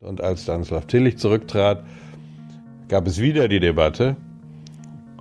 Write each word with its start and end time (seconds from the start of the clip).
Und 0.00 0.20
als 0.20 0.42
Stanislav 0.42 0.84
Tillich 0.86 1.16
zurücktrat, 1.16 1.82
gab 2.88 3.06
es 3.06 3.18
wieder 3.18 3.48
die 3.48 3.60
Debatte. 3.60 4.16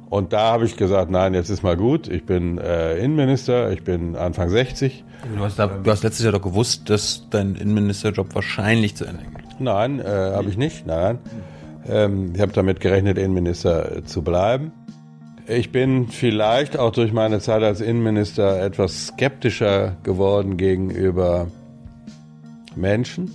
Und 0.10 0.34
da 0.34 0.52
habe 0.52 0.66
ich 0.66 0.76
gesagt, 0.76 1.10
nein, 1.10 1.34
jetzt 1.34 1.50
ist 1.50 1.64
mal 1.64 1.78
gut. 1.78 2.10
Ich 2.10 2.26
bin 2.26 2.58
äh, 2.58 2.98
Innenminister, 2.98 3.72
ich 3.72 3.84
bin 3.84 4.18
Anfang 4.18 4.50
60. 4.50 5.06
Du 5.34 5.42
hast, 5.42 5.58
da, 5.58 5.68
du 5.68 5.90
hast 5.90 6.04
letztes 6.04 6.26
Jahr 6.26 6.34
doch 6.34 6.42
gewusst, 6.42 6.90
dass 6.90 7.26
dein 7.30 7.56
Innenministerjob 7.56 8.36
wahrscheinlich 8.36 8.96
zu 8.96 9.06
Ende 9.06 9.24
geht. 9.24 9.62
Nein, 9.62 10.02
äh, 10.02 10.04
habe 10.04 10.50
ich 10.50 10.58
nicht. 10.58 10.86
Nein. 10.86 11.20
Ähm, 11.88 12.34
ich 12.36 12.42
habe 12.42 12.52
damit 12.52 12.82
gerechnet, 12.82 13.18
Innenminister 13.18 14.04
zu 14.04 14.24
bleiben. 14.24 14.74
Ich 15.48 15.72
bin 15.72 16.10
vielleicht 16.10 16.78
auch 16.78 16.92
durch 16.92 17.14
meine 17.14 17.40
Zeit 17.40 17.64
als 17.64 17.80
Innenminister 17.80 18.62
etwas 18.62 19.08
skeptischer 19.08 19.96
geworden 20.04 20.58
gegenüber 20.58 21.48
Menschen. 22.76 23.32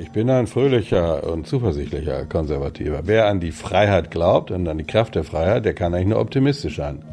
Ich 0.00 0.12
bin 0.12 0.30
ein 0.30 0.46
fröhlicher 0.46 1.30
und 1.30 1.46
zuversichtlicher 1.46 2.24
Konservativer. 2.24 3.02
Wer 3.04 3.26
an 3.26 3.38
die 3.38 3.52
Freiheit 3.52 4.10
glaubt 4.10 4.50
und 4.50 4.66
an 4.66 4.78
die 4.78 4.84
Kraft 4.84 5.14
der 5.14 5.24
Freiheit, 5.24 5.66
der 5.66 5.74
kann 5.74 5.92
eigentlich 5.92 6.08
nur 6.08 6.20
optimistisch 6.20 6.76
sein. 6.76 7.04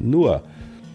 Nur 0.00 0.42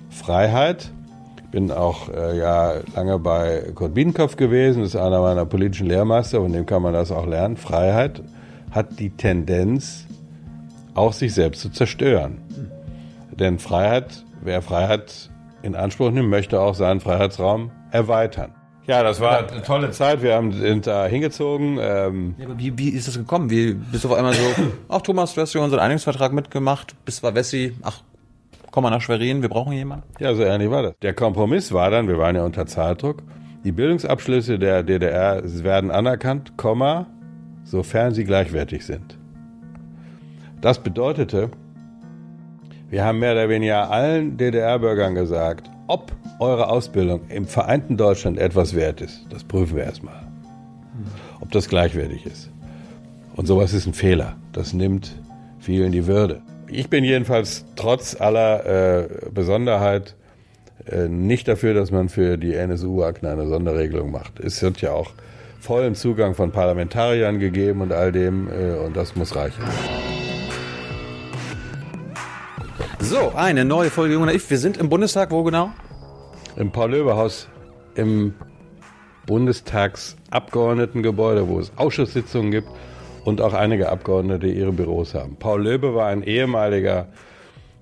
Freiheit, 0.10 0.92
ich 1.38 1.50
bin 1.50 1.72
auch 1.72 2.10
äh, 2.10 2.38
ja 2.38 2.82
lange 2.94 3.20
bei 3.20 3.72
Kurt 3.74 3.94
Biedenkopf 3.94 4.36
gewesen, 4.36 4.82
das 4.82 4.96
ist 4.96 4.96
einer 4.98 5.22
meiner 5.22 5.46
politischen 5.46 5.88
Lehrmeister, 5.88 6.42
von 6.42 6.52
dem 6.52 6.66
kann 6.66 6.82
man 6.82 6.92
das 6.92 7.10
auch 7.10 7.26
lernen. 7.26 7.56
Freiheit 7.56 8.22
hat 8.72 9.00
die 9.00 9.12
Tendenz, 9.12 10.08
auch 10.94 11.14
sich 11.14 11.34
selbst 11.34 11.62
zu 11.62 11.70
zerstören. 11.70 12.40
Denn 13.32 13.60
Freiheit, 13.60 14.26
wer 14.42 14.62
Freiheit 14.62 15.30
in 15.62 15.76
Anspruch 15.76 16.12
nimmt, 16.12 16.30
möchte 16.30 16.60
auch 16.60 16.76
seinen 16.76 17.00
Freiheitsraum 17.00 17.72
erweitern. 17.92 18.59
Ja, 18.90 19.04
das 19.04 19.22
war 19.22 19.48
eine 19.52 19.62
tolle 19.62 19.92
Zeit. 19.92 20.24
Wir 20.24 20.34
haben, 20.34 20.52
sind 20.52 20.88
da 20.88 21.06
hingezogen. 21.06 21.78
Ähm 21.80 22.34
ja, 22.40 22.46
aber 22.46 22.58
wie, 22.58 22.76
wie 22.76 22.90
ist 22.90 23.08
das 23.08 23.20
gekommen? 23.20 23.52
Wie 23.52 23.76
bist 23.76 24.04
du 24.04 24.08
auf 24.08 24.16
einmal 24.16 24.34
so, 24.34 24.42
ach 24.90 25.02
Thomas, 25.04 25.36
du 25.36 25.42
hast 25.42 25.54
ja 25.54 25.62
unseren 25.62 25.80
Einigungsvertrag 25.80 26.34
mitgemacht, 26.34 26.96
bist 27.06 27.22
bei 27.22 27.36
Wessi, 27.36 27.76
ach, 27.84 28.02
komm 28.72 28.82
mal 28.82 28.90
nach 28.90 29.02
Schwerin, 29.02 29.44
wir 29.44 29.50
brauchen 29.50 29.74
jemanden? 29.74 30.06
Ja, 30.20 30.34
so 30.34 30.42
ähnlich 30.42 30.72
war 30.72 30.82
das. 30.82 30.94
Der 31.04 31.14
Kompromiss 31.14 31.72
war 31.72 31.92
dann, 31.92 32.08
wir 32.08 32.18
waren 32.18 32.36
ja 32.36 32.44
unter 32.44 32.66
Zeitdruck, 32.66 33.22
die 33.64 33.72
Bildungsabschlüsse 33.72 34.58
der 34.58 34.82
DDR 34.82 35.44
werden 35.44 35.92
anerkannt, 35.92 36.58
Komma, 36.58 37.06
sofern 37.66 38.16
sie 38.16 38.24
gleichwertig 38.24 38.88
sind. 38.88 39.20
Das 40.62 40.80
bedeutete, 40.80 41.52
wir 42.90 43.06
haben 43.06 43.20
mehr 43.20 43.34
oder 43.34 43.50
weniger 43.50 43.92
allen 43.92 44.36
DDR-Bürgern 44.38 45.14
gesagt, 45.14 45.70
ob 45.86 46.12
eure 46.40 46.70
Ausbildung 46.70 47.22
im 47.30 47.46
vereinten 47.46 47.98
Deutschland 47.98 48.38
etwas 48.38 48.74
wert 48.74 49.02
ist. 49.02 49.26
Das 49.30 49.44
prüfen 49.44 49.76
wir 49.76 49.84
erstmal. 49.84 50.28
Ob 51.42 51.52
das 51.52 51.70
gleichwertig 51.70 52.26
ist. 52.26 52.50
Und 53.36 53.46
sowas 53.46 53.74
ist 53.74 53.86
ein 53.86 53.94
Fehler. 53.94 54.36
Das 54.52 54.74
nimmt 54.74 55.16
vielen 55.60 55.92
die 55.92 56.08
Würde. 56.08 56.42
Ich 56.68 56.90
bin 56.90 57.04
jedenfalls 57.04 57.66
trotz 57.76 58.20
aller 58.20 58.66
äh, 58.66 59.08
Besonderheit 59.32 60.16
äh, 60.86 61.08
nicht 61.08 61.48
dafür, 61.48 61.74
dass 61.74 61.92
man 61.92 62.10
für 62.10 62.38
die 62.38 62.54
NSU-Akten 62.54 63.26
eine 63.26 63.48
Sonderregelung 63.48 64.12
macht. 64.12 64.40
Es 64.40 64.62
wird 64.62 64.82
ja 64.82 64.92
auch 64.92 65.12
vollen 65.60 65.96
Zugang 65.96 66.36
von 66.36 66.52
Parlamentariern 66.52 67.40
gegeben 67.40 67.82
und 67.82 67.92
all 67.92 68.12
dem 68.12 68.48
äh, 68.48 68.76
und 68.86 68.96
das 68.96 69.16
muss 69.16 69.36
reichen. 69.36 69.64
So, 73.00 73.34
eine 73.36 73.66
neue 73.66 73.90
Folge 73.90 74.14
Junge 74.14 74.28
Naiv. 74.28 74.50
Wir 74.50 74.58
sind 74.58 74.78
im 74.78 74.90
Bundestag, 74.90 75.32
wo 75.32 75.44
genau? 75.44 75.72
Im 76.56 76.72
Paul-Löbe-Haus 76.72 77.48
im 77.96 78.34
Bundestagsabgeordnetengebäude, 79.26 81.48
wo 81.48 81.60
es 81.60 81.72
Ausschusssitzungen 81.76 82.52
gibt 82.52 82.70
und 83.26 83.42
auch 83.42 83.54
einige 83.54 83.90
Abgeordnete 83.90 84.48
ihre 84.48 84.72
Büros 84.72 85.14
haben. 85.14 85.36
Paul 85.38 85.64
Löbe 85.64 85.94
war 85.94 86.08
ein 86.08 86.24
ehemaliger 86.24 87.10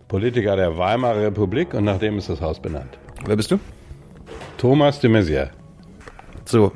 Politiker 0.08 0.56
der 0.56 0.78
Weimarer 0.78 1.22
Republik 1.22 1.74
und 1.74 1.86
nach 1.86 2.00
dem 2.00 2.18
ist 2.18 2.30
das 2.30 2.42
Haus 2.42 2.62
benannt. 2.62 2.98
Wer 3.26 3.36
bist 3.36 3.52
du? 3.52 3.60
Thomas 4.58 5.00
de 5.00 5.10
Maizière. 5.10 5.50
So, 6.46 6.72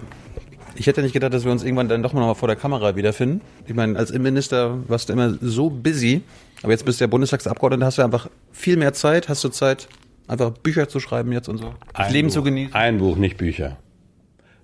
ich 0.75 0.87
hätte 0.87 1.01
nicht 1.01 1.13
gedacht, 1.13 1.33
dass 1.33 1.45
wir 1.45 1.51
uns 1.51 1.63
irgendwann 1.63 1.89
dann 1.89 2.03
doch 2.03 2.13
mal 2.13 2.33
vor 2.33 2.47
der 2.47 2.57
Kamera 2.57 2.95
wiederfinden. 2.95 3.41
Ich 3.65 3.73
meine, 3.73 3.97
als 3.97 4.11
Innenminister 4.11 4.77
warst 4.87 5.09
du 5.09 5.13
immer 5.13 5.35
so 5.41 5.69
busy, 5.69 6.21
aber 6.63 6.71
jetzt 6.71 6.85
bist 6.85 6.99
du 6.99 7.03
ja 7.03 7.07
Bundestagsabgeordneter, 7.07 7.85
hast 7.85 7.97
du 7.97 8.03
einfach 8.03 8.29
viel 8.51 8.77
mehr 8.77 8.93
Zeit, 8.93 9.29
hast 9.29 9.43
du 9.43 9.49
Zeit, 9.49 9.87
einfach 10.31 10.51
Bücher 10.51 10.87
zu 10.87 10.99
schreiben 10.99 11.31
jetzt 11.31 11.49
und 11.49 11.57
so. 11.57 11.73
Das 11.93 12.07
Ein 12.07 12.13
Leben 12.13 12.27
Buch. 12.29 12.33
zu 12.35 12.43
genießen. 12.43 12.73
Ein 12.73 12.97
Buch, 12.97 13.17
nicht 13.17 13.37
Bücher. 13.37 13.77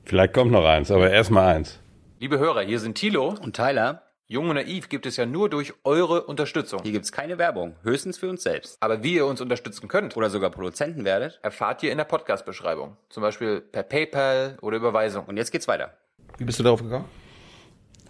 Vielleicht 0.05 0.33
kommt 0.33 0.51
noch 0.51 0.65
eins, 0.65 0.89
aber 0.89 1.11
erstmal 1.11 1.55
eins. 1.55 1.79
Liebe 2.19 2.39
Hörer, 2.39 2.61
hier 2.61 2.79
sind 2.79 2.95
Thilo. 2.95 3.35
Und 3.41 3.55
Tyler, 3.55 4.03
Jung 4.27 4.49
und 4.49 4.55
Naiv 4.55 4.89
gibt 4.89 5.05
es 5.05 5.17
ja 5.17 5.25
nur 5.25 5.49
durch 5.49 5.73
eure 5.83 6.23
Unterstützung. 6.23 6.81
hier 6.83 6.93
gibt's 6.93 7.11
keine 7.11 7.37
Werbung, 7.37 7.75
höchstens 7.83 8.17
für 8.17 8.29
uns 8.29 8.43
selbst. 8.43 8.77
Aber 8.79 9.03
wie 9.03 9.15
ihr 9.15 9.25
uns 9.25 9.41
unterstützen 9.41 9.87
könnt, 9.87 10.15
Oder 10.17 10.29
sogar 10.29 10.49
Produzenten 10.49 11.03
werdet. 11.05 11.39
erfahrt 11.43 11.83
ihr 11.83 11.91
in 11.91 11.97
der 11.97 12.05
Podcast-Beschreibung. 12.05 12.95
Zum 13.09 13.21
Beispiel 13.21 13.61
per 13.61 13.83
PayPal 13.83 14.57
oder 14.61 14.77
Überweisung. 14.77 15.25
Und 15.25 15.37
jetzt 15.37 15.51
geht's 15.51 15.67
weiter. 15.67 15.93
Wie 16.37 16.45
bist 16.45 16.59
du 16.59 16.63
darauf 16.63 16.81
gekommen? 16.81 17.05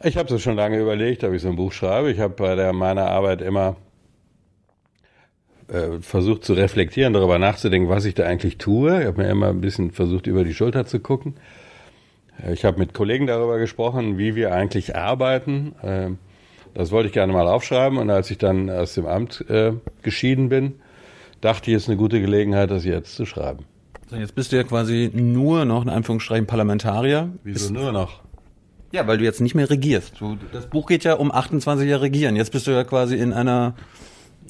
Ich 0.03 0.15
habe 0.15 0.33
es 0.33 0.41
schon 0.43 0.55
lange 0.55 0.79
überlegt, 0.79 1.23
ob 1.23 1.33
ich 1.33 1.41
so 1.41 1.49
ein 1.49 1.55
Buch 1.55 1.71
schreibe. 1.71 2.11
Ich 2.11 2.19
habe 2.19 2.35
bei 2.35 2.53
der, 2.55 2.71
meiner 2.71 3.07
Arbeit 3.07 3.41
immer 3.41 3.75
äh, 5.67 5.99
versucht 6.01 6.43
zu 6.45 6.53
reflektieren, 6.53 7.13
darüber 7.13 7.39
nachzudenken, 7.39 7.89
was 7.89 8.05
ich 8.05 8.13
da 8.15 8.23
eigentlich 8.25 8.57
tue. 8.57 9.01
Ich 9.01 9.07
habe 9.07 9.21
mir 9.21 9.29
immer 9.29 9.49
ein 9.49 9.61
bisschen 9.61 9.91
versucht, 9.91 10.27
über 10.27 10.43
die 10.43 10.53
Schulter 10.53 10.85
zu 10.85 10.99
gucken. 10.99 11.35
Äh, 12.43 12.53
Ich 12.53 12.65
habe 12.65 12.79
mit 12.79 12.93
Kollegen 12.93 13.27
darüber 13.27 13.57
gesprochen, 13.59 14.17
wie 14.17 14.35
wir 14.35 14.53
eigentlich 14.53 14.95
arbeiten. 14.95 15.73
Ähm, 15.83 16.17
Das 16.73 16.91
wollte 16.91 17.07
ich 17.07 17.13
gerne 17.13 17.33
mal 17.33 17.47
aufschreiben. 17.47 17.97
Und 17.97 18.09
als 18.11 18.29
ich 18.29 18.37
dann 18.37 18.69
aus 18.69 18.93
dem 18.93 19.05
Amt 19.07 19.43
äh, 19.49 19.73
geschieden 20.03 20.49
bin, 20.49 20.73
dachte 21.41 21.71
ich, 21.71 21.77
es 21.77 21.83
ist 21.83 21.89
eine 21.89 21.97
gute 21.97 22.21
Gelegenheit, 22.21 22.69
das 22.71 22.85
jetzt 22.85 23.15
zu 23.15 23.25
schreiben. 23.25 23.65
So, 24.09 24.15
jetzt 24.15 24.35
bist 24.35 24.51
du 24.51 24.55
ja 24.57 24.63
quasi 24.63 25.09
nur 25.13 25.65
noch 25.65 25.83
in 25.83 25.89
Anführungsstrichen 25.89 26.45
Parlamentarier. 26.45 27.29
Wieso 27.43 27.73
nur 27.73 27.91
noch? 27.91 28.21
Ja, 28.93 29.05
weil 29.07 29.17
du 29.17 29.23
jetzt 29.25 29.41
nicht 29.41 29.53
mehr 29.55 29.69
regierst. 29.69 30.13
Du, 30.21 30.37
das 30.53 30.67
Buch 30.67 30.87
geht 30.87 31.03
ja 31.03 31.15
um 31.15 31.31
28 31.31 31.89
Jahre 31.89 32.03
regieren. 32.03 32.35
Jetzt 32.37 32.51
bist 32.51 32.67
du 32.67 32.71
ja 32.71 32.83
quasi 32.85 33.15
in 33.17 33.33
einer 33.33 33.73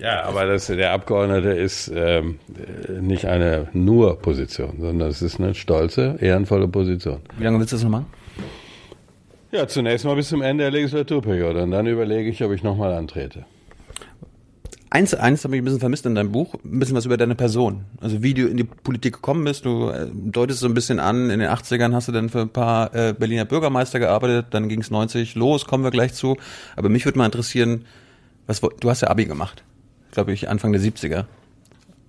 Ja, 0.02 0.24
aber 0.24 0.46
das, 0.46 0.68
der 0.68 0.91
Abgeordnete 0.91 1.50
ist 1.50 1.91
ähm, 1.94 2.40
äh, 2.88 2.91
nicht 3.02 3.25
eine 3.25 3.68
nur 3.74 4.19
Position, 4.19 4.75
sondern 4.80 5.09
es 5.09 5.22
ist 5.22 5.40
eine 5.40 5.56
stolze, 5.56 6.18
ehrenvolle 6.19 6.68
Position. 6.68 7.19
Wie 7.38 7.44
lange 7.44 7.59
willst 7.59 7.72
du 7.72 7.78
das 7.78 7.84
noch 7.84 7.91
machen? 7.91 8.06
Ja, 9.52 9.68
zunächst 9.68 10.06
mal 10.06 10.16
bis 10.16 10.30
zum 10.30 10.41
Ende 10.41 10.66
der 10.66 10.72
Legislaturperiode 10.72 11.63
und 11.63 11.72
dann 11.72 11.88
überlege 11.88 12.30
ich, 12.30 12.44
ob 12.44 12.52
ich 12.52 12.63
nochmal 12.63 12.94
antrete. 12.94 13.46
Eins, 14.90 15.13
eins 15.13 15.44
habe 15.44 15.56
ich 15.56 15.62
ein 15.62 15.66
bisschen 15.66 15.80
vermisst 15.80 16.06
in 16.06 16.16
deinem 16.16 16.31
Buch, 16.31 16.53
ein 16.64 16.79
bisschen 16.79 16.96
was 16.96 17.06
über 17.06 17.18
deine 17.18 17.35
Person. 17.35 17.85
Also 18.00 18.24
wie 18.24 18.34
du 18.34 18.47
in 18.47 18.56
die 18.56 18.64
Politik 18.64 19.16
gekommen 19.16 19.44
bist. 19.44 19.66
Du 19.66 19.90
äh, 19.90 20.08
deutest 20.14 20.59
so 20.59 20.68
ein 20.68 20.74
bisschen 20.74 21.00
an, 21.00 21.29
in 21.29 21.40
den 21.40 21.50
80ern 21.50 21.94
hast 21.94 22.08
du 22.08 22.12
dann 22.12 22.29
für 22.29 22.41
ein 22.41 22.50
paar 22.50 22.94
äh, 22.96 23.14
Berliner 23.14 23.46
Bürgermeister 23.46 24.00
gearbeitet, 24.00 24.47
dann 24.52 24.69
ging 24.69 24.79
es 24.81 24.90
90 24.90 25.35
los, 25.35 25.66
kommen 25.66 25.84
wir 25.84 25.91
gleich 25.91 26.14
zu. 26.14 26.38
Aber 26.75 26.88
mich 26.88 27.03
würde 27.06 27.18
mal 27.18 27.25
interessieren, 27.25 27.85
was 28.46 28.62
du 28.62 28.90
hast 28.90 29.02
ja 29.02 29.09
Abi 29.09 29.25
gemacht, 29.25 29.64
glaube 30.12 30.34
ich, 30.34 30.50
Anfang 30.50 30.72
der 30.72 30.81
70er. 30.81 31.25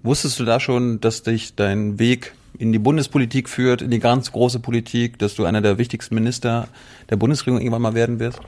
Wusstest 0.02 0.38
du 0.38 0.44
da 0.44 0.60
schon, 0.60 1.00
dass 1.00 1.22
dich 1.22 1.54
dein 1.54 1.98
Weg 1.98 2.34
in 2.58 2.72
die 2.72 2.78
Bundespolitik 2.78 3.48
führt, 3.48 3.82
in 3.82 3.90
die 3.90 3.98
ganz 3.98 4.32
große 4.32 4.60
Politik, 4.60 5.18
dass 5.18 5.34
du 5.34 5.44
einer 5.44 5.60
der 5.60 5.78
wichtigsten 5.78 6.14
Minister 6.14 6.68
der 7.10 7.16
Bundesregierung 7.16 7.60
irgendwann 7.60 7.82
mal 7.82 7.94
werden 7.94 8.20
wirst? 8.20 8.40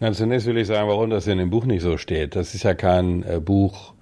Na, 0.00 0.12
zunächst 0.12 0.46
will 0.46 0.58
ich 0.58 0.66
sagen, 0.66 0.88
warum 0.88 1.10
das 1.10 1.26
in 1.26 1.38
dem 1.38 1.50
Buch 1.50 1.64
nicht 1.64 1.82
so 1.82 1.96
steht. 1.96 2.36
Das 2.36 2.54
ist 2.54 2.64
ja 2.64 2.74
kein 2.74 3.22
äh, 3.22 3.40
Buch 3.40 3.94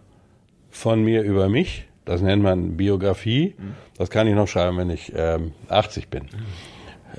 von 0.70 1.02
mir 1.02 1.22
über 1.22 1.48
mich. 1.48 1.86
Das 2.04 2.20
nennt 2.20 2.42
man 2.42 2.76
Biografie. 2.76 3.54
Das 3.96 4.10
kann 4.10 4.26
ich 4.26 4.34
noch 4.34 4.48
schreiben, 4.48 4.76
wenn 4.76 4.90
ich 4.90 5.12
ähm, 5.14 5.52
80 5.68 6.08
bin. 6.08 6.24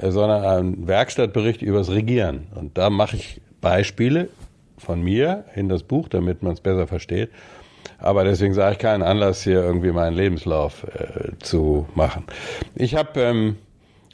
Äh, 0.01 0.11
sondern 0.11 0.43
ein 0.43 0.87
Werkstattbericht 0.87 1.61
übers 1.61 1.89
Regieren. 1.89 2.47
Und 2.53 2.77
da 2.77 2.89
mache 2.89 3.15
ich 3.15 3.41
Beispiele 3.61 4.29
von 4.77 5.01
mir 5.01 5.45
in 5.55 5.69
das 5.69 5.83
Buch, 5.83 6.07
damit 6.09 6.43
man 6.43 6.53
es 6.53 6.61
besser 6.61 6.87
versteht. 6.87 7.29
Aber 7.97 8.23
deswegen 8.23 8.53
sage 8.53 8.73
ich 8.73 8.79
keinen 8.79 9.03
Anlass, 9.03 9.43
hier 9.43 9.63
irgendwie 9.63 9.91
meinen 9.91 10.15
Lebenslauf 10.15 10.83
äh, 10.83 11.37
zu 11.39 11.87
machen. 11.95 12.25
Ich 12.75 12.95
habe 12.95 13.21
ähm, 13.21 13.57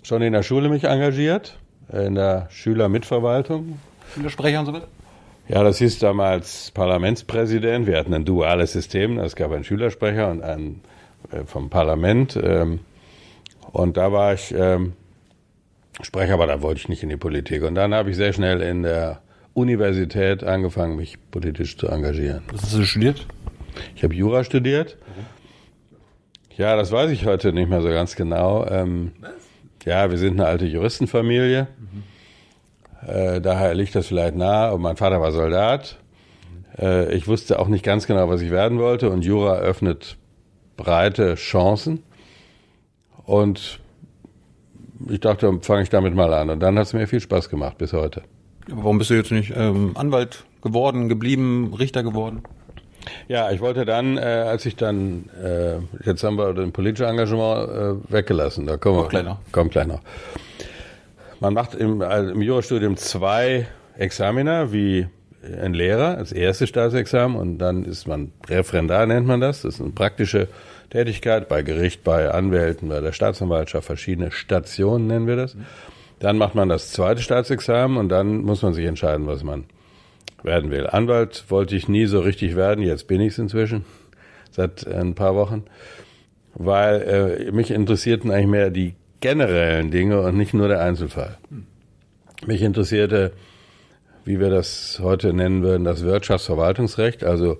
schon 0.03 0.21
in 0.21 0.33
der 0.33 0.43
Schule 0.43 0.69
mich 0.69 0.83
engagiert, 0.83 1.57
äh, 1.91 2.05
in 2.05 2.15
der 2.15 2.47
Schülermitverwaltung. 2.51 3.79
Sprecher 4.27 4.59
und 4.59 4.65
so 4.65 4.73
weiter? 4.73 4.87
Ja, 5.47 5.63
das 5.63 5.79
hieß 5.79 5.99
damals 5.99 6.71
Parlamentspräsident. 6.71 7.87
Wir 7.87 7.97
hatten 7.97 8.13
ein 8.13 8.25
duales 8.25 8.73
System. 8.73 9.17
Es 9.19 9.35
gab 9.35 9.51
einen 9.51 9.63
Schülersprecher 9.63 10.29
und 10.29 10.43
einen 10.43 10.81
äh, 11.31 11.43
vom 11.45 11.69
Parlament. 11.69 12.39
Ähm, 12.41 12.79
und 13.71 13.97
da 13.97 14.11
war 14.11 14.33
ich 14.33 14.53
ähm, 14.53 14.93
Sprecher, 16.01 16.33
aber 16.33 16.47
da 16.47 16.61
wollte 16.61 16.79
ich 16.79 16.89
nicht 16.89 17.03
in 17.03 17.09
die 17.09 17.17
Politik. 17.17 17.63
Und 17.63 17.75
dann 17.75 17.93
habe 17.93 18.11
ich 18.11 18.15
sehr 18.15 18.33
schnell 18.33 18.61
in 18.61 18.83
der 18.83 19.21
Universität 19.53 20.43
angefangen, 20.43 20.95
mich 20.95 21.17
politisch 21.29 21.77
zu 21.77 21.87
engagieren. 21.87 22.43
Was 22.51 22.63
hast 22.63 22.77
du 22.77 22.85
studiert? 22.85 23.27
Ich 23.95 24.03
habe 24.03 24.13
Jura 24.13 24.43
studiert. 24.43 24.97
Ja, 26.57 26.75
das 26.75 26.91
weiß 26.91 27.11
ich 27.11 27.25
heute 27.25 27.53
nicht 27.53 27.69
mehr 27.69 27.81
so 27.81 27.89
ganz 27.89 28.15
genau. 28.15 28.65
Ähm, 28.67 29.13
ja, 29.85 30.11
wir 30.11 30.17
sind 30.17 30.39
eine 30.39 30.47
alte 30.47 30.65
Juristenfamilie. 30.65 31.67
Äh, 33.07 33.41
daher 33.41 33.73
liegt 33.73 33.95
das 33.95 34.07
vielleicht 34.07 34.35
nahe. 34.35 34.73
Und 34.73 34.81
mein 34.81 34.97
Vater 34.97 35.21
war 35.21 35.31
Soldat. 35.31 35.97
Äh, 36.77 37.13
ich 37.15 37.27
wusste 37.27 37.59
auch 37.59 37.67
nicht 37.67 37.83
ganz 37.83 38.05
genau, 38.05 38.29
was 38.29 38.41
ich 38.41 38.51
werden 38.51 38.79
wollte. 38.79 39.09
Und 39.09 39.25
Jura 39.25 39.57
öffnet 39.57 40.17
breite 40.77 41.35
Chancen. 41.35 42.03
Und 43.25 43.79
ich 45.09 45.19
dachte, 45.19 45.59
fange 45.61 45.83
ich 45.83 45.89
damit 45.89 46.13
mal 46.13 46.33
an. 46.33 46.49
Und 46.49 46.59
dann 46.59 46.77
hat 46.77 46.87
es 46.87 46.93
mir 46.93 47.07
viel 47.07 47.21
Spaß 47.21 47.49
gemacht 47.49 47.77
bis 47.77 47.93
heute. 47.93 48.23
Aber 48.71 48.83
warum 48.83 48.97
bist 48.97 49.09
du 49.09 49.15
jetzt 49.15 49.31
nicht 49.31 49.53
ähm, 49.55 49.91
Anwalt 49.95 50.45
geworden, 50.61 51.09
geblieben, 51.09 51.73
Richter 51.77 52.03
geworden? 52.03 52.43
Ja, 53.27 53.51
ich 53.51 53.61
wollte 53.61 53.85
dann, 53.85 54.17
äh, 54.17 54.21
als 54.21 54.65
ich 54.65 54.75
dann, 54.75 55.29
äh, 55.41 55.77
jetzt 56.05 56.23
haben 56.23 56.37
wir 56.37 56.53
den 56.53 56.71
politischen 56.71 57.07
Engagement 57.07 57.69
äh, 57.69 58.13
weggelassen, 58.13 58.67
da 58.67 58.77
kommen 58.77 58.97
wir 58.97 59.07
gleich 59.07 59.25
noch. 59.25 59.39
Kommt 59.51 59.71
gleich 59.71 59.87
noch. 59.87 60.01
Man 61.39 61.53
macht 61.53 61.73
im, 61.73 62.01
also 62.01 62.31
im 62.31 62.41
Jurastudium 62.41 62.97
zwei 62.97 63.67
Examiner 63.97 64.71
wie 64.71 65.07
ein 65.43 65.73
Lehrer, 65.73 66.17
das 66.17 66.31
erste 66.31 66.67
Staatsexamen 66.67 67.35
und 67.37 67.57
dann 67.57 67.83
ist 67.83 68.07
man 68.07 68.31
Referendar, 68.47 69.07
nennt 69.07 69.25
man 69.25 69.41
das. 69.41 69.63
Das 69.63 69.75
ist 69.75 69.81
eine 69.81 69.89
praktische 69.89 70.47
Tätigkeit 70.91 71.47
bei 71.47 71.63
Gericht, 71.63 72.03
bei 72.03 72.29
Anwälten, 72.29 72.89
bei 72.89 72.99
der 72.99 73.11
Staatsanwaltschaft, 73.11 73.87
verschiedene 73.87 74.29
Stationen 74.31 75.07
nennen 75.07 75.25
wir 75.25 75.35
das. 75.35 75.55
Dann 76.21 76.37
macht 76.37 76.53
man 76.53 76.69
das 76.69 76.91
zweite 76.91 77.23
Staatsexamen 77.23 77.97
und 77.97 78.09
dann 78.09 78.43
muss 78.43 78.61
man 78.61 78.73
sich 78.73 78.85
entscheiden, 78.85 79.25
was 79.25 79.43
man 79.43 79.65
werden 80.43 80.69
will. 80.69 80.85
Anwalt 80.85 81.45
wollte 81.49 81.75
ich 81.75 81.87
nie 81.87 82.05
so 82.05 82.19
richtig 82.19 82.55
werden, 82.55 82.83
jetzt 82.83 83.07
bin 83.07 83.19
ich 83.21 83.33
es 83.33 83.39
inzwischen, 83.39 83.85
seit 84.51 84.85
ein 84.87 85.15
paar 85.15 85.35
Wochen, 85.35 85.63
weil 86.53 87.47
äh, 87.47 87.51
mich 87.51 87.71
interessierten 87.71 88.29
eigentlich 88.29 88.47
mehr 88.47 88.69
die 88.69 88.93
generellen 89.19 89.89
Dinge 89.89 90.21
und 90.21 90.37
nicht 90.37 90.53
nur 90.53 90.67
der 90.67 90.81
Einzelfall. 90.81 91.37
Mich 92.45 92.61
interessierte, 92.61 93.31
wie 94.23 94.39
wir 94.39 94.51
das 94.51 94.99
heute 95.01 95.33
nennen 95.33 95.63
würden, 95.63 95.85
das 95.85 96.03
Wirtschaftsverwaltungsrecht, 96.03 97.23
also 97.23 97.57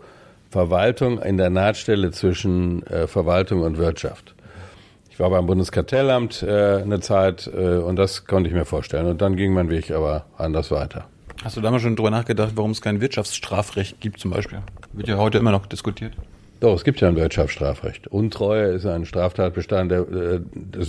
Verwaltung 0.52 1.20
in 1.20 1.38
der 1.38 1.50
Nahtstelle 1.50 2.12
zwischen 2.12 2.86
äh, 2.86 3.08
Verwaltung 3.08 3.62
und 3.62 3.80
Wirtschaft. 3.80 4.36
Ich 5.22 5.24
war 5.24 5.30
beim 5.30 5.46
Bundeskartellamt 5.46 6.42
äh, 6.42 6.82
eine 6.82 7.00
Zeit 7.00 7.46
äh, 7.46 7.76
und 7.78 7.96
das 7.96 8.26
konnte 8.26 8.50
ich 8.50 8.56
mir 8.56 8.66
vorstellen. 8.66 9.06
Und 9.06 9.22
dann 9.22 9.36
ging 9.36 9.54
mein 9.54 9.70
Weg 9.70 9.92
aber 9.92 10.26
anders 10.36 10.72
weiter. 10.72 11.06
Hast 11.44 11.56
du 11.56 11.62
damals 11.62 11.84
schon 11.84 11.96
drüber 11.96 12.10
nachgedacht, 12.10 12.54
warum 12.56 12.72
es 12.72 12.82
kein 12.82 13.02
Wirtschaftsstrafrecht 13.02 14.02
gibt 14.02 14.20
zum 14.20 14.32
Beispiel? 14.32 14.64
Wird 14.94 15.08
ja 15.08 15.18
heute 15.18 15.38
immer 15.38 15.52
noch 15.52 15.68
diskutiert. 15.68 16.14
Doch, 16.60 16.74
es 16.74 16.84
gibt 16.84 17.02
ja 17.02 17.08
ein 17.08 17.18
Wirtschaftsstrafrecht. 17.18 18.08
Untreue 18.08 18.72
ist 18.72 18.88
ein 18.88 19.06
Straftatbestand, 19.06 19.92
der 19.92 20.00
äh, 20.00 20.40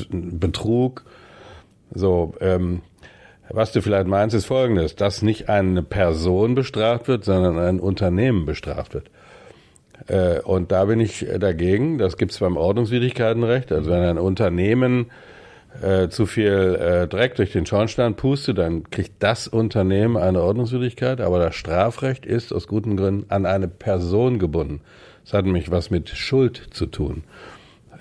Betrug. 0.09 1.05
So, 1.93 2.33
ähm, 2.41 2.81
was 3.51 3.73
du 3.73 3.83
vielleicht 3.83 4.07
meinst, 4.07 4.35
ist 4.35 4.47
folgendes, 4.47 4.97
dass 4.97 5.21
nicht 5.21 5.51
eine 5.51 5.83
Person 5.83 6.55
bestraft 6.55 7.07
wird, 7.07 7.27
sondern 7.27 7.59
ein 7.59 7.81
Unternehmen 7.81 8.47
bestraft 8.47 8.95
wird. 8.95 9.11
Äh, 10.07 10.41
und 10.41 10.73
da 10.73 10.85
bin 10.87 11.01
ich 11.01 11.27
dagegen. 11.39 11.99
Das 11.99 12.17
gibt 12.17 12.33
es 12.33 12.39
beim 12.39 12.57
Ordnungswidrigkeitenrecht. 12.57 13.73
Also 13.73 13.91
wenn 13.91 14.03
ein 14.03 14.19
Unternehmen 14.19 15.11
äh, 15.81 16.09
zu 16.09 16.27
viel 16.27 16.77
äh, 16.81 17.09
Dreck 17.09 17.37
durch 17.37 17.53
den 17.53 17.67
Schornstein 17.67 18.15
pustet, 18.15 18.59
dann 18.59 18.91
kriegt 18.91 19.23
das 19.23 19.49
Unternehmen 19.49 20.17
eine 20.17 20.43
Ordnungswidrigkeit. 20.43 21.21
Aber 21.21 21.39
das 21.39 21.55
Strafrecht 21.55 22.27
ist 22.27 22.53
aus 22.53 22.67
guten 22.67 22.97
Gründen 22.97 23.31
an 23.31 23.47
eine 23.47 23.69
Person 23.69 24.39
gebunden. 24.39 24.81
Das 25.25 25.35
hat 25.35 25.45
nämlich 25.45 25.71
was 25.71 25.91
mit 25.91 26.09
Schuld 26.11 26.69
zu 26.73 26.87
tun. 26.87 27.25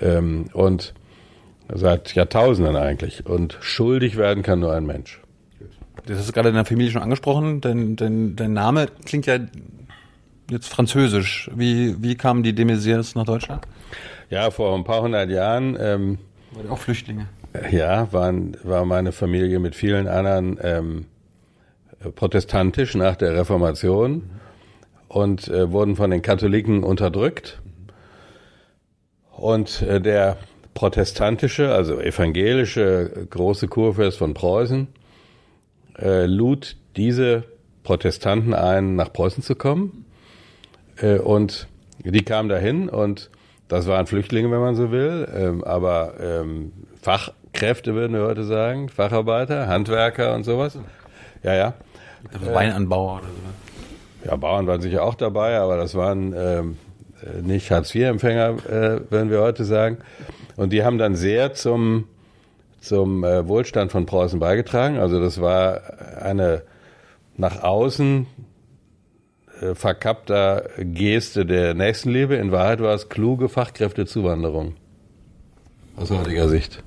Ähm, 0.01 0.45
und 0.53 0.93
seit 1.73 2.13
Jahrtausenden 2.15 2.75
eigentlich. 2.75 3.25
Und 3.25 3.57
schuldig 3.61 4.17
werden 4.17 4.43
kann 4.43 4.59
nur 4.59 4.73
ein 4.73 4.85
Mensch. 4.85 5.21
Das 6.05 6.25
du 6.25 6.31
gerade 6.33 6.49
in 6.49 6.55
der 6.55 6.65
Familie 6.65 6.91
schon 6.91 7.03
angesprochen. 7.03 7.61
Dein, 7.61 7.95
dein, 7.95 8.35
dein 8.35 8.53
Name 8.53 8.87
klingt 9.05 9.27
ja 9.27 9.37
jetzt 10.51 10.67
französisch. 10.67 11.49
Wie, 11.55 12.01
wie 12.03 12.15
kamen 12.15 12.43
die 12.43 12.53
de 12.53 12.65
Maizières 12.65 13.17
nach 13.17 13.25
Deutschland? 13.25 13.65
Ja, 14.29 14.51
vor 14.51 14.75
ein 14.75 14.83
paar 14.83 15.01
hundert 15.01 15.29
Jahren. 15.29 15.77
Ähm, 15.79 16.17
War 16.51 16.73
auch 16.73 16.77
Flüchtlinge? 16.77 17.27
Ja, 17.71 18.11
waren, 18.13 18.55
war 18.63 18.85
meine 18.85 19.11
Familie 19.11 19.59
mit 19.59 19.75
vielen 19.75 20.07
anderen 20.07 20.57
ähm, 20.61 21.05
protestantisch 22.15 22.95
nach 22.95 23.15
der 23.15 23.35
Reformation 23.35 24.11
mhm. 24.13 24.21
und 25.07 25.47
äh, 25.47 25.71
wurden 25.71 25.95
von 25.95 26.11
den 26.11 26.21
Katholiken 26.21 26.83
unterdrückt. 26.83 27.61
Und 29.31 29.81
äh, 29.81 29.99
der 29.99 30.37
protestantische, 30.73 31.73
also 31.73 31.99
evangelische 31.99 33.27
große 33.29 33.67
Kurfürst 33.67 34.17
von 34.17 34.33
Preußen 34.33 34.87
äh, 35.97 36.25
lud 36.25 36.77
diese 36.95 37.43
Protestanten 37.83 38.53
ein, 38.53 38.95
nach 38.95 39.11
Preußen 39.11 39.43
zu 39.43 39.55
kommen. 39.55 40.05
Äh, 41.01 41.17
und 41.17 41.67
die 42.03 42.23
kamen 42.23 42.49
dahin 42.49 42.89
und 42.89 43.29
das 43.67 43.87
waren 43.87 44.05
Flüchtlinge, 44.05 44.51
wenn 44.51 44.59
man 44.59 44.75
so 44.75 44.91
will, 44.91 45.27
ähm, 45.33 45.63
aber 45.63 46.13
ähm, 46.19 46.73
Fachkräfte 47.01 47.95
würden 47.95 48.13
wir 48.13 48.23
heute 48.23 48.43
sagen, 48.43 48.89
Facharbeiter, 48.89 49.67
Handwerker 49.67 50.33
und 50.35 50.43
sowas. 50.43 50.77
Ja, 51.43 51.53
ja. 51.53 51.73
Weinanbauer 52.39 53.19
oder 53.19 53.27
so. 53.27 54.29
Ja, 54.29 54.35
Bauern 54.35 54.67
waren 54.67 54.81
sicher 54.81 55.03
auch 55.03 55.15
dabei, 55.15 55.57
aber 55.57 55.77
das 55.77 55.95
waren 55.95 56.33
ähm, 56.37 56.77
nicht 57.41 57.71
Hartz-IV-Empfänger, 57.71 58.49
äh, 58.67 59.11
würden 59.11 59.29
wir 59.29 59.41
heute 59.41 59.65
sagen. 59.65 59.97
Und 60.57 60.73
die 60.73 60.83
haben 60.83 60.97
dann 60.97 61.15
sehr 61.15 61.53
zum, 61.53 62.07
zum 62.81 63.23
äh, 63.23 63.47
Wohlstand 63.47 63.91
von 63.91 64.05
Preußen 64.05 64.39
beigetragen. 64.39 64.99
Also 64.99 65.19
das 65.19 65.41
war 65.41 65.81
eine 66.21 66.63
nach 67.37 67.63
außen 67.63 68.27
äh, 68.27 68.40
verkappter 69.73 70.69
Geste 70.77 71.45
der 71.45 71.73
Nächstenliebe. 71.73 72.35
In 72.35 72.51
Wahrheit 72.51 72.81
war 72.81 72.93
es 72.93 73.09
kluge 73.09 73.49
Fachkräftezuwanderung. 73.49 74.75
Aus 75.95 76.09
heutiger 76.09 76.49
Sicht. 76.49 76.83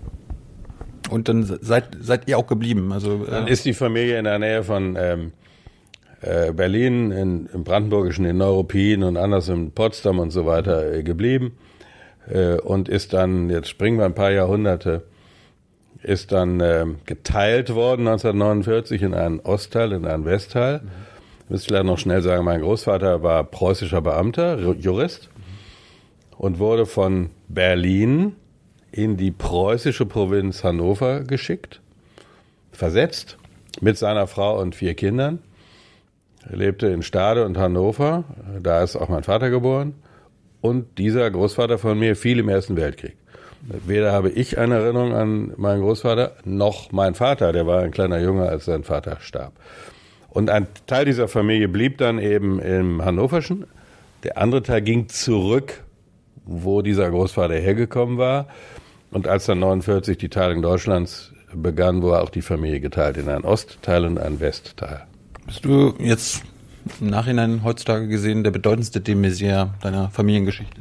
Und 1.11 1.29
dann 1.29 1.45
seid, 1.45 1.97
seid 2.01 2.29
ihr 2.29 2.39
auch 2.39 2.47
geblieben? 2.47 2.93
Also, 2.93 3.25
äh 3.25 3.31
dann 3.31 3.47
ist 3.47 3.65
die 3.65 3.75
Familie 3.75 4.19
in 4.19 4.25
der 4.25 4.39
Nähe 4.39 4.65
von 4.65 4.97
ähm, 4.99 5.33
äh, 6.23 6.53
Berlin, 6.53 7.11
in, 7.11 7.47
im 7.53 7.65
Brandenburgischen, 7.65 8.25
in 8.25 8.39
Neuruppin 8.39 9.03
und 9.03 9.17
anders 9.17 9.49
in 9.49 9.73
Potsdam 9.73 10.19
und 10.19 10.31
so 10.31 10.47
weiter 10.47 10.93
äh, 10.93 11.03
geblieben 11.03 11.53
äh, 12.29 12.55
und 12.55 12.89
ist 12.89 13.13
dann, 13.13 13.51
jetzt 13.51 13.69
springen 13.69 13.99
wir 13.99 14.07
ein 14.07 14.15
paar 14.15 14.31
Jahrhunderte, 14.31 15.03
ist 16.03 16.33
dann 16.33 16.61
äh, 16.61 16.87
geteilt 17.07 17.75
worden 17.75 18.09
1949 18.09 19.03
in 19.03 19.15
einen 19.15 19.41
Ostteil, 19.41 19.93
in 19.93 20.07
einen 20.07 20.25
Westteil. 20.25 20.81
Mhm. 20.81 21.14
Ich 21.45 21.51
muss 21.51 21.67
vielleicht 21.67 21.85
noch 21.85 21.99
schnell 21.99 22.23
sagen, 22.23 22.45
mein 22.45 22.63
Großvater 22.63 23.23
war 23.23 23.45
preußischer 23.45 24.01
Beamter, 24.01 24.59
Jurist 24.59 25.29
und 26.39 26.59
wurde 26.59 26.87
von 26.87 27.31
Berlin 27.49 28.37
in 28.93 29.19
die 29.19 29.31
preußische 29.31 30.07
Provinz 30.07 30.65
Hannover 30.65 31.21
geschickt, 31.21 31.83
versetzt 32.73 33.37
mit 33.83 33.99
seiner 33.99 34.27
Frau 34.27 34.59
und 34.59 34.75
vier 34.75 34.95
Kindern. 34.95 35.41
Er 36.49 36.57
lebte 36.57 36.87
in 36.87 37.03
Stade 37.03 37.45
und 37.45 37.59
Hannover, 37.59 38.25
da 38.63 38.83
ist 38.83 38.97
auch 38.97 39.11
mein 39.11 39.23
Vater 39.23 39.51
geboren. 39.51 39.95
Und 40.63 40.97
dieser 40.97 41.31
Großvater 41.31 41.77
von 41.77 41.99
mir 41.99 42.17
fiel 42.17 42.39
im 42.39 42.49
Ersten 42.49 42.75
Weltkrieg. 42.77 43.17
Weder 43.61 44.13
habe 44.13 44.31
ich 44.31 44.57
eine 44.57 44.77
Erinnerung 44.77 45.15
an 45.15 45.53
meinen 45.59 45.83
Großvater, 45.83 46.37
noch 46.45 46.91
mein 46.91 47.15
Vater, 47.15 47.53
der 47.53 47.67
war 47.67 47.83
ein 47.83 47.91
kleiner 47.91 48.19
Junge, 48.19 48.49
als 48.49 48.65
sein 48.65 48.83
Vater 48.83 49.19
starb. 49.21 49.53
Und 50.35 50.51
ein 50.51 50.67
Teil 50.89 51.05
dieser 51.05 51.29
Familie 51.29 51.69
blieb 51.69 51.99
dann 51.99 52.19
eben 52.19 52.59
im 52.59 53.03
Hannoverschen. 53.03 53.67
Der 54.25 54.37
andere 54.37 54.65
Teil 54.65 54.83
ging 54.83 55.09
zurück, 55.09 55.85
wo 56.45 56.83
dieser 56.83 57.09
Großvater 57.09 57.55
hergekommen 57.55 58.19
war. 58.19 58.49
Und 59.13 59.29
als 59.29 59.47
dann 59.47 59.61
49 59.61 60.19
die 60.19 60.29
Teilung 60.29 60.61
Deutschlands 60.61 61.33
begann, 61.55 62.03
war 62.03 62.21
auch 62.21 62.31
die 62.31 62.43
Familie 62.43 62.81
geteilt 62.81 63.17
in 63.17 63.29
einen 63.29 63.45
Ostteil 63.45 64.05
und 64.05 64.19
einen 64.19 64.41
Westteil. 64.41 65.05
Bist 65.47 65.65
du 65.65 65.95
jetzt 66.01 66.43
im 67.01 67.11
Nachhinein 67.11 67.63
heutzutage 67.63 68.09
gesehen 68.09 68.43
der 68.43 68.51
bedeutendste 68.51 69.01
de 69.01 69.15
Maizière 69.15 69.69
deiner 69.83 70.11
Familiengeschichte? 70.11 70.81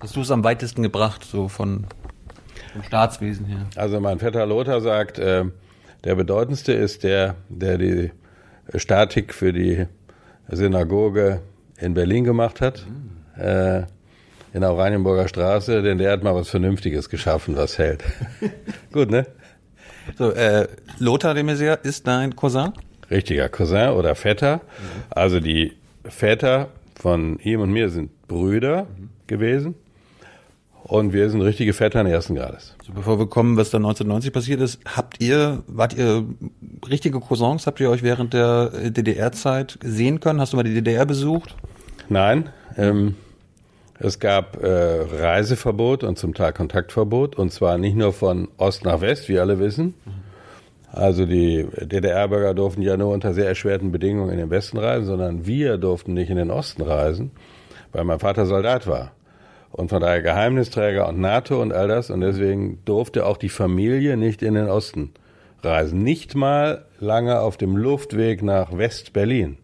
Hast 0.00 0.16
du 0.16 0.22
es 0.22 0.30
am 0.32 0.42
weitesten 0.42 0.82
gebracht, 0.82 1.24
so 1.24 1.46
von 1.46 1.86
vom 2.72 2.82
Staatswesen 2.82 3.46
her? 3.46 3.66
Also 3.76 4.00
mein 4.00 4.18
Vetter 4.18 4.44
Lothar 4.44 4.80
sagt, 4.80 5.20
äh, 5.20 5.44
der 6.02 6.14
bedeutendste 6.16 6.72
ist 6.72 7.04
der, 7.04 7.36
der 7.48 7.78
die 7.78 8.10
Statik 8.74 9.34
für 9.34 9.52
die 9.52 9.86
Synagoge 10.48 11.40
in 11.78 11.94
Berlin 11.94 12.24
gemacht 12.24 12.60
hat. 12.60 12.86
Mhm. 12.86 13.42
Äh, 13.42 13.82
in 14.52 14.62
der 14.62 14.72
Oranienburger 14.72 15.28
Straße, 15.28 15.82
denn 15.82 15.98
der 15.98 16.12
hat 16.12 16.22
mal 16.24 16.34
was 16.34 16.48
Vernünftiges 16.48 17.08
geschaffen, 17.08 17.56
was 17.56 17.78
hält. 17.78 18.02
Gut, 18.92 19.10
ne? 19.10 19.26
So, 20.18 20.32
äh, 20.32 20.66
Lothar 20.98 21.34
de 21.34 21.44
Maizière 21.44 21.78
ist 21.84 22.06
dein 22.06 22.34
Cousin? 22.34 22.72
Richtiger 23.10 23.48
Cousin 23.48 23.90
oder 23.90 24.14
Vetter. 24.14 24.56
Mhm. 24.56 24.60
Also 25.10 25.40
die 25.40 25.76
Väter 26.04 26.68
von 27.00 27.38
ihm 27.38 27.60
und 27.60 27.70
mir 27.70 27.90
sind 27.90 28.10
Brüder 28.26 28.84
mhm. 28.84 29.10
gewesen. 29.26 29.74
Und 30.90 31.12
wir 31.12 31.30
sind 31.30 31.40
richtige 31.40 31.72
Vettern 31.72 32.08
ersten 32.08 32.34
Grades. 32.34 32.74
So, 32.84 32.92
bevor 32.92 33.16
wir 33.20 33.28
kommen, 33.28 33.56
was 33.56 33.70
dann 33.70 33.82
1990 33.82 34.32
passiert 34.32 34.60
ist, 34.60 34.80
habt 34.84 35.22
ihr, 35.22 35.62
wart 35.68 35.96
ihr 35.96 36.24
richtige 36.90 37.20
Cousins? 37.20 37.68
Habt 37.68 37.78
ihr 37.78 37.88
euch 37.90 38.02
während 38.02 38.34
der 38.34 38.90
DDR-Zeit 38.90 39.78
sehen 39.84 40.18
können? 40.18 40.40
Hast 40.40 40.52
du 40.52 40.56
mal 40.56 40.64
die 40.64 40.74
DDR 40.74 41.06
besucht? 41.06 41.54
Nein, 42.08 42.48
ähm, 42.76 43.14
es 44.00 44.18
gab 44.18 44.60
äh, 44.64 44.66
Reiseverbot 44.66 46.02
und 46.02 46.18
zum 46.18 46.34
Teil 46.34 46.52
Kontaktverbot 46.52 47.36
und 47.36 47.52
zwar 47.52 47.78
nicht 47.78 47.94
nur 47.94 48.12
von 48.12 48.48
Ost 48.56 48.84
nach 48.84 49.00
West, 49.00 49.28
wie 49.28 49.38
alle 49.38 49.60
wissen. 49.60 49.94
Also 50.90 51.24
die 51.24 51.68
DDR-Bürger 51.82 52.52
durften 52.52 52.82
ja 52.82 52.96
nur 52.96 53.12
unter 53.12 53.32
sehr 53.32 53.46
erschwerten 53.46 53.92
Bedingungen 53.92 54.32
in 54.32 54.38
den 54.38 54.50
Westen 54.50 54.76
reisen, 54.76 55.06
sondern 55.06 55.46
wir 55.46 55.78
durften 55.78 56.14
nicht 56.14 56.30
in 56.30 56.36
den 56.36 56.50
Osten 56.50 56.82
reisen, 56.82 57.30
weil 57.92 58.02
mein 58.02 58.18
Vater 58.18 58.44
Soldat 58.44 58.88
war 58.88 59.12
und 59.72 59.88
von 59.88 60.00
daher 60.00 60.22
Geheimnisträger 60.22 61.08
und 61.08 61.20
NATO 61.20 61.60
und 61.60 61.72
all 61.72 61.88
das 61.88 62.10
und 62.10 62.20
deswegen 62.20 62.80
durfte 62.84 63.26
auch 63.26 63.36
die 63.36 63.48
Familie 63.48 64.16
nicht 64.16 64.42
in 64.42 64.54
den 64.54 64.68
Osten 64.68 65.12
reisen, 65.62 66.02
nicht 66.02 66.34
mal 66.34 66.86
lange 66.98 67.40
auf 67.40 67.56
dem 67.56 67.76
Luftweg 67.76 68.42
nach 68.42 68.76
West-Berlin. 68.76 69.58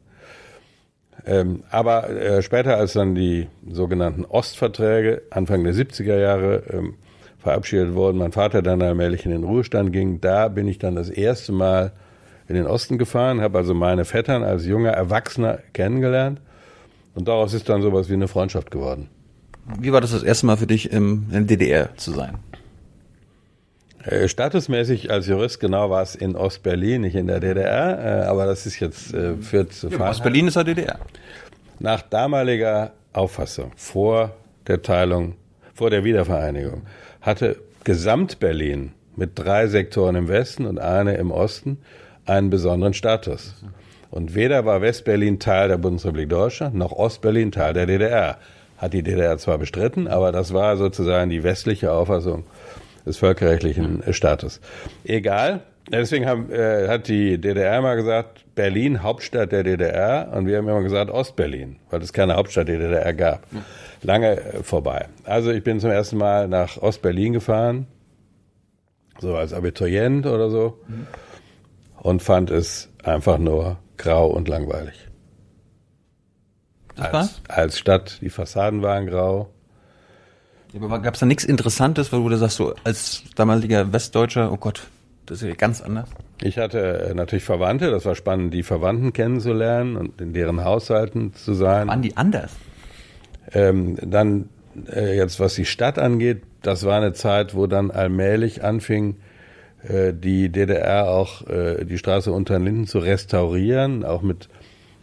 Ähm, 1.24 1.64
aber 1.70 2.08
äh, 2.10 2.42
später, 2.42 2.76
als 2.76 2.92
dann 2.92 3.14
die 3.14 3.48
sogenannten 3.68 4.24
Ostverträge 4.24 5.22
Anfang 5.30 5.64
der 5.64 5.74
70er 5.74 6.18
Jahre 6.18 6.62
ähm, 6.70 6.94
verabschiedet 7.38 7.94
wurden, 7.94 8.18
mein 8.18 8.32
Vater 8.32 8.62
dann 8.62 8.82
allmählich 8.82 9.24
in 9.24 9.32
den 9.32 9.42
Ruhestand 9.42 9.92
ging, 9.92 10.20
da 10.20 10.48
bin 10.48 10.68
ich 10.68 10.78
dann 10.78 10.94
das 10.94 11.10
erste 11.10 11.52
Mal 11.52 11.92
in 12.48 12.54
den 12.54 12.66
Osten 12.66 12.96
gefahren, 12.96 13.40
habe 13.40 13.58
also 13.58 13.74
meine 13.74 14.04
Vettern 14.04 14.44
als 14.44 14.66
junger 14.66 14.90
Erwachsener 14.90 15.58
kennengelernt 15.72 16.40
und 17.16 17.26
daraus 17.26 17.54
ist 17.54 17.68
dann 17.68 17.82
sowas 17.82 18.08
wie 18.08 18.14
eine 18.14 18.28
Freundschaft 18.28 18.70
geworden. 18.70 19.08
Wie 19.78 19.92
war 19.92 20.00
das 20.00 20.12
das 20.12 20.22
erste 20.22 20.46
Mal 20.46 20.56
für 20.56 20.66
dich, 20.66 20.92
im, 20.92 21.26
in 21.30 21.46
der 21.46 21.56
DDR 21.56 21.96
zu 21.96 22.12
sein? 22.12 22.38
Äh, 24.04 24.28
statusmäßig 24.28 25.10
als 25.10 25.26
Jurist 25.26 25.58
genau 25.58 25.90
war 25.90 26.02
es 26.02 26.14
in 26.14 26.36
Ostberlin, 26.36 27.02
nicht 27.02 27.16
in 27.16 27.26
der 27.26 27.40
DDR, 27.40 28.22
äh, 28.22 28.26
aber 28.26 28.46
das 28.46 28.64
ist 28.64 28.78
jetzt 28.78 29.12
äh, 29.12 29.36
führt 29.36 29.72
zu 29.72 29.88
ja, 29.88 30.10
Ostberlin 30.10 30.46
ist 30.46 30.54
ja 30.54 30.62
DDR. 30.62 31.00
Nach 31.80 32.02
damaliger 32.02 32.92
Auffassung 33.12 33.72
vor 33.76 34.36
der 34.68 34.82
Teilung, 34.82 35.34
vor 35.74 35.90
der 35.90 36.04
Wiedervereinigung, 36.04 36.82
hatte 37.20 37.56
Gesamtberlin 37.82 38.92
mit 39.16 39.32
drei 39.34 39.66
Sektoren 39.66 40.14
im 40.14 40.28
Westen 40.28 40.66
und 40.66 40.78
eine 40.78 41.14
im 41.14 41.32
Osten 41.32 41.78
einen 42.26 42.50
besonderen 42.50 42.94
Status. 42.94 43.54
Und 44.10 44.34
weder 44.34 44.64
war 44.64 44.82
Westberlin 44.82 45.40
Teil 45.40 45.68
der 45.68 45.78
Bundesrepublik 45.78 46.28
Deutschland 46.28 46.76
noch 46.76 46.92
Ostberlin 46.92 47.50
Teil 47.50 47.74
der 47.74 47.86
DDR. 47.86 48.38
Hat 48.78 48.92
die 48.92 49.02
DDR 49.02 49.38
zwar 49.38 49.58
bestritten, 49.58 50.08
aber 50.08 50.32
das 50.32 50.52
war 50.52 50.76
sozusagen 50.76 51.30
die 51.30 51.42
westliche 51.42 51.92
Auffassung 51.92 52.44
des 53.06 53.16
völkerrechtlichen 53.16 54.02
Staates. 54.12 54.60
Egal. 55.04 55.62
Deswegen 55.88 56.26
haben, 56.26 56.50
äh, 56.50 56.88
hat 56.88 57.06
die 57.06 57.40
DDR 57.40 57.78
immer 57.78 57.94
gesagt, 57.94 58.44
Berlin 58.56 59.04
Hauptstadt 59.04 59.52
der 59.52 59.62
DDR 59.62 60.32
und 60.34 60.46
wir 60.46 60.58
haben 60.58 60.68
immer 60.68 60.82
gesagt 60.82 61.12
Ostberlin, 61.12 61.76
weil 61.90 62.02
es 62.02 62.12
keine 62.12 62.34
Hauptstadt 62.34 62.66
der 62.66 62.78
DDR 62.78 63.14
gab. 63.14 63.46
Lange 64.02 64.40
äh, 64.40 64.62
vorbei. 64.64 65.06
Also 65.22 65.52
ich 65.52 65.62
bin 65.62 65.78
zum 65.78 65.90
ersten 65.90 66.16
Mal 66.16 66.48
nach 66.48 66.76
Ostberlin 66.78 67.34
gefahren, 67.34 67.86
so 69.20 69.36
als 69.36 69.52
Abiturient 69.52 70.26
oder 70.26 70.50
so, 70.50 70.80
und 72.02 72.20
fand 72.20 72.50
es 72.50 72.90
einfach 73.04 73.38
nur 73.38 73.78
grau 73.96 74.26
und 74.26 74.48
langweilig. 74.48 75.05
Als, 76.96 77.42
als 77.48 77.78
Stadt, 77.78 78.18
die 78.20 78.30
Fassaden 78.30 78.82
waren 78.82 79.06
grau, 79.06 79.50
aber 80.82 81.00
gab 81.00 81.14
es 81.14 81.20
da 81.20 81.26
nichts 81.26 81.44
Interessantes, 81.44 82.12
weil 82.12 82.20
du 82.20 82.28
da 82.28 82.36
sagst, 82.36 82.56
so 82.56 82.74
als 82.84 83.22
damaliger 83.34 83.92
Westdeutscher, 83.92 84.52
oh 84.52 84.56
Gott, 84.56 84.82
das 85.26 85.42
ist 85.42 85.48
ja 85.48 85.54
ganz 85.54 85.80
anders? 85.80 86.08
Ich 86.42 86.58
hatte 86.58 87.08
äh, 87.10 87.14
natürlich 87.14 87.44
Verwandte, 87.44 87.90
das 87.90 88.04
war 88.04 88.14
spannend, 88.14 88.52
die 88.52 88.62
Verwandten 88.62 89.12
kennenzulernen 89.12 89.96
und 89.96 90.20
in 90.20 90.32
deren 90.32 90.64
Haushalten 90.64 91.34
zu 91.34 91.54
sein. 91.54 91.88
Waren 91.88 92.02
die 92.02 92.16
anders? 92.16 92.52
Ähm, 93.52 93.96
dann 94.02 94.48
äh, 94.92 95.16
jetzt, 95.16 95.40
was 95.40 95.54
die 95.54 95.64
Stadt 95.64 95.98
angeht, 95.98 96.42
das 96.62 96.84
war 96.84 96.96
eine 96.96 97.12
Zeit, 97.12 97.54
wo 97.54 97.66
dann 97.66 97.90
allmählich 97.90 98.62
anfing, 98.62 99.16
äh, 99.82 100.12
die 100.12 100.50
DDR 100.50 101.08
auch 101.08 101.46
äh, 101.46 101.84
die 101.84 101.96
Straße 101.96 102.30
unter 102.32 102.54
den 102.54 102.64
Linden 102.64 102.86
zu 102.86 102.98
restaurieren, 102.98 104.04
auch 104.04 104.22
mit 104.22 104.48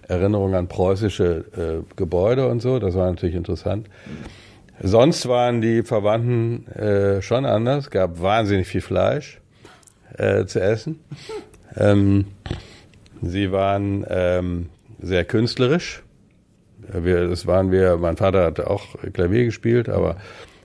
Erinnerung 0.07 0.53
an 0.55 0.67
preußische 0.67 1.83
äh, 1.85 1.95
Gebäude 1.95 2.47
und 2.47 2.61
so. 2.61 2.79
Das 2.79 2.95
war 2.95 3.09
natürlich 3.09 3.35
interessant. 3.35 3.89
Sonst 4.81 5.27
waren 5.27 5.61
die 5.61 5.83
Verwandten 5.83 6.67
äh, 6.67 7.21
schon 7.21 7.45
anders. 7.45 7.89
Gab 7.89 8.21
wahnsinnig 8.21 8.67
viel 8.67 8.81
Fleisch 8.81 9.39
äh, 10.17 10.45
zu 10.45 10.61
essen. 10.61 10.99
Ähm, 11.75 12.25
sie 13.21 13.51
waren 13.51 14.05
ähm, 14.09 14.69
sehr 15.01 15.25
künstlerisch. 15.25 16.03
Wir, 16.79 17.29
das 17.29 17.47
waren 17.47 17.71
wir, 17.71 17.97
mein 17.97 18.17
Vater 18.17 18.43
hatte 18.43 18.69
auch 18.69 18.95
Klavier 19.13 19.45
gespielt, 19.45 19.87
aber 19.87 20.17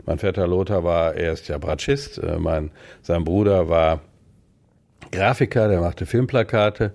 mein 0.05 0.19
Vetter 0.19 0.47
Lothar 0.47 0.85
war 0.85 1.15
erst 1.15 1.49
ja 1.49 1.59
Bratschist. 1.59 2.19
Äh, 2.19 2.39
mein, 2.39 2.71
sein 3.03 3.25
Bruder 3.25 3.69
war 3.69 4.01
Grafiker, 5.13 5.69
der 5.69 5.81
machte 5.81 6.07
Filmplakate 6.07 6.93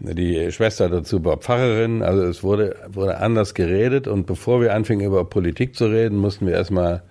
die 0.00 0.50
Schwester 0.52 0.88
dazu 0.88 1.24
war 1.24 1.38
Pfarrerin, 1.38 2.02
also 2.02 2.22
es 2.22 2.42
wurde, 2.42 2.76
wurde 2.88 3.18
anders 3.18 3.54
geredet 3.54 4.06
und 4.06 4.26
bevor 4.26 4.60
wir 4.60 4.74
anfingen 4.74 5.06
über 5.06 5.24
Politik 5.24 5.74
zu 5.74 5.86
reden, 5.86 6.18
mussten 6.18 6.46
wir 6.46 6.54
erstmal 6.54 7.02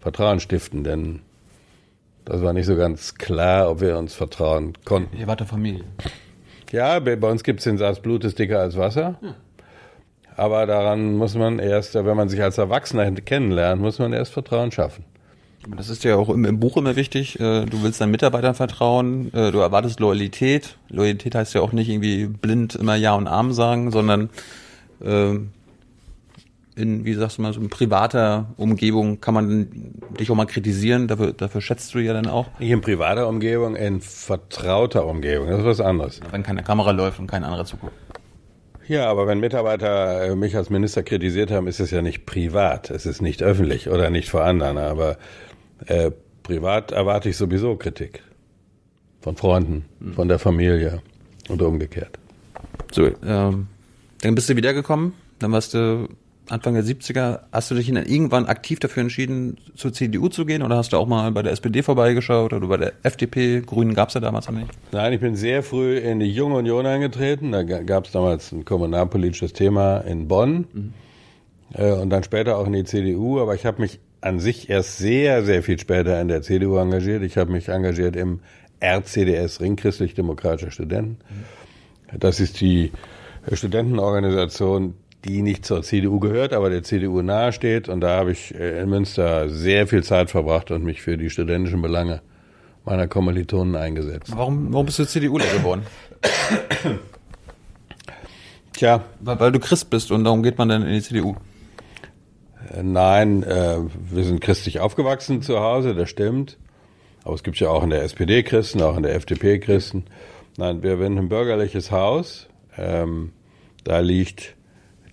Vertrauen 0.00 0.40
stiften, 0.40 0.82
denn 0.82 1.20
das 2.24 2.42
war 2.42 2.52
nicht 2.52 2.66
so 2.66 2.76
ganz 2.76 3.16
klar, 3.16 3.70
ob 3.70 3.80
wir 3.80 3.98
uns 3.98 4.14
vertrauen 4.14 4.72
konnten. 4.84 5.16
Ihr 5.16 5.26
wart 5.26 5.40
der 5.40 5.46
Familie. 5.46 5.84
Ja, 6.72 6.98
bei 7.00 7.16
uns 7.16 7.42
gibt 7.42 7.60
es 7.60 7.64
den 7.64 7.78
Satz, 7.78 8.00
Blut 8.00 8.24
ist 8.24 8.38
dicker 8.38 8.60
als 8.60 8.76
Wasser. 8.76 9.18
Ja. 9.20 9.34
Aber 10.36 10.64
daran 10.66 11.16
muss 11.16 11.34
man 11.34 11.58
erst, 11.58 11.94
wenn 11.94 12.16
man 12.16 12.30
sich 12.30 12.42
als 12.42 12.56
Erwachsener 12.56 13.10
kennenlernt, 13.12 13.82
muss 13.82 13.98
man 13.98 14.14
erst 14.14 14.32
Vertrauen 14.32 14.70
schaffen. 14.72 15.04
Das 15.68 15.90
ist 15.90 16.04
ja 16.04 16.16
auch 16.16 16.30
im, 16.30 16.44
im 16.44 16.58
Buch 16.58 16.76
immer 16.76 16.96
wichtig. 16.96 17.38
Äh, 17.38 17.66
du 17.66 17.82
willst 17.82 18.00
deinen 18.00 18.10
Mitarbeitern 18.10 18.54
vertrauen, 18.54 19.32
äh, 19.34 19.52
du 19.52 19.58
erwartest 19.58 20.00
Loyalität. 20.00 20.76
Loyalität 20.88 21.34
heißt 21.34 21.54
ja 21.54 21.60
auch 21.60 21.72
nicht 21.72 21.88
irgendwie 21.88 22.26
blind 22.26 22.76
immer 22.76 22.96
Ja 22.96 23.14
und 23.14 23.26
Arm 23.26 23.52
sagen, 23.52 23.90
sondern 23.90 24.30
äh, 25.04 25.38
in, 26.76 27.04
wie 27.04 27.14
sagst 27.14 27.38
du 27.38 27.42
mal, 27.42 27.52
so 27.52 27.60
in 27.60 27.68
privater 27.68 28.46
Umgebung 28.56 29.20
kann 29.20 29.34
man 29.34 29.68
dich 30.18 30.30
auch 30.30 30.34
mal 30.34 30.46
kritisieren, 30.46 31.08
dafür, 31.08 31.32
dafür 31.32 31.60
schätzt 31.60 31.94
du 31.94 31.98
ja 31.98 32.14
dann 32.14 32.26
auch. 32.26 32.46
Nicht 32.58 32.70
in 32.70 32.80
privater 32.80 33.28
Umgebung, 33.28 33.76
in 33.76 34.00
vertrauter 34.00 35.06
Umgebung, 35.06 35.48
das 35.48 35.60
ist 35.60 35.66
was 35.66 35.80
anderes. 35.80 36.20
Wenn 36.30 36.42
keine 36.42 36.62
Kamera 36.62 36.92
läuft 36.92 37.18
und 37.18 37.26
kein 37.26 37.44
anderer 37.44 37.66
zuguckt. 37.66 37.92
Ja, 38.88 39.08
aber 39.08 39.26
wenn 39.26 39.38
Mitarbeiter 39.38 40.34
mich 40.34 40.56
als 40.56 40.70
Minister 40.70 41.02
kritisiert 41.02 41.50
haben, 41.50 41.68
ist 41.68 41.78
es 41.78 41.90
ja 41.90 42.02
nicht 42.02 42.26
privat, 42.26 42.90
es 42.90 43.06
ist 43.06 43.20
nicht 43.20 43.42
öffentlich 43.42 43.88
oder 43.88 44.10
nicht 44.10 44.30
vor 44.30 44.42
anderen, 44.42 44.78
aber 44.78 45.16
äh, 45.86 46.10
privat 46.42 46.92
erwarte 46.92 47.28
ich 47.28 47.36
sowieso 47.36 47.76
Kritik. 47.76 48.22
Von 49.20 49.36
Freunden, 49.36 49.84
mhm. 50.00 50.14
von 50.14 50.28
der 50.28 50.38
Familie 50.38 51.02
und 51.48 51.60
umgekehrt. 51.60 52.18
So, 52.92 53.06
ähm, 53.24 53.66
dann 54.22 54.34
bist 54.34 54.48
du 54.48 54.56
wiedergekommen, 54.56 55.12
dann 55.38 55.52
warst 55.52 55.74
du 55.74 56.08
Anfang 56.50 56.74
der 56.74 56.84
70er. 56.84 57.40
Hast 57.52 57.70
du 57.70 57.74
dich 57.74 57.86
dann 57.92 58.04
irgendwann 58.04 58.46
aktiv 58.46 58.80
dafür 58.80 59.02
entschieden, 59.02 59.56
zur 59.76 59.92
CDU 59.92 60.28
zu 60.28 60.44
gehen 60.44 60.62
oder 60.62 60.76
hast 60.76 60.92
du 60.92 60.96
auch 60.96 61.06
mal 61.06 61.30
bei 61.30 61.42
der 61.42 61.52
SPD 61.52 61.82
vorbeigeschaut 61.82 62.52
oder 62.52 62.66
bei 62.66 62.76
der 62.76 62.92
FDP? 63.02 63.60
Grünen 63.60 63.94
gab 63.94 64.08
es 64.08 64.14
ja 64.14 64.20
damals 64.20 64.48
noch 64.48 64.56
nicht. 64.56 64.70
Nein, 64.92 65.12
ich 65.12 65.20
bin 65.20 65.36
sehr 65.36 65.62
früh 65.62 65.98
in 65.98 66.18
die 66.18 66.30
Junge 66.30 66.56
Union 66.56 66.86
eingetreten. 66.86 67.52
Da 67.52 67.62
gab 67.62 68.06
es 68.06 68.12
damals 68.12 68.50
ein 68.52 68.64
kommunalpolitisches 68.64 69.52
Thema 69.52 69.98
in 69.98 70.26
Bonn 70.26 70.66
mhm. 70.72 70.92
äh, 71.74 71.92
und 71.92 72.10
dann 72.10 72.24
später 72.24 72.58
auch 72.58 72.66
in 72.66 72.72
die 72.72 72.84
CDU. 72.84 73.40
Aber 73.40 73.54
ich 73.54 73.64
habe 73.64 73.80
mich 73.80 74.00
an 74.20 74.38
sich 74.38 74.68
erst 74.68 74.98
sehr, 74.98 75.44
sehr 75.44 75.62
viel 75.62 75.78
später 75.78 76.20
in 76.20 76.28
der 76.28 76.42
CDU 76.42 76.76
engagiert. 76.76 77.22
Ich 77.22 77.36
habe 77.36 77.50
mich 77.52 77.68
engagiert 77.68 78.16
im 78.16 78.40
RCDS, 78.82 79.60
Ring 79.60 79.76
Christlich-Demokratischer 79.76 80.70
Studenten. 80.70 81.18
Das 82.18 82.40
ist 82.40 82.60
die 82.60 82.92
Studentenorganisation, 83.52 84.94
die 85.24 85.42
nicht 85.42 85.64
zur 85.64 85.82
CDU 85.82 86.18
gehört, 86.18 86.52
aber 86.52 86.70
der 86.70 86.82
CDU 86.82 87.22
nahesteht. 87.22 87.88
Und 87.88 88.00
da 88.00 88.16
habe 88.16 88.32
ich 88.32 88.54
in 88.54 88.88
Münster 88.88 89.48
sehr 89.48 89.86
viel 89.86 90.02
Zeit 90.02 90.30
verbracht 90.30 90.70
und 90.70 90.82
mich 90.84 91.02
für 91.02 91.16
die 91.16 91.30
studentischen 91.30 91.82
Belange 91.82 92.22
meiner 92.84 93.06
Kommilitonen 93.06 93.76
eingesetzt. 93.76 94.32
Warum, 94.34 94.72
warum 94.72 94.86
bist 94.86 94.98
du 94.98 95.06
CDUler 95.06 95.46
geworden? 95.46 95.82
Tja. 98.72 99.04
Weil, 99.20 99.38
weil, 99.40 99.52
du 99.52 99.60
Christ 99.60 99.90
bist 99.90 100.10
und 100.10 100.24
darum 100.24 100.42
geht 100.42 100.56
man 100.56 100.70
dann 100.70 100.82
in 100.82 100.94
die 100.94 101.02
CDU. 101.02 101.36
Äh, 102.70 102.82
nein, 102.82 103.42
äh, 103.42 103.78
wir 104.10 104.24
sind 104.24 104.40
christlich 104.40 104.80
aufgewachsen 104.80 105.42
zu 105.42 105.60
Hause, 105.60 105.94
das 105.94 106.08
stimmt. 106.08 106.58
Aber 107.24 107.34
es 107.34 107.42
gibt 107.42 107.58
ja 107.60 107.68
auch 107.68 107.82
in 107.82 107.90
der 107.90 108.02
SPD 108.02 108.42
Christen, 108.42 108.80
auch 108.82 108.96
in 108.96 109.02
der 109.02 109.14
FDP 109.14 109.58
Christen. 109.58 110.04
Nein, 110.56 110.82
wir 110.82 110.96
sind 110.96 111.18
ein 111.18 111.28
bürgerliches 111.28 111.90
Haus. 111.90 112.48
Ähm, 112.78 113.32
da 113.84 114.00
liegt 114.00 114.56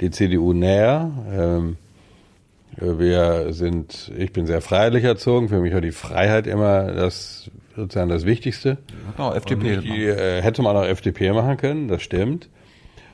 die 0.02 0.12
CDU 0.12 0.54
näher. 0.54 1.12
Ähm, 1.32 1.78
Wir 2.80 3.54
sind, 3.54 4.12
ich 4.18 4.32
bin 4.32 4.46
sehr 4.46 4.62
freiheitlich 4.62 5.04
erzogen. 5.04 5.50
Für 5.50 5.60
mich 5.60 5.74
war 5.74 5.82
die 5.82 5.92
Freiheit 5.92 6.46
immer 6.46 6.92
das 6.92 7.50
sozusagen 7.76 8.10
das 8.10 8.26
Wichtigste. 8.26 8.78
Genau, 9.16 9.34
FDP. 9.34 9.78
Die 9.78 10.06
äh, 10.06 10.42
hätte 10.42 10.62
man 10.62 10.78
auch 10.78 10.86
FDP 10.86 11.32
machen 11.32 11.58
können, 11.58 11.88
das 11.88 12.04
stimmt. 12.04 12.50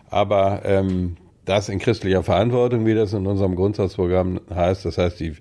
Aber 0.10 0.62
ähm, 0.66 1.16
das 1.46 1.70
in 1.70 1.80
christlicher 1.80 2.24
Verantwortung, 2.24 2.86
wie 2.86 2.94
das 2.94 3.14
in 3.14 3.28
unserem 3.28 3.56
Grundsatzprogramm 3.56 4.42
heißt, 4.54 4.86
das 4.86 4.98
heißt, 4.98 5.20
die, 5.20 5.34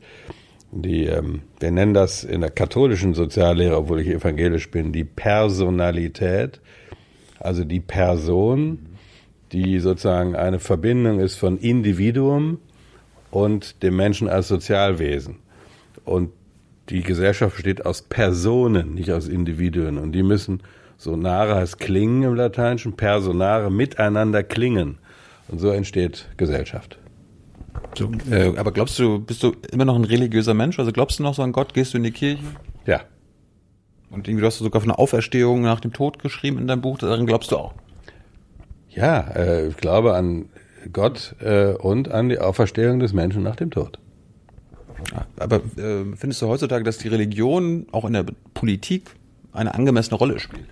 die 0.73 1.07
ähm, 1.07 1.43
wir 1.61 1.71
nennen 1.71 1.95
das 1.95 2.25
in 2.25 2.41
der 2.41 2.51
katholischen 2.51 3.15
Soziallehre, 3.15 3.77
obwohl 3.77 4.01
ich 4.01 4.09
evangelisch 4.09 4.71
bin, 4.71 4.93
die 4.93 5.05
Personalität, 5.05 6.61
also 7.39 7.65
die 7.65 7.81
Person, 7.81 8.79
die 9.53 9.79
sozusagen 9.79 10.35
eine 10.35 10.59
Verbindung 10.59 11.21
ist 11.21 11.37
von 11.37 11.59
Individuum 11.59 12.59
und 13.31 13.83
dem 13.83 13.97
Menschen 13.97 14.29
als 14.29 14.49
Sozialwesen. 14.49 15.37
Und 16.05 16.31
die 16.89 17.03
Gesellschaft 17.03 17.57
besteht 17.57 17.87
aus 17.87 18.03
Personen, 18.03 18.95
nicht 18.95 19.11
aus 19.13 19.29
Individuen. 19.29 19.99
Und 19.99 20.13
die 20.13 20.23
müssen, 20.23 20.63
sonare 20.97 21.57
heißt 21.57 21.79
klingen 21.79 22.23
im 22.23 22.35
Lateinischen, 22.35 22.95
personare 22.95 23.71
miteinander 23.71 24.43
klingen. 24.43 24.99
Und 25.49 25.59
so 25.59 25.71
entsteht 25.71 26.29
Gesellschaft. 26.37 26.99
So, 27.97 28.11
äh, 28.31 28.57
aber 28.57 28.73
glaubst 28.73 28.99
du, 28.99 29.19
bist 29.19 29.43
du 29.43 29.55
immer 29.71 29.85
noch 29.85 29.97
ein 29.97 30.05
religiöser 30.05 30.55
Mensch? 30.55 30.79
Also 30.79 30.93
glaubst 30.93 31.19
du 31.19 31.23
noch 31.23 31.35
so 31.35 31.43
an 31.43 31.53
Gott? 31.53 31.75
Gehst 31.75 31.93
du 31.93 31.99
in 31.99 32.05
die 32.05 32.11
Kirche? 32.11 32.43
Ja. 32.87 33.01
Und 34.11 34.29
irgendwie, 34.29 34.43
du 34.43 34.47
hast 34.47 34.59
sogar 34.59 34.81
von 34.81 34.91
einer 34.91 34.99
Auferstehung 34.99 35.63
nach 35.63 35.81
dem 35.81 35.93
Tod 35.93 36.19
geschrieben 36.19 36.59
in 36.59 36.67
deinem 36.67 36.83
Buch. 36.83 36.99
Daran 36.99 37.27
glaubst 37.27 37.51
du 37.51 37.57
auch? 37.57 37.75
Ja, 38.91 39.21
äh, 39.35 39.69
ich 39.69 39.77
glaube 39.77 40.15
an 40.15 40.47
Gott 40.93 41.35
äh, 41.41 41.73
und 41.73 42.11
an 42.11 42.29
die 42.29 42.39
Auferstehung 42.39 42.99
des 42.99 43.13
Menschen 43.13 43.43
nach 43.43 43.57
dem 43.57 43.71
Tod. 43.71 43.99
Aber 45.37 45.57
äh, 45.57 46.05
findest 46.17 46.43
du 46.43 46.49
heutzutage, 46.49 46.85
dass 46.85 46.99
die 46.99 47.09
Religion 47.09 47.87
auch 47.93 48.05
in 48.05 48.13
der 48.13 48.25
Politik 48.55 49.11
eine 49.53 49.75
angemessene 49.75 50.17
Rolle 50.17 50.39
spielt? 50.39 50.67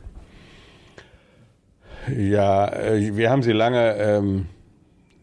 Ja, 2.17 2.69
äh, 2.69 3.17
wir 3.17 3.31
haben 3.31 3.43
sie 3.43 3.53
lange 3.53 3.97
ähm, 3.97 4.47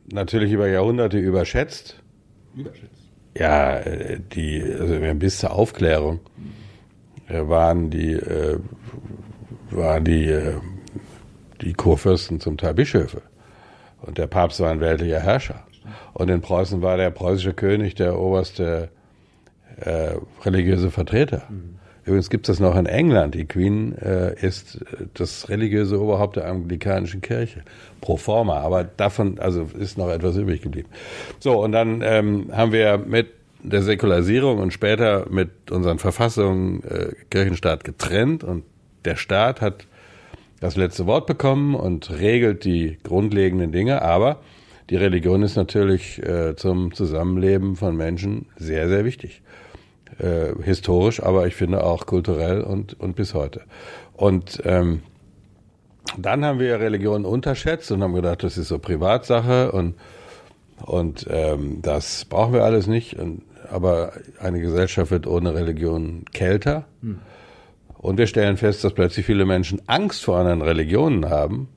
natürlich 0.08 0.52
über 0.52 0.68
Jahrhunderte 0.68 1.18
überschätzt. 1.18 2.02
Überschätzt. 2.56 2.92
Ja, 3.38 3.78
äh, 3.78 4.20
die, 4.20 4.64
also 4.64 4.96
bis 5.16 5.40
zur 5.40 5.52
Aufklärung 5.52 6.20
äh, 7.28 7.48
waren 7.48 7.90
die, 7.90 8.14
äh, 8.14 8.60
waren 9.72 10.04
die, 10.06 10.36
die 11.62 11.74
Kurfürsten 11.74 12.40
zum 12.40 12.58
Teil 12.58 12.74
Bischöfe. 12.74 13.22
Und 14.02 14.18
der 14.18 14.28
Papst 14.28 14.60
war 14.60 14.72
ein 14.72 14.80
weltlicher 14.80 15.20
Herrscher. 15.20 15.66
Und 16.14 16.30
in 16.30 16.42
Preußen 16.42 16.82
war 16.82 16.98
der 16.98 17.12
preußische 17.12 17.54
König 17.54 17.96
der 17.96 18.20
oberste 18.20 18.90
äh, 19.78 20.16
religiöse 20.44 20.90
Vertreter. 20.90 21.44
Mhm. 21.50 21.78
Übrigens 22.08 22.30
gibt 22.30 22.48
es 22.48 22.56
das 22.56 22.60
noch 22.62 22.78
in 22.78 22.86
England. 22.86 23.36
Die 23.36 23.46
Queen 23.46 23.94
äh, 23.98 24.34
ist 24.40 24.80
das 25.14 25.50
religiöse 25.50 26.02
Oberhaupt 26.02 26.38
der 26.38 26.48
anglikanischen 26.48 27.20
Kirche. 27.22 27.64
Pro 28.00 28.16
forma. 28.16 28.62
Aber 28.62 28.86
davon, 28.86 29.40
also 29.40 29.68
ist 29.78 29.98
noch 29.98 30.10
etwas 30.10 30.38
übrig 30.38 30.62
geblieben. 30.62 30.88
So, 31.40 31.62
und 31.62 31.74
dann 31.74 32.02
ähm, 32.02 32.50
haben 32.54 32.72
wir 32.72 32.98
mit 32.98 33.28
der 33.62 33.82
Säkularisierung 33.82 34.60
und 34.60 34.72
später 34.72 35.28
mit 35.30 35.70
unseren 35.70 36.00
Verfassungen 36.00 36.82
äh, 36.84 37.12
Kirchenstaat 37.30 37.84
getrennt 37.84 38.42
und 38.44 38.64
der 39.04 39.18
Staat 39.18 39.60
hat 39.60 39.86
das 40.62 40.78
letzte 40.78 41.08
Wort 41.08 41.28
bekommen 41.28 41.76
und 41.76 42.10
regelt 42.10 42.64
die 42.64 42.98
grundlegenden 43.04 43.74
Dinge, 43.74 44.02
aber 44.02 44.40
die 44.90 44.96
Religion 44.96 45.44
ist 45.44 45.58
natürlich 45.58 46.24
äh, 46.24 46.56
zum 46.56 46.94
Zusammenleben 46.94 47.76
von 47.76 47.98
Menschen 47.98 48.46
sehr, 48.56 48.88
sehr 48.88 49.04
wichtig. 49.04 49.42
Äh, 50.20 50.64
historisch, 50.64 51.22
aber 51.22 51.46
ich 51.46 51.56
finde 51.56 51.84
auch 51.84 52.08
kulturell 52.08 52.62
und, 52.62 53.00
und 53.00 53.16
bis 53.16 53.36
heute. 53.36 53.62
Und 54.14 54.62
ähm, 54.66 55.04
dann 56.18 56.44
haben 56.44 56.60
wir 56.60 56.80
Religion 56.80 57.24
unterschätzt 57.24 57.92
und 57.92 58.02
haben 58.02 58.16
gedacht, 58.16 58.42
das 58.42 58.58
ist 58.58 58.70
so 58.70 58.80
Privatsache 58.80 59.72
und, 59.72 59.96
und 60.84 61.28
ähm, 61.30 61.84
das 61.84 62.26
brauchen 62.26 62.54
wir 62.54 62.63
alles 62.63 62.88
nicht. 62.88 63.20
Und, 63.20 63.43
aber 63.70 64.13
eine 64.39 64.60
Gesellschaft 64.60 65.12
wird 65.12 65.28
ohne 65.28 65.54
Religion 65.54 66.26
kälter. 66.34 66.86
Hm. 67.02 67.20
Und 68.00 68.17
wir 68.17 68.26
stellen 68.26 68.58
fest, 68.58 68.84
dass 68.84 68.93
plötzlich 68.93 69.26
viele 69.26 69.46
Menschen 69.46 69.82
Angst 69.86 70.24
vor 70.24 70.38
anderen 70.38 70.63
Religionen 70.63 71.30
haben, 71.30 71.67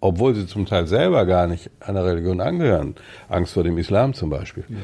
obwohl 0.00 0.36
sie 0.36 0.46
zum 0.46 0.66
Teil 0.66 0.86
selber 0.86 1.26
gar 1.26 1.48
nicht 1.48 1.70
einer 1.80 2.04
Religion 2.04 2.40
angehören. 2.40 2.94
Angst 3.28 3.54
vor 3.54 3.64
dem 3.64 3.76
Islam 3.78 4.14
zum 4.14 4.30
Beispiel. 4.30 4.64
Ja. 4.68 4.76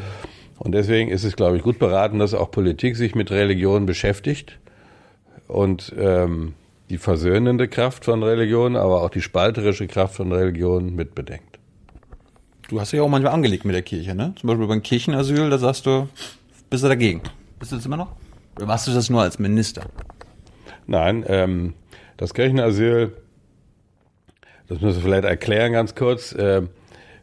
Und 0.59 0.73
deswegen 0.73 1.11
ist 1.11 1.25
es, 1.25 1.37
glaube 1.37 1.57
ich, 1.57 1.63
gut 1.63 1.79
beraten, 1.79 2.19
dass 2.19 2.35
auch 2.35 2.51
Politik 2.51 2.97
sich 2.97 3.15
mit 3.15 3.31
Religion 3.31 3.87
beschäftigt 3.87 4.59
und 5.49 5.93
ähm, 5.99 6.55
die 6.91 6.99
versöhnende 6.99 7.69
Kraft 7.69 8.05
von 8.05 8.23
Religion, 8.23 8.77
aber 8.77 9.03
auch 9.03 9.11
die 9.11 9.23
spalterische 9.23 9.87
Kraft 9.87 10.15
von 10.15 10.33
Religion 10.33 10.95
mitbedenkt. 10.95 11.59
Du 12.69 12.81
hast 12.81 12.93
dich 12.93 13.01
auch 13.01 13.09
manchmal 13.09 13.33
angelegt 13.33 13.65
mit 13.65 13.75
der 13.75 13.83
Kirche, 13.83 14.15
ne? 14.15 14.35
Zum 14.41 14.49
Beispiel 14.49 14.67
beim 14.67 14.83
Kirchenasyl, 14.83 15.51
da 15.51 15.59
sagst 15.59 15.87
du, 15.87 16.09
bist 16.71 16.83
du 16.83 16.89
dagegen? 16.89 17.21
Bist 17.59 17.73
du 17.73 17.77
das 17.77 17.85
immer 17.85 17.97
noch? 17.97 18.13
Oder 18.57 18.67
machst 18.67 18.87
du 18.87 18.93
das 18.93 19.11
nur 19.11 19.23
als 19.23 19.39
Minister? 19.39 19.87
Nein, 20.87 21.25
ähm, 21.27 21.75
das 22.17 22.33
Kirchenasyl, 22.33 23.13
das 24.69 24.81
müssen 24.81 24.97
wir 24.97 25.03
vielleicht 25.03 25.25
erklären 25.25 25.73
ganz 25.73 25.95
kurz, 25.95 26.33
äh, 26.33 26.63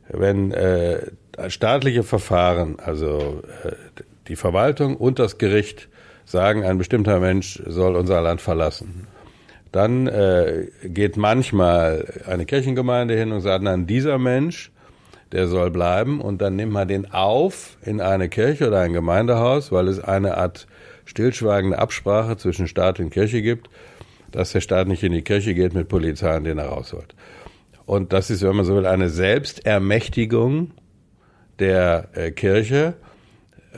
wenn 0.10 0.52
äh, 0.52 1.08
staatliche 1.50 2.04
Verfahren, 2.04 2.80
also 2.80 3.42
äh, 3.64 3.72
die 4.28 4.36
Verwaltung 4.36 4.96
und 4.96 5.20
das 5.20 5.38
Gericht 5.38 5.90
sagen, 6.26 6.64
ein 6.64 6.78
bestimmter 6.78 7.20
Mensch 7.20 7.62
soll 7.66 7.96
unser 7.96 8.22
Land 8.22 8.42
verlassen. 8.42 9.08
Dann 9.72 10.08
äh, 10.08 10.68
geht 10.84 11.18
manchmal 11.18 12.22
eine 12.28 12.46
Kirchengemeinde 12.46 13.16
hin 13.18 13.32
und 13.32 13.42
sagt, 13.42 13.64
nein, 13.64 13.88
dieser 13.88 14.18
Mensch, 14.18 14.72
der 15.32 15.48
soll 15.48 15.72
bleiben 15.72 16.20
und 16.20 16.42
dann 16.42 16.58
nimmt 16.58 16.74
man 16.74 16.88
den 16.88 17.12
auf 17.12 17.78
in 17.84 18.02
eine 18.02 18.28
Kirche 18.28 18.68
oder 18.68 18.82
ein 18.82 18.94
Gemeindehaus, 18.94 19.72
weil 19.72 19.88
es 19.88 20.00
eine 20.00 20.38
Art 20.38 20.68
stillschweigende 21.06 21.80
Absprache 21.80 22.38
zwischen 22.38 22.68
Staat 22.68 23.00
und 23.00 23.12
Kirche 23.12 23.42
gibt, 23.42 23.70
dass 24.32 24.52
der 24.52 24.62
Staat 24.62 24.88
nicht 24.88 25.04
in 25.04 25.14
die 25.14 25.24
Kirche 25.24 25.54
geht 25.54 25.74
mit 25.74 25.88
Polizei 25.88 26.36
und 26.36 26.44
den 26.44 26.58
er 26.58 26.68
rausholt. 26.68 27.16
Und 27.86 28.14
das 28.14 28.30
ist, 28.30 28.44
wenn 28.44 28.56
man 28.56 28.66
so 28.66 28.76
will, 28.76 28.86
eine 28.86 29.10
Selbstermächtigung 29.10 30.72
der 31.62 32.10
äh, 32.14 32.32
Kirche, 32.32 32.96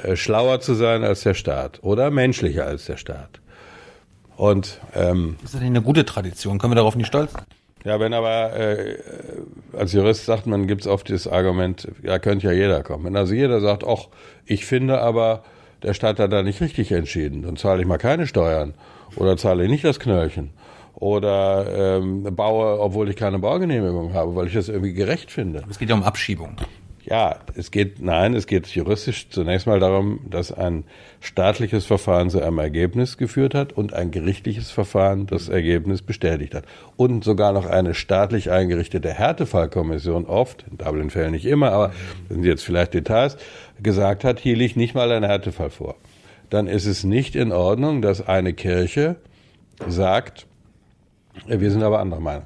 äh, 0.01 0.15
schlauer 0.15 0.59
zu 0.61 0.73
sein 0.73 1.03
als 1.03 1.21
der 1.21 1.35
Staat 1.35 1.83
oder 1.83 2.09
menschlicher 2.09 2.65
als 2.65 2.85
der 2.85 2.97
Staat. 2.97 3.41
Und 4.35 4.79
ähm, 4.95 5.35
ist 5.43 5.53
das 5.53 5.61
eine 5.61 5.81
gute 5.81 6.05
Tradition? 6.05 6.57
Können 6.57 6.71
wir 6.71 6.77
darauf 6.77 6.95
nicht 6.95 7.07
stolz 7.07 7.33
sein? 7.33 7.43
Ja, 7.85 7.99
wenn 7.99 8.13
aber 8.13 8.55
äh, 8.57 8.97
als 9.77 9.91
Jurist 9.91 10.25
sagt 10.25 10.47
man, 10.47 10.67
gibt 10.67 10.81
es 10.81 10.87
oft 10.87 11.09
das 11.09 11.27
Argument, 11.27 11.89
ja, 12.01 12.17
könnte 12.17 12.47
ja 12.47 12.53
jeder 12.53 12.81
kommen. 12.81 13.05
Wenn 13.05 13.15
also 13.15 13.33
jeder 13.33 13.59
sagt, 13.59 13.83
ach, 13.85 14.07
ich 14.45 14.65
finde 14.65 15.01
aber, 15.01 15.43
der 15.83 15.93
Staat 15.93 16.17
hat 16.19 16.31
da 16.31 16.43
nicht 16.43 16.61
richtig 16.61 16.93
entschieden, 16.93 17.43
dann 17.43 17.57
zahle 17.57 17.81
ich 17.81 17.87
mal 17.87 17.97
keine 17.97 18.25
Steuern 18.25 18.73
oder 19.17 19.35
zahle 19.35 19.65
ich 19.65 19.69
nicht 19.69 19.83
das 19.83 19.99
Knöllchen 19.99 20.51
oder 20.95 21.97
ähm, 21.97 22.23
baue, 22.35 22.79
obwohl 22.79 23.09
ich 23.09 23.17
keine 23.17 23.37
Baugenehmigung 23.39 24.13
habe, 24.13 24.35
weil 24.35 24.47
ich 24.47 24.53
das 24.53 24.69
irgendwie 24.69 24.93
gerecht 24.93 25.31
finde. 25.31 25.63
Es 25.69 25.77
geht 25.77 25.89
ja 25.89 25.95
um 25.95 26.03
Abschiebung. 26.03 26.55
Ja, 27.05 27.39
es 27.55 27.71
geht, 27.71 28.01
nein, 28.01 28.33
es 28.33 28.47
geht 28.47 28.67
juristisch 28.67 29.27
zunächst 29.29 29.67
mal 29.67 29.79
darum, 29.79 30.21
dass 30.29 30.53
ein 30.53 30.85
staatliches 31.19 31.85
Verfahren 31.85 32.29
zu 32.29 32.41
einem 32.41 32.59
Ergebnis 32.59 33.17
geführt 33.17 33.53
hat 33.53 33.73
und 33.73 33.93
ein 33.93 34.11
gerichtliches 34.11 34.71
Verfahren 34.71 35.27
das 35.27 35.49
Ergebnis 35.49 36.01
bestätigt 36.01 36.55
hat. 36.55 36.63
Und 36.95 37.25
sogar 37.25 37.51
noch 37.51 37.65
eine 37.65 37.93
staatlich 37.93 38.51
eingerichtete 38.51 39.11
Härtefallkommission 39.11 40.25
oft, 40.25 40.63
in 40.71 40.77
Dublin-Fällen 40.77 41.31
nicht 41.31 41.45
immer, 41.45 41.73
aber 41.73 41.87
das 42.29 42.35
sind 42.37 42.45
jetzt 42.45 42.63
vielleicht 42.63 42.93
Details, 42.93 43.35
gesagt 43.81 44.23
hat, 44.23 44.39
hier 44.39 44.55
liegt 44.55 44.77
nicht 44.77 44.95
mal 44.95 45.11
ein 45.11 45.23
Härtefall 45.23 45.71
vor. 45.71 45.95
Dann 46.49 46.67
ist 46.67 46.85
es 46.85 47.03
nicht 47.03 47.35
in 47.35 47.51
Ordnung, 47.51 48.01
dass 48.01 48.25
eine 48.25 48.53
Kirche 48.53 49.17
sagt, 49.87 50.47
wir 51.47 51.71
sind 51.71 51.83
aber 51.83 51.99
anderer 51.99 52.21
Meinung. 52.21 52.45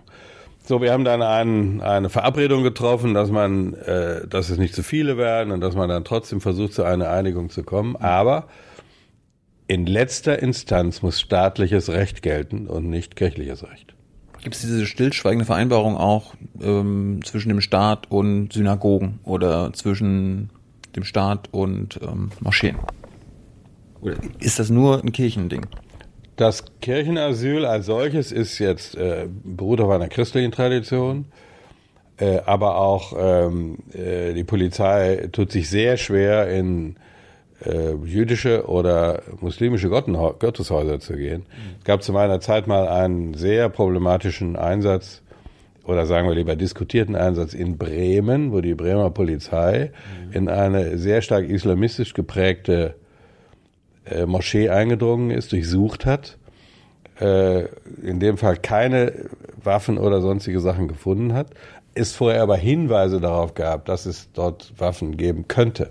So, 0.68 0.82
wir 0.82 0.92
haben 0.92 1.06
dann 1.06 1.22
ein, 1.22 1.80
eine 1.80 2.10
Verabredung 2.10 2.62
getroffen, 2.62 3.14
dass 3.14 3.32
man, 3.32 3.74
äh, 3.76 4.28
dass 4.28 4.50
es 4.50 4.58
nicht 4.58 4.76
zu 4.76 4.84
viele 4.84 5.18
werden 5.18 5.54
und 5.54 5.62
dass 5.62 5.76
man 5.76 5.88
dann 5.88 6.04
trotzdem 6.04 6.42
versucht, 6.42 6.74
zu 6.74 6.84
einer 6.84 7.10
Einigung 7.10 7.50
zu 7.50 7.64
kommen. 7.64 7.96
Aber 7.96 8.48
in 9.68 9.86
letzter 9.86 10.40
Instanz 10.40 11.02
muss 11.02 11.22
staatliches 11.22 11.88
Recht 11.88 12.22
gelten 12.22 12.68
und 12.68 12.90
nicht 12.90 13.16
kirchliches 13.16 13.64
Recht. 13.64 13.96
Gibt 14.42 14.56
es 14.56 14.62
diese 14.62 14.86
stillschweigende 14.86 15.46
Vereinbarung 15.46 15.96
auch 15.96 16.34
ähm, 16.62 17.22
zwischen 17.24 17.48
dem 17.48 17.62
Staat 17.62 18.12
und 18.12 18.52
Synagogen 18.52 19.22
oder 19.24 19.72
zwischen 19.72 20.50
dem 20.98 21.06
Staat 21.06 21.48
und 21.54 21.98
ähm, 22.04 22.32
Moscheen? 22.42 22.76
Oder 24.02 24.18
ist 24.40 24.60
das 24.60 24.70
nur 24.70 25.02
ein 25.02 25.14
Kirchending? 25.14 25.66
Das 26.38 26.64
Kirchenasyl 26.82 27.66
als 27.66 27.88
solches 27.88 28.32
ist 28.32 28.60
jetzt 28.60 28.96
äh, 28.96 29.28
beruht 29.44 29.82
auf 29.82 29.90
einer 29.90 30.08
christlichen 30.08 30.52
Tradition, 30.52 31.26
äh, 32.20 32.42
aber 32.46 32.78
auch 32.78 33.14
ähm, 33.18 33.80
äh, 33.92 34.34
die 34.34 34.44
Polizei 34.44 35.30
tut 35.32 35.52
sich 35.52 35.68
sehr 35.68 35.98
schwer 35.98 36.48
in 36.48 36.96
äh, 37.66 37.96
jüdische 38.06 38.68
oder 38.68 39.24
muslimische 39.42 39.90
Gotteshäuser 39.90 41.00
zu 41.00 41.16
gehen. 41.16 41.48
Es 41.80 41.86
gab 41.86 42.04
zu 42.04 42.14
meiner 42.14 42.40
Zeit 42.40 42.68
mal 42.68 42.88
einen 42.88 43.34
sehr 43.34 43.68
problematischen 43.70 44.56
Einsatz 44.56 45.24
oder 45.86 46.06
sagen 46.06 46.28
wir 46.28 46.36
lieber 46.36 46.56
diskutierten 46.56 47.16
Einsatz 47.16 47.56
in 47.56 47.80
Bremen, 47.80 48.52
wo 48.52 48.62
die 48.62 48.76
Bremer 48.76 49.10
Polizei 49.10 49.92
in 50.34 50.50
eine 50.50 51.00
sehr 51.00 51.24
stark 51.24 51.50
islamistisch 51.50 52.14
geprägte 52.14 52.94
äh, 54.12 54.26
Moschee 54.26 54.70
eingedrungen 54.70 55.32
ist, 55.32 55.52
durchsucht 55.52 56.06
hat, 56.06 56.38
äh, 57.20 57.66
in 58.04 58.20
dem 58.20 58.38
Fall 58.38 58.58
keine 58.58 59.14
Waffen 59.64 59.98
oder 59.98 60.22
sonstige 60.22 60.60
Sachen 60.60 60.88
gefunden 60.88 61.34
hat, 61.34 61.48
es 61.94 62.14
vorher 62.14 62.44
aber 62.44 62.58
Hinweise 62.58 63.20
darauf 63.20 63.54
gab, 63.54 63.86
dass 63.86 64.06
es 64.06 64.30
dort 64.34 64.74
Waffen 64.78 65.18
geben 65.18 65.48
könnte. 65.48 65.90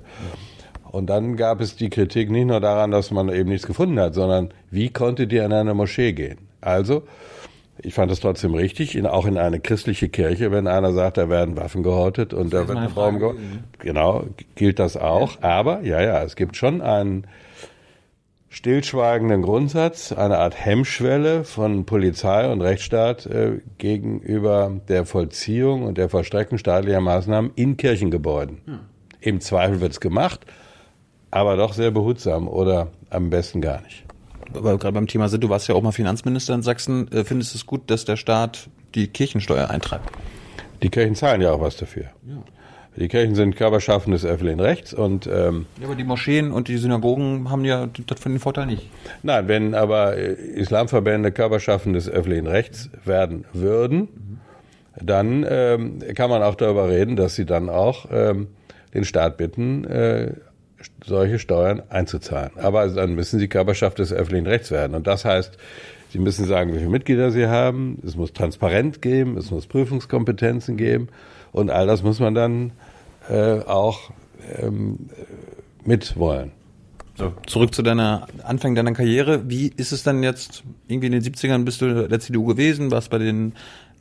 Und 0.91 1.09
dann 1.09 1.37
gab 1.37 1.61
es 1.61 1.77
die 1.77 1.91
Kritik 1.91 2.31
nicht 2.31 2.47
nur 2.47 2.61
daran, 2.61 2.91
dass 2.91 3.11
man 3.11 3.29
eben 3.29 3.51
nichts 3.51 3.67
gefunden 3.67 3.99
hat, 3.99 4.15
sondern 4.15 4.51
wie 4.71 4.89
konntet 4.91 5.33
ihr 5.33 5.45
in 5.45 5.53
eine 5.53 5.75
Moschee 5.75 6.13
gehen? 6.13 6.39
Also, 6.61 7.03
ich 7.83 7.93
fand 7.93 8.11
es 8.11 8.21
trotzdem 8.21 8.55
richtig, 8.55 8.97
in, 8.97 9.07
auch 9.07 9.27
in 9.27 9.37
eine 9.37 9.61
christliche 9.61 10.09
Kirche, 10.09 10.51
wenn 10.53 10.67
einer 10.67 10.93
sagt, 10.93 11.19
da 11.19 11.29
werden 11.29 11.57
Waffen 11.57 11.83
gehortet 11.83 12.33
und 12.33 12.55
da 12.55 12.67
wird 12.67 12.79
ein 12.79 12.89
Frage 12.89 13.19
gehortet. 13.19 13.43
Genau, 13.81 14.25
gilt 14.55 14.79
das 14.79 14.97
auch. 14.97 15.43
Aber, 15.43 15.83
ja, 15.83 16.01
ja, 16.01 16.23
es 16.23 16.37
gibt 16.37 16.57
schon 16.57 16.81
einen 16.81 17.27
stillschweigenden 18.49 19.43
Grundsatz, 19.43 20.13
eine 20.13 20.39
Art 20.39 20.55
Hemmschwelle 20.65 21.45
von 21.45 21.85
Polizei 21.85 22.51
und 22.51 22.61
Rechtsstaat 22.63 23.27
äh, 23.27 23.61
gegenüber 23.79 24.81
der 24.89 25.05
Vollziehung 25.05 25.83
und 25.83 25.99
der 25.99 26.09
Vollstreckung 26.09 26.59
staatlicher 26.59 27.01
Maßnahmen 27.01 27.53
in 27.57 27.77
Kirchengebäuden. 27.77 28.61
Im 29.21 29.41
Zweifel 29.41 29.81
wird's 29.81 30.01
gemacht, 30.01 30.47
aber 31.31 31.57
doch 31.57 31.73
sehr 31.73 31.91
behutsam 31.91 32.49
oder 32.49 32.89
am 33.11 33.31
besten 33.31 33.61
gar 33.61 33.83
nicht. 33.83 34.05
Aber 34.55 34.79
gerade 34.79 34.95
beim 34.95 35.07
Thema 35.07 35.29
sind, 35.29 35.43
du 35.43 35.49
warst 35.49 35.69
ja 35.69 35.75
auch 35.75 35.83
mal 35.83 35.93
Finanzminister 35.93 36.55
in 36.55 36.63
Sachsen. 36.63 37.11
Äh, 37.13 37.25
Findest 37.25 37.55
du 37.55 37.59
es 37.59 37.67
gut, 37.67 37.91
dass 37.91 38.05
der 38.05 38.17
Staat 38.17 38.69
die 38.95 39.09
Kirchensteuer 39.09 39.71
eintreibt? 39.71 40.09
Die 40.83 40.91
Kirchen 40.91 41.15
zahlen 41.15 41.41
ja 41.41 41.53
auch 41.53 41.61
was 41.61 41.77
dafür. 41.77 42.05
Die 42.97 43.09
Kirchen 43.09 43.35
sind 43.35 43.57
Körperschaften 43.57 44.13
des 44.13 44.25
öffentlichen 44.25 44.61
Rechts 44.61 44.95
und 44.95 45.27
ähm, 45.27 45.67
Ja, 45.81 45.87
aber 45.87 45.97
die 45.97 46.05
Moscheen 46.05 46.51
und 46.51 46.69
die 46.69 46.79
Synagogen 46.79 47.51
haben 47.51 47.65
ja 47.65 47.89
das 48.07 48.21
von 48.21 48.33
den 48.33 48.41
Vorteil 48.41 48.67
nicht. 48.67 48.89
Nein, 49.23 49.49
wenn 49.49 49.75
aber 49.75 50.17
äh, 50.17 50.33
Islamverbände 50.33 51.31
Körperschaften 51.31 51.93
des 51.93 52.09
öffentlichen 52.09 52.47
Rechts 52.47 52.89
werden 53.05 53.45
würden, 53.53 54.41
dann 54.99 55.45
ähm, 55.49 55.99
kann 56.15 56.31
man 56.31 56.43
auch 56.43 56.55
darüber 56.55 56.89
reden, 56.89 57.17
dass 57.17 57.35
sie 57.35 57.45
dann 57.45 57.69
auch 57.69 58.07
ähm, 58.11 58.49
den 58.95 59.05
Staat 59.05 59.37
bitten, 59.37 59.85
äh, 59.85 60.33
solche 61.05 61.39
Steuern 61.39 61.83
einzuzahlen. 61.91 62.53
Aber 62.57 62.87
dann 62.89 63.15
müssen 63.15 63.39
sie 63.39 63.49
Körperschaft 63.49 63.99
des 63.99 64.13
öffentlichen 64.13 64.47
Rechts 64.47 64.71
werden. 64.71 64.95
Und 64.95 65.07
das 65.07 65.27
heißt, 65.27 65.59
sie 66.11 66.19
müssen 66.19 66.47
sagen, 66.47 66.73
wie 66.73 66.79
viele 66.79 66.91
Mitglieder 66.91 67.31
sie 67.31 67.47
haben. 67.47 67.99
Es 68.07 68.17
muss 68.17 68.33
transparent 68.33 69.03
geben, 69.03 69.37
es 69.37 69.51
muss 69.51 69.67
Prüfungskompetenzen 69.67 70.79
geben. 70.79 71.09
Und 71.53 71.71
all 71.71 71.87
das 71.87 72.03
muss 72.03 72.21
man 72.21 72.35
dann 72.35 72.73
äh, 73.31 73.61
auch 73.61 74.11
ähm, 74.59 75.11
mitwollen. 75.85 76.53
So, 77.15 77.33
zurück 77.47 77.75
zu 77.75 77.83
deiner 77.83 78.27
Anfang 78.43 78.75
deiner 78.75 78.93
Karriere. 78.93 79.49
Wie 79.49 79.69
ist 79.69 79.93
es 79.93 80.03
dann 80.03 80.23
jetzt? 80.23 80.65
Irgendwie 80.87 81.07
in 81.07 81.13
den 81.13 81.23
70ern 81.23 81.65
bist 81.65 81.81
du 81.81 82.09
der 82.09 82.21
CDU 82.21 82.45
gewesen, 82.45 82.91
warst 82.91 83.11
bei 83.11 83.19
den 83.19 83.53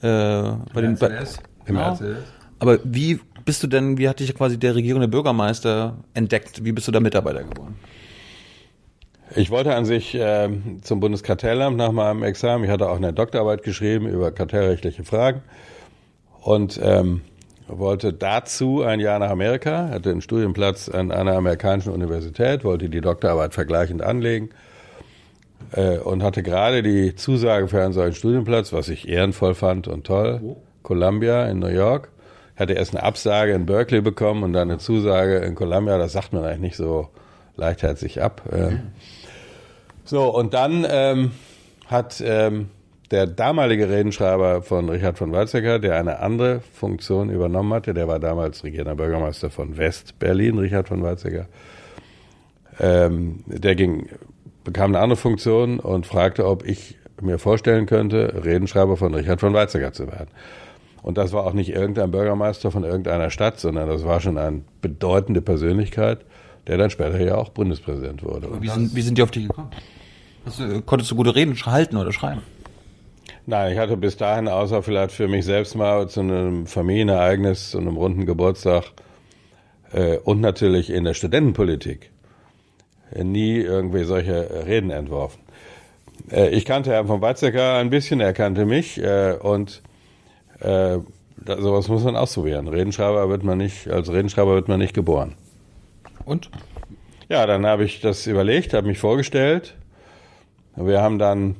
äh, 0.01 0.51
bei 0.73 0.81
den 0.81 0.97
bei, 0.97 1.07
Im 1.07 1.25
Genau. 1.65 1.93
RCS. 1.93 2.17
Aber 2.59 2.79
wie 2.83 3.19
bist 3.43 3.63
du 3.63 3.67
denn, 3.67 3.97
wie 3.97 4.09
hat 4.09 4.19
dich 4.19 4.33
quasi 4.35 4.57
der 4.57 4.75
regierende 4.75 5.07
Bürgermeister 5.07 5.97
entdeckt? 6.13 6.63
Wie 6.63 6.71
bist 6.71 6.87
du 6.87 6.91
da 6.91 6.99
Mitarbeiter 6.99 7.43
geworden? 7.43 7.75
Ich 9.35 9.49
wollte 9.49 9.75
an 9.75 9.85
sich 9.85 10.15
ähm, 10.19 10.79
zum 10.83 10.99
Bundeskartellamt 10.99 11.77
nach 11.77 11.91
meinem 11.91 12.23
Examen. 12.23 12.63
Ich 12.63 12.69
hatte 12.69 12.89
auch 12.89 12.95
eine 12.95 13.11
Doktorarbeit 13.11 13.63
geschrieben 13.63 14.07
über 14.07 14.31
kartellrechtliche 14.31 15.03
Fragen 15.03 15.41
und 16.41 16.79
ähm, 16.81 17.21
wollte 17.67 18.13
dazu 18.13 18.83
ein 18.83 18.99
Jahr 18.99 19.19
nach 19.19 19.29
Amerika, 19.29 19.89
hatte 19.89 20.11
einen 20.11 20.21
Studienplatz 20.21 20.89
an 20.89 21.11
einer 21.11 21.33
amerikanischen 21.33 21.93
Universität, 21.93 22.63
wollte 22.63 22.89
die 22.89 23.01
Doktorarbeit 23.01 23.53
vergleichend 23.53 24.01
anlegen 24.01 24.49
äh, 25.71 25.97
und 25.97 26.23
hatte 26.23 26.43
gerade 26.43 26.83
die 26.83 27.15
Zusage 27.15 27.67
für 27.67 27.83
einen 27.83 27.93
solchen 27.93 28.15
Studienplatz, 28.15 28.71
was 28.73 28.89
ich 28.89 29.07
ehrenvoll 29.07 29.55
fand 29.55 29.87
und 29.87 30.05
toll. 30.05 30.55
Columbia 30.83 31.45
in 31.45 31.59
New 31.59 31.67
York. 31.67 32.09
Hatte 32.55 32.73
erst 32.73 32.95
eine 32.95 33.03
Absage 33.03 33.51
in 33.51 33.65
Berkeley 33.65 34.01
bekommen 34.01 34.43
und 34.43 34.53
dann 34.53 34.69
eine 34.69 34.77
Zusage 34.77 35.39
in 35.39 35.55
Columbia. 35.55 35.97
Das 35.97 36.13
sagt 36.13 36.31
man 36.31 36.45
eigentlich 36.45 36.59
nicht 36.59 36.77
so 36.77 37.09
leichtherzig 37.57 38.21
ab. 38.21 38.43
Ähm, 38.51 38.91
so, 40.05 40.29
und 40.33 40.53
dann 40.53 40.85
ähm, 40.89 41.31
hat 41.87 42.23
ähm, 42.25 42.69
der 43.15 43.27
damalige 43.27 43.87
Redenschreiber 43.89 44.61
von 44.61 44.89
Richard 44.89 45.17
von 45.17 45.31
Weizsäcker, 45.31 45.79
der 45.79 45.97
eine 45.97 46.19
andere 46.19 46.59
Funktion 46.59 47.29
übernommen 47.29 47.73
hatte, 47.73 47.93
der 47.93 48.09
war 48.09 48.19
damals 48.19 48.65
regierender 48.65 48.95
Bürgermeister 48.95 49.49
von 49.49 49.77
West-Berlin, 49.77 50.57
Richard 50.57 50.89
von 50.89 51.01
Weizsäcker, 51.01 51.45
ähm, 52.77 53.45
der 53.47 53.75
ging, 53.75 54.09
bekam 54.65 54.91
eine 54.91 54.99
andere 54.99 55.15
Funktion 55.15 55.79
und 55.79 56.05
fragte, 56.05 56.45
ob 56.45 56.65
ich 56.67 56.97
mir 57.21 57.39
vorstellen 57.39 57.85
könnte, 57.85 58.43
Redenschreiber 58.43 58.97
von 58.97 59.13
Richard 59.13 59.39
von 59.39 59.53
Weizsäcker 59.53 59.93
zu 59.93 60.07
werden. 60.07 60.29
Und 61.01 61.17
das 61.17 61.31
war 61.31 61.45
auch 61.45 61.53
nicht 61.53 61.69
irgendein 61.69 62.11
Bürgermeister 62.11 62.69
von 62.69 62.83
irgendeiner 62.83 63.29
Stadt, 63.29 63.61
sondern 63.61 63.87
das 63.87 64.03
war 64.03 64.19
schon 64.19 64.37
eine 64.37 64.59
bedeutende 64.81 65.41
Persönlichkeit, 65.41 66.25
der 66.67 66.77
dann 66.77 66.89
später 66.89 67.21
ja 67.21 67.35
auch 67.35 67.47
Bundespräsident 67.47 68.23
wurde. 68.23 68.49
Wie 68.59 68.67
sind, 68.67 68.93
wie 68.93 69.01
sind 69.01 69.17
die 69.17 69.23
auf 69.23 69.31
dich 69.31 69.47
gekommen? 69.47 69.69
Du, 70.57 70.81
konntest 70.81 71.09
du 71.11 71.15
gute 71.15 71.33
Reden 71.33 71.55
halten 71.65 71.95
oder 71.95 72.11
schreiben? 72.11 72.41
Nein, 73.47 73.73
ich 73.73 73.77
hatte 73.77 73.95
bis 73.95 74.17
dahin, 74.17 74.47
außer 74.47 74.81
vielleicht 74.81 75.11
für 75.11 75.27
mich 75.27 75.45
selbst 75.45 75.75
mal 75.75 76.09
zu 76.09 76.21
einem 76.21 76.65
Familienereignis, 76.65 77.71
zu 77.71 77.77
einem 77.77 77.95
runden 77.95 78.25
Geburtstag 78.25 78.85
äh, 79.93 80.17
und 80.17 80.41
natürlich 80.41 80.89
in 80.89 81.03
der 81.03 81.13
Studentenpolitik 81.13 82.09
äh, 83.11 83.23
nie 83.23 83.57
irgendwie 83.57 84.03
solche 84.03 84.65
Reden 84.65 84.89
entworfen. 84.89 85.41
Äh, 86.31 86.49
ich 86.49 86.65
kannte 86.65 86.91
Herrn 86.91 87.05
von 87.05 87.21
Weizsäcker 87.21 87.75
ein 87.75 87.91
bisschen, 87.91 88.19
er 88.19 88.33
kannte 88.33 88.65
mich 88.65 88.97
äh, 88.97 89.37
und 89.39 89.83
äh, 90.59 90.97
da, 91.37 91.61
sowas 91.61 91.87
muss 91.87 92.03
man 92.03 92.15
ausprobieren. 92.15 92.67
Redenschreiber 92.67 93.29
wird 93.29 93.43
man 93.43 93.59
nicht, 93.59 93.87
als 93.89 94.11
Redenschreiber 94.11 94.55
wird 94.55 94.69
man 94.69 94.79
nicht 94.79 94.95
geboren. 94.95 95.35
Und? 96.25 96.49
Ja, 97.29 97.45
dann 97.45 97.63
habe 97.67 97.83
ich 97.83 98.01
das 98.01 98.25
überlegt, 98.25 98.73
habe 98.73 98.87
mich 98.87 98.97
vorgestellt. 98.97 99.75
Wir 100.75 101.03
haben 101.03 101.19
dann 101.19 101.57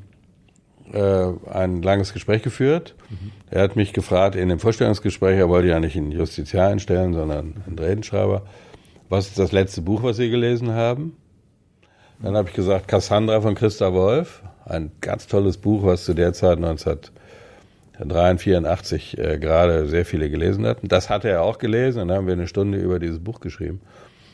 äh, 0.94 1.28
ein 1.52 1.82
langes 1.82 2.14
Gespräch 2.14 2.44
geführt. 2.44 2.96
Er 3.50 3.64
hat 3.64 3.76
mich 3.76 3.94
gefragt 3.94 4.36
in 4.36 4.50
dem 4.50 4.60
Vorstellungsgespräch, 4.60 5.38
er 5.38 5.50
wollte 5.50 5.70
ja 5.70 5.80
nicht 5.80 5.96
einen 5.96 6.12
Justiziar 6.12 6.70
einstellen, 6.70 7.14
sondern 7.14 7.64
einen 7.66 7.80
Redenschreiber. 7.80 8.44
Was 9.10 9.28
ist 9.28 9.40
das 9.40 9.52
letzte 9.52 9.82
Buch, 9.82 10.04
was 10.04 10.18
Sie 10.18 10.30
gelesen 10.30 10.74
haben? 10.74 11.16
Dann 12.22 12.36
habe 12.36 12.50
ich 12.50 12.56
gesagt, 12.56 12.88
Cassandra 12.88 13.42
von 13.42 13.56
Christa 13.56 13.94
Wolf. 13.94 14.44
Ein 14.66 14.92
ganz 15.02 15.26
tolles 15.28 15.58
Buch, 15.58 15.84
was 15.86 16.06
zu 16.06 16.14
der 16.14 16.34
Zeit 16.34 16.58
1983 16.58 19.18
äh, 19.18 19.38
gerade 19.38 19.88
sehr 19.88 20.06
viele 20.06 20.30
gelesen 20.30 20.66
hatten. 20.66 20.88
Das 20.88 21.10
hatte 21.10 21.28
er 21.30 21.42
auch 21.44 21.58
gelesen 21.60 22.08
dann 22.08 22.18
haben 22.18 22.26
wir 22.26 22.34
eine 22.34 22.48
Stunde 22.48 22.80
über 22.80 23.00
dieses 23.00 23.20
Buch 23.20 23.42
geschrieben. 23.42 23.82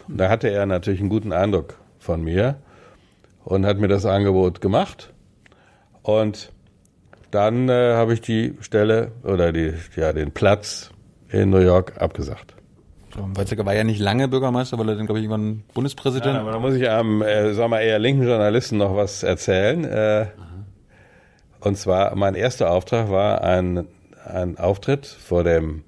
Und 0.07 0.17
da 0.17 0.29
hatte 0.29 0.49
er 0.49 0.65
natürlich 0.65 1.01
einen 1.01 1.09
guten 1.09 1.33
Eindruck 1.33 1.77
von 1.99 2.23
mir 2.23 2.55
und 3.43 3.65
hat 3.65 3.77
mir 3.77 3.87
das 3.87 4.05
Angebot 4.05 4.61
gemacht. 4.61 5.11
Und 6.03 6.51
dann 7.31 7.69
äh, 7.69 7.93
habe 7.93 8.13
ich 8.13 8.21
die 8.21 8.55
Stelle 8.61 9.11
oder 9.23 9.51
die, 9.51 9.73
ja, 9.95 10.13
den 10.13 10.31
Platz 10.31 10.91
in 11.29 11.49
New 11.49 11.59
York 11.59 12.01
abgesagt. 12.01 12.55
So, 13.13 13.27
Weizsäcker 13.33 13.65
war 13.65 13.73
ja 13.73 13.83
nicht 13.83 13.99
lange 13.99 14.27
Bürgermeister, 14.27 14.77
weil 14.77 14.89
er 14.89 14.95
dann, 14.95 15.05
glaube 15.05 15.19
ich, 15.19 15.25
irgendwann 15.25 15.63
Bundespräsident. 15.73 16.35
Ja, 16.35 16.41
aber 16.41 16.51
da 16.51 16.59
muss 16.59 16.75
ich 16.75 16.89
einem, 16.89 17.21
äh, 17.21 17.53
sagen 17.53 17.71
wir 17.71 17.81
eher 17.81 17.99
linken 17.99 18.23
Journalisten 18.23 18.77
noch 18.77 18.95
was 18.95 19.23
erzählen. 19.23 19.83
Äh, 19.83 20.27
und 21.59 21.77
zwar, 21.77 22.15
mein 22.15 22.35
erster 22.35 22.71
Auftrag 22.71 23.09
war 23.09 23.43
ein, 23.43 23.85
ein 24.25 24.57
Auftritt 24.57 25.05
vor 25.05 25.43
dem, 25.43 25.83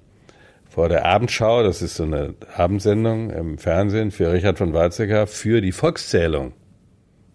vor 0.68 0.88
der 0.88 1.06
Abendschau. 1.06 1.62
Das 1.62 1.82
ist 1.82 1.96
so 1.96 2.04
eine 2.04 2.34
Abendsendung 2.56 3.30
im 3.30 3.58
Fernsehen 3.58 4.10
für 4.10 4.32
Richard 4.32 4.58
von 4.58 4.72
Weizsäcker 4.72 5.26
für 5.26 5.60
die 5.60 5.72
Volkszählung, 5.72 6.52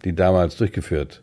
die 0.04 0.14
damals 0.14 0.56
durchgeführt 0.56 1.22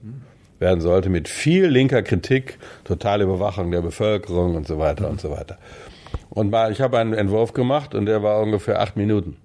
werden 0.60 0.82
sollte 0.82 1.10
mit 1.10 1.28
viel 1.28 1.68
linker 1.68 2.02
Kritik, 2.04 2.58
totale 2.84 3.24
Überwachung 3.24 3.72
der 3.72 3.82
Bevölkerung 3.82 4.56
und 4.56 4.68
so 4.68 4.80
weiter 4.80 5.10
und 5.10 5.22
so 5.22 5.32
weiter. 5.32 5.58
Und 6.30 6.52
mal, 6.52 6.72
ich 6.72 6.82
habe 6.82 6.98
einen 6.98 7.14
Entwurf 7.14 7.54
gemacht 7.54 7.96
und 7.96 8.06
der 8.06 8.24
war 8.24 8.42
ungefähr 8.42 8.82
acht 8.82 8.96
Minuten. 8.96 9.38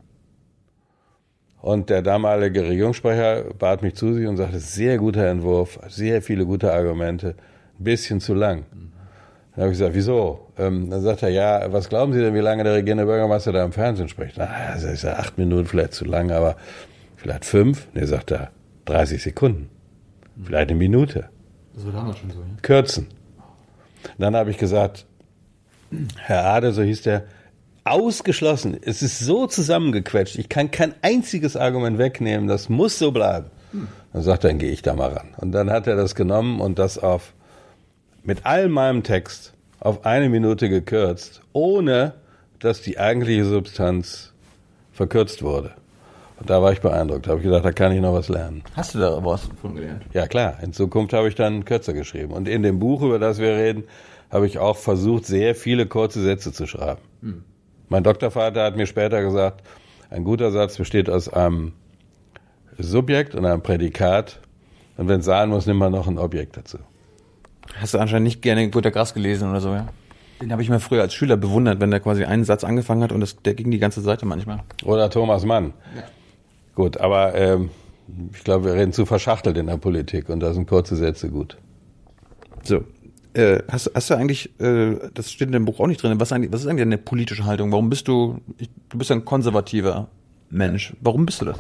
Und 1.61 1.91
der 1.91 2.03
damalige 2.03 2.67
Regierungssprecher 2.67 3.55
bat 3.59 3.83
mich 3.83 3.95
zu 3.95 4.13
sich 4.15 4.27
und 4.27 4.37
sagte, 4.37 4.59
sehr 4.59 4.99
guter 4.99 5.27
Entwurf, 5.27 5.79
sehr 5.89 6.21
viele 6.23 6.45
gute 6.45 6.73
Argumente, 6.73 7.37
ein 7.79 7.85
bisschen 7.85 8.21
zu 8.21 8.35
lang. 8.35 8.65
Dann 9.55 9.65
habe 9.65 9.73
ich 9.73 9.79
gesagt, 9.79 9.95
wieso? 9.95 10.49
Ähm, 10.59 10.91
dann 10.91 11.03
sagt 11.03 11.23
er, 11.23 11.29
ja, 11.29 11.73
was 11.73 11.89
glauben 11.89 12.13
Sie 12.13 12.21
denn, 12.21 12.35
wie 12.35 12.41
lange 12.41 12.65
der 12.65 12.75
regierende 12.75 13.05
Bürgermeister 13.05 13.53
da 13.53 13.65
im 13.65 13.73
Fernsehen 13.73 14.09
spricht? 14.09 14.37
Na, 14.39 14.49
also 14.73 14.89
ich 14.89 15.01
sage, 15.01 15.19
acht 15.19 15.39
Minuten 15.39 15.67
vielleicht 15.67 15.93
zu 15.93 16.05
lang, 16.05 16.33
aber 16.33 16.57
Vielleicht 17.23 17.45
fünf? 17.45 17.87
Nee, 17.95 18.05
sagt 18.05 18.33
er, 18.33 18.51
30 18.87 19.23
Sekunden. 19.23 19.71
Vielleicht 20.45 20.71
eine 20.71 20.79
Minute. 20.79 21.29
Das 21.75 21.85
war 21.87 21.93
damals 21.93 22.19
schon 22.19 22.31
so, 22.31 22.41
ja. 22.41 22.47
Kürzen. 22.63 23.09
Dann 24.19 24.35
habe 24.37 24.51
ich 24.51 24.59
gesagt, 24.59 25.07
Herr 26.17 26.45
Ade, 26.47 26.73
so 26.73 26.83
hieß 26.83 27.03
der, 27.03 27.25
ausgeschlossen. 27.85 28.77
Es 28.81 29.03
ist 29.03 29.19
so 29.19 29.47
zusammengequetscht. 29.47 30.39
Ich 30.39 30.49
kann 30.49 30.71
kein 30.71 30.95
einziges 31.03 31.57
Argument 31.57 31.99
wegnehmen. 31.99 32.49
Das 32.49 32.69
muss 32.69 32.99
so 32.99 33.13
bleiben. 33.13 33.51
Dann 34.13 34.23
sagt 34.23 34.45
er, 34.45 34.51
dann 34.51 34.59
gehe 34.59 34.71
ich 34.71 34.83
da 34.83 34.95
mal 34.95 35.13
ran. 35.13 35.35
Und 35.39 35.53
dann 35.53 35.71
hat 35.71 35.87
er 35.87 35.97
das 35.97 36.15
genommen 36.15 36.61
und 36.61 36.79
das 36.79 36.99
auf, 36.99 37.33
mit 38.23 38.45
all 38.45 38.69
meinem 38.69 39.03
Text 39.03 39.55
auf 39.81 40.05
eine 40.05 40.29
Minute 40.29 40.69
gekürzt, 40.69 41.41
ohne 41.53 42.15
dass 42.59 42.83
die 42.83 42.99
eigentliche 42.99 43.45
Substanz 43.45 44.33
verkürzt 44.93 45.43
wurde. 45.43 45.73
Da 46.47 46.63
war 46.63 46.73
ich 46.73 46.81
beeindruckt. 46.81 47.27
Da 47.27 47.31
habe 47.31 47.41
ich 47.41 47.45
gedacht, 47.45 47.65
da 47.65 47.73
kann 47.73 47.93
ich 47.93 48.01
noch 48.01 48.15
was 48.15 48.29
lernen. 48.29 48.63
Hast 48.75 48.95
du 48.95 48.99
da 48.99 49.25
was 49.25 49.49
von 49.61 49.75
gelernt? 49.75 50.03
Ja 50.13 50.27
klar, 50.27 50.59
in 50.63 50.73
Zukunft 50.73 51.13
habe 51.13 51.29
ich 51.29 51.35
dann 51.35 51.65
kürzer 51.65 51.93
geschrieben. 51.93 52.33
Und 52.33 52.49
in 52.49 52.63
dem 52.63 52.79
Buch, 52.79 53.03
über 53.03 53.19
das 53.19 53.39
wir 53.39 53.57
reden, 53.57 53.85
habe 54.31 54.47
ich 54.47 54.59
auch 54.59 54.77
versucht, 54.77 55.27
sehr 55.27 55.55
viele 55.55 55.87
kurze 55.87 56.23
Sätze 56.23 56.53
zu 56.53 56.67
schreiben. 56.67 57.01
Mein 57.89 58.03
Doktorvater 58.03 58.65
hat 58.65 58.77
mir 58.77 58.87
später 58.87 59.23
gesagt, 59.23 59.63
ein 60.11 60.25
guter 60.25 60.51
Satz 60.51 60.77
besteht 60.79 61.11
aus 61.11 61.29
einem 61.29 61.73
Subjekt 62.79 63.35
und 63.35 63.45
einem 63.45 63.63
Prädikat. 63.63 64.41
Und 64.97 65.09
wenn 65.09 65.21
es 65.21 65.27
sein 65.27 65.49
muss, 65.51 65.67
nimmt 65.67 65.81
man 65.81 65.93
noch 65.93 66.09
ein 66.09 66.19
Objekt 66.19 66.57
dazu. 66.57 66.79
Hast 67.77 67.95
du 67.95 67.99
anscheinend 67.99 68.25
nicht 68.25 68.43
gerne 68.43 68.69
Gunter 68.71 68.91
Grass 68.91 69.15
gelesen 69.15 69.51
oder 69.51 69.61
so, 69.61 69.71
ja? 69.71 69.89
Den 70.41 70.51
habe 70.51 70.63
ich 70.63 70.69
mir 70.69 70.81
früher 70.81 71.03
als 71.03 71.15
Schüler 71.15 71.37
bewundert, 71.37 71.81
wenn 71.81 71.91
der 71.91 72.01
quasi 72.01 72.25
einen 72.25 72.45
Satz 72.45 72.65
angefangen 72.65 73.03
hat 73.03 73.13
und 73.13 73.21
das, 73.21 73.37
der 73.37 73.55
ging 73.55 73.71
die 73.71 73.79
ganze 73.79 74.01
Seite 74.01 74.27
manchmal. 74.27 74.61
Oder 74.85 75.09
Thomas 75.09 75.45
Mann. 75.45 75.73
Gut, 76.75 76.99
aber 76.99 77.35
ähm, 77.35 77.71
ich 78.33 78.45
glaube, 78.45 78.67
wir 78.67 78.75
reden 78.75 78.93
zu 78.93 79.07
verschachtelt 79.07 79.57
in 79.59 79.67
der 79.67 79.77
Politik 79.77 80.29
und 80.29 80.41
da 80.41 80.53
sind 80.55 80.67
kurze 80.67 80.97
Sätze 80.97 81.29
gut. 81.29 81.59
So. 82.63 82.85
Äh, 83.35 83.63
hast, 83.71 83.91
hast 83.95 84.11
du 84.11 84.15
eigentlich, 84.15 84.59
äh, 84.61 84.97
das 85.15 85.33
steht 85.33 85.49
in 85.49 85.53
dem 85.53 85.65
Buch 85.65 85.81
auch 85.81 85.87
nicht 85.87 86.03
drin, 86.03 86.21
was, 86.21 86.33
eigentlich, 86.33 86.53
was 86.53 86.63
ist 86.63 86.67
eigentlich 86.67 86.83
deine 86.83 86.99
politische 86.99 87.47
Haltung? 87.47 87.73
Warum 87.73 87.89
bist 87.89 88.07
du, 88.09 88.41
ich, 88.59 88.69
du 88.91 88.99
bist 88.99 89.09
ja 89.09 89.17
ein 89.17 89.25
konservativer 89.25 90.09
Mensch. 90.53 90.93
Warum 91.01 91.25
bist 91.25 91.41
du 91.41 91.47
das? 91.47 91.59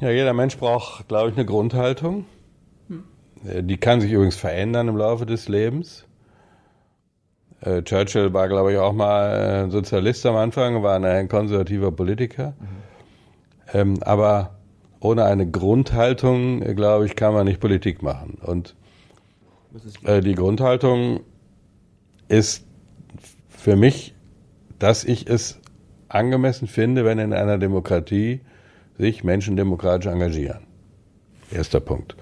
Ja, 0.00 0.10
jeder 0.10 0.32
Mensch 0.32 0.56
braucht, 0.56 1.08
glaube 1.08 1.30
ich, 1.30 1.36
eine 1.36 1.44
Grundhaltung. 1.44 2.24
Äh, 3.44 3.62
Die 3.62 3.76
kann 3.76 4.00
sich 4.00 4.12
übrigens 4.12 4.36
verändern 4.36 4.88
im 4.88 4.96
Laufe 4.96 5.26
des 5.26 5.48
Lebens. 5.48 6.04
Äh, 7.62 7.82
Churchill 7.82 8.32
war, 8.32 8.48
glaube 8.48 8.72
ich, 8.72 8.78
auch 8.78 8.92
mal 8.92 9.66
äh, 9.66 9.70
Sozialist 9.70 10.26
am 10.26 10.36
Anfang, 10.36 10.82
war 10.82 10.98
ein 10.98 11.28
konservativer 11.28 11.92
Politiker. 11.92 12.54
Ähm, 13.72 14.02
aber 14.02 14.58
ohne 15.00 15.24
eine 15.24 15.48
Grundhaltung, 15.48 16.60
glaube 16.74 17.06
ich, 17.06 17.16
kann 17.16 17.34
man 17.34 17.46
nicht 17.46 17.60
Politik 17.60 18.02
machen. 18.02 18.38
Und 18.42 18.74
äh, 20.04 20.20
die 20.20 20.34
Grundhaltung 20.34 21.20
ist 22.28 22.66
für 23.48 23.76
mich, 23.76 24.14
dass 24.78 25.04
ich 25.04 25.28
es 25.28 25.60
angemessen 26.08 26.66
finde, 26.66 27.04
wenn 27.04 27.18
in 27.18 27.32
einer 27.32 27.58
Demokratie 27.58 28.40
sich 28.98 29.24
Menschen 29.24 29.56
demokratisch 29.56 30.10
engagieren. 30.10 30.66
Erster 31.50 31.80
Punkt. 31.80 32.16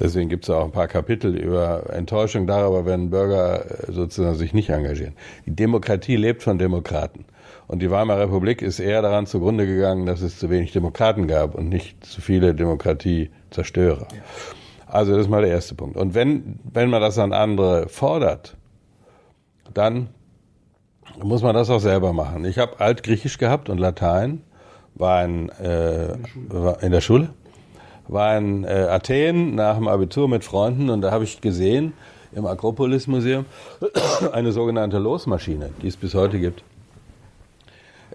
Deswegen 0.00 0.28
gibt 0.28 0.44
es 0.44 0.50
auch 0.50 0.64
ein 0.64 0.72
paar 0.72 0.88
Kapitel 0.88 1.36
über 1.36 1.90
Enttäuschung 1.90 2.46
darüber, 2.46 2.86
wenn 2.86 3.10
Bürger 3.10 3.88
äh, 3.88 3.92
sozusagen 3.92 4.36
sich 4.36 4.54
nicht 4.54 4.70
engagieren. 4.70 5.14
Die 5.46 5.54
Demokratie 5.54 6.16
lebt 6.16 6.42
von 6.42 6.58
Demokraten. 6.58 7.24
Und 7.66 7.80
die 7.80 7.90
Weimarer 7.90 8.22
Republik 8.22 8.62
ist 8.62 8.80
eher 8.80 9.02
daran 9.02 9.26
zugrunde 9.26 9.66
gegangen, 9.66 10.06
dass 10.06 10.22
es 10.22 10.38
zu 10.38 10.48
wenig 10.48 10.72
Demokraten 10.72 11.26
gab 11.26 11.54
und 11.54 11.68
nicht 11.68 12.04
zu 12.04 12.20
viele 12.20 12.54
Demokratiezerstörer. 12.54 14.08
Also 14.86 15.12
das 15.12 15.22
ist 15.22 15.28
mal 15.28 15.42
der 15.42 15.50
erste 15.50 15.74
Punkt. 15.74 15.96
Und 15.96 16.14
wenn, 16.14 16.58
wenn 16.72 16.88
man 16.88 17.02
das 17.02 17.18
an 17.18 17.34
andere 17.34 17.88
fordert, 17.88 18.56
dann 19.74 20.08
muss 21.22 21.42
man 21.42 21.54
das 21.54 21.68
auch 21.68 21.80
selber 21.80 22.12
machen. 22.12 22.44
Ich 22.46 22.58
habe 22.58 22.80
Altgriechisch 22.80 23.36
gehabt 23.36 23.68
und 23.68 23.78
Latein, 23.78 24.42
war 24.94 25.24
in, 25.24 25.50
äh, 25.50 26.16
war 26.48 26.82
in 26.82 26.92
der 26.92 27.00
Schule, 27.00 27.30
war 28.08 28.36
in 28.36 28.64
äh, 28.64 28.86
Athen 28.90 29.54
nach 29.54 29.76
dem 29.76 29.88
Abitur 29.88 30.28
mit 30.28 30.44
Freunden 30.44 30.90
und 30.90 31.02
da 31.02 31.10
habe 31.10 31.24
ich 31.24 31.40
gesehen 31.40 31.92
im 32.32 32.46
Akropolis-Museum 32.46 33.46
eine 34.32 34.52
sogenannte 34.52 34.98
Losmaschine, 34.98 35.70
die 35.82 35.88
es 35.88 35.96
bis 35.96 36.14
heute 36.14 36.38
gibt. 36.38 36.64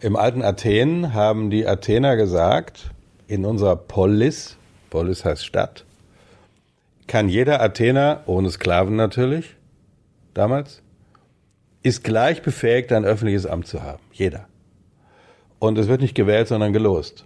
Im 0.01 0.15
alten 0.15 0.43
Athen 0.43 1.13
haben 1.13 1.49
die 1.49 1.65
Athener 1.65 2.15
gesagt, 2.15 2.91
in 3.27 3.45
unserer 3.45 3.75
Polis, 3.75 4.57
Polis 4.89 5.23
heißt 5.23 5.45
Stadt, 5.45 5.85
kann 7.07 7.29
jeder 7.29 7.61
Athener, 7.61 8.21
ohne 8.25 8.49
Sklaven 8.49 8.95
natürlich, 8.95 9.55
damals, 10.33 10.81
ist 11.83 12.03
gleich 12.03 12.41
befähigt, 12.41 12.91
ein 12.91 13.05
öffentliches 13.05 13.45
Amt 13.45 13.67
zu 13.67 13.83
haben. 13.83 14.01
Jeder. 14.11 14.47
Und 15.59 15.77
es 15.77 15.87
wird 15.87 16.01
nicht 16.01 16.15
gewählt, 16.15 16.47
sondern 16.47 16.73
gelost. 16.73 17.25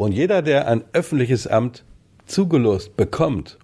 Und 0.00 0.12
jeder, 0.12 0.40
der 0.40 0.66
ein 0.66 0.82
öffentliches 0.94 1.46
Amt 1.46 1.84
zugelost 2.24 2.96
bekommt, 2.96 3.58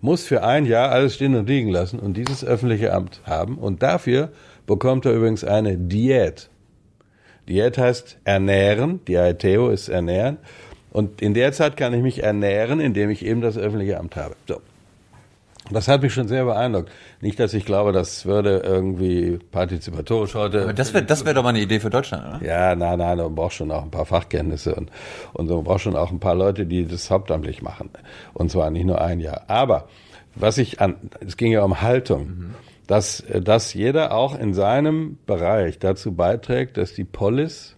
muss 0.00 0.24
für 0.24 0.42
ein 0.42 0.64
Jahr 0.64 0.90
alles 0.90 1.16
stehen 1.16 1.34
und 1.34 1.46
liegen 1.46 1.68
lassen 1.68 1.98
und 1.98 2.16
dieses 2.16 2.42
öffentliche 2.42 2.94
Amt 2.94 3.20
haben. 3.26 3.58
Und 3.58 3.82
dafür 3.82 4.32
bekommt 4.66 5.04
er 5.04 5.12
übrigens 5.12 5.44
eine 5.44 5.76
Diät. 5.76 6.48
Diät 7.46 7.76
heißt 7.76 8.20
ernähren, 8.24 9.04
Diäteo 9.04 9.68
ist 9.68 9.90
ernähren. 9.90 10.38
Und 10.92 11.20
in 11.20 11.34
der 11.34 11.52
Zeit 11.52 11.76
kann 11.76 11.92
ich 11.92 12.00
mich 12.00 12.22
ernähren, 12.22 12.80
indem 12.80 13.10
ich 13.10 13.22
eben 13.22 13.42
das 13.42 13.58
öffentliche 13.58 14.00
Amt 14.00 14.16
habe. 14.16 14.34
So. 14.48 14.62
Das 15.70 15.88
hat 15.88 16.02
mich 16.02 16.12
schon 16.12 16.28
sehr 16.28 16.44
beeindruckt. 16.44 16.90
Nicht, 17.20 17.38
dass 17.38 17.54
ich 17.54 17.64
glaube, 17.64 17.92
das 17.92 18.26
würde 18.26 18.62
irgendwie 18.64 19.38
partizipatorisch 19.50 20.34
heute. 20.34 20.62
Aber 20.62 20.72
das 20.72 20.92
wäre 20.92 21.04
das 21.04 21.24
wär 21.24 21.34
doch 21.34 21.42
mal 21.42 21.50
eine 21.50 21.60
Idee 21.60 21.78
für 21.78 21.90
Deutschland, 21.90 22.26
oder? 22.26 22.44
Ja, 22.44 22.74
nein, 22.74 22.98
nein, 22.98 23.18
man 23.18 23.34
braucht 23.34 23.54
schon 23.54 23.70
auch 23.70 23.84
ein 23.84 23.90
paar 23.90 24.06
Fachkenntnisse 24.06 24.74
und, 24.74 24.90
und 25.32 25.48
man 25.48 25.62
braucht 25.62 25.82
schon 25.82 25.96
auch 25.96 26.10
ein 26.10 26.20
paar 26.20 26.34
Leute, 26.34 26.66
die 26.66 26.86
das 26.86 27.10
hauptamtlich 27.10 27.62
machen. 27.62 27.90
Und 28.34 28.50
zwar 28.50 28.70
nicht 28.70 28.84
nur 28.84 29.00
ein 29.00 29.20
Jahr. 29.20 29.44
Aber 29.46 29.88
was 30.34 30.58
ich 30.58 30.80
an, 30.80 30.96
es 31.20 31.36
ging 31.36 31.52
ja 31.52 31.62
um 31.62 31.80
Haltung, 31.80 32.54
dass, 32.86 33.22
dass 33.40 33.72
jeder 33.74 34.12
auch 34.12 34.38
in 34.38 34.54
seinem 34.54 35.18
Bereich 35.26 35.78
dazu 35.78 36.12
beiträgt, 36.12 36.76
dass 36.76 36.94
die 36.94 37.04
Polis 37.04 37.76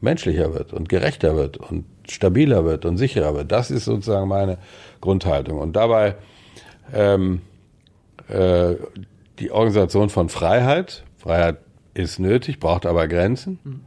menschlicher 0.00 0.52
wird 0.54 0.72
und 0.72 0.88
gerechter 0.88 1.34
wird 1.36 1.56
und 1.56 1.86
stabiler 2.08 2.64
wird 2.64 2.84
und 2.84 2.98
sicherer 2.98 3.34
wird. 3.34 3.50
Das 3.50 3.70
ist 3.70 3.86
sozusagen 3.86 4.28
meine 4.28 4.58
Grundhaltung. 5.00 5.58
Und 5.58 5.74
dabei 5.74 6.16
ähm, 6.92 7.42
äh, 8.28 8.74
die 9.38 9.50
Organisation 9.50 10.10
von 10.10 10.28
Freiheit. 10.28 11.04
Freiheit 11.18 11.58
ist 11.94 12.18
nötig, 12.18 12.60
braucht 12.60 12.86
aber 12.86 13.08
Grenzen. 13.08 13.84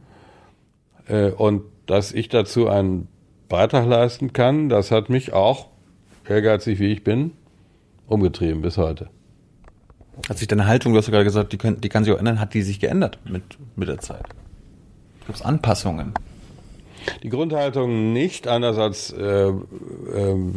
Äh, 1.06 1.30
und 1.30 1.62
dass 1.86 2.12
ich 2.12 2.28
dazu 2.28 2.68
einen 2.68 3.08
Beitrag 3.48 3.86
leisten 3.86 4.32
kann, 4.32 4.68
das 4.68 4.90
hat 4.90 5.08
mich 5.08 5.32
auch, 5.32 5.68
ehrgeizig 6.28 6.78
wie 6.78 6.92
ich 6.92 7.04
bin, 7.04 7.32
umgetrieben 8.06 8.62
bis 8.62 8.76
heute. 8.76 9.08
Hat 10.28 10.38
sich 10.38 10.48
deine 10.48 10.66
Haltung, 10.66 10.92
du 10.92 10.98
hast 10.98 11.06
ja 11.06 11.12
gerade 11.12 11.24
gesagt, 11.24 11.52
die, 11.52 11.58
können, 11.58 11.80
die 11.80 11.88
kann 11.88 12.04
sich 12.04 12.12
auch 12.12 12.18
ändern, 12.18 12.40
hat 12.40 12.52
die 12.52 12.62
sich 12.62 12.80
geändert 12.80 13.18
mit, 13.24 13.42
mit 13.76 13.88
der 13.88 13.98
Zeit? 13.98 14.24
Gibt 15.26 15.38
es 15.38 15.44
Anpassungen? 15.44 16.12
Die 17.22 17.30
Grundhaltung 17.30 18.12
nicht, 18.12 18.48
anders 18.48 18.76
als 18.76 19.12
äh, 19.12 19.52
ähm, 20.14 20.56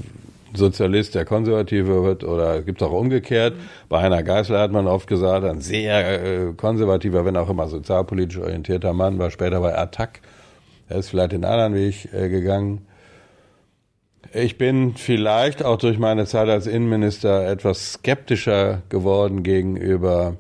Sozialist, 0.53 1.15
der 1.15 1.25
Konservative 1.25 2.03
wird, 2.03 2.23
oder 2.23 2.59
es 2.59 2.65
gibt 2.65 2.83
auch 2.83 2.91
umgekehrt. 2.91 3.53
Bei 3.89 4.01
Heiner 4.01 4.23
Geißler 4.23 4.59
hat 4.59 4.71
man 4.71 4.87
oft 4.87 5.07
gesagt, 5.07 5.45
ein 5.45 5.61
sehr 5.61 6.23
äh, 6.23 6.53
konservativer, 6.53 7.25
wenn 7.25 7.37
auch 7.37 7.49
immer 7.49 7.67
sozialpolitisch 7.67 8.37
orientierter 8.39 8.93
Mann, 8.93 9.19
war 9.19 9.31
später 9.31 9.61
bei 9.61 9.77
Attac. 9.77 10.21
Er 10.89 10.97
ist 10.97 11.09
vielleicht 11.09 11.31
den 11.31 11.45
anderen 11.45 11.73
Weg 11.73 12.13
äh, 12.13 12.29
gegangen. 12.29 12.85
Ich 14.33 14.57
bin 14.57 14.95
vielleicht 14.95 15.63
auch 15.63 15.77
durch 15.77 15.97
meine 15.97 16.25
Zeit 16.25 16.47
als 16.47 16.67
Innenminister 16.67 17.47
etwas 17.49 17.93
skeptischer 17.93 18.81
geworden 18.89 19.43
gegenüber 19.43 20.37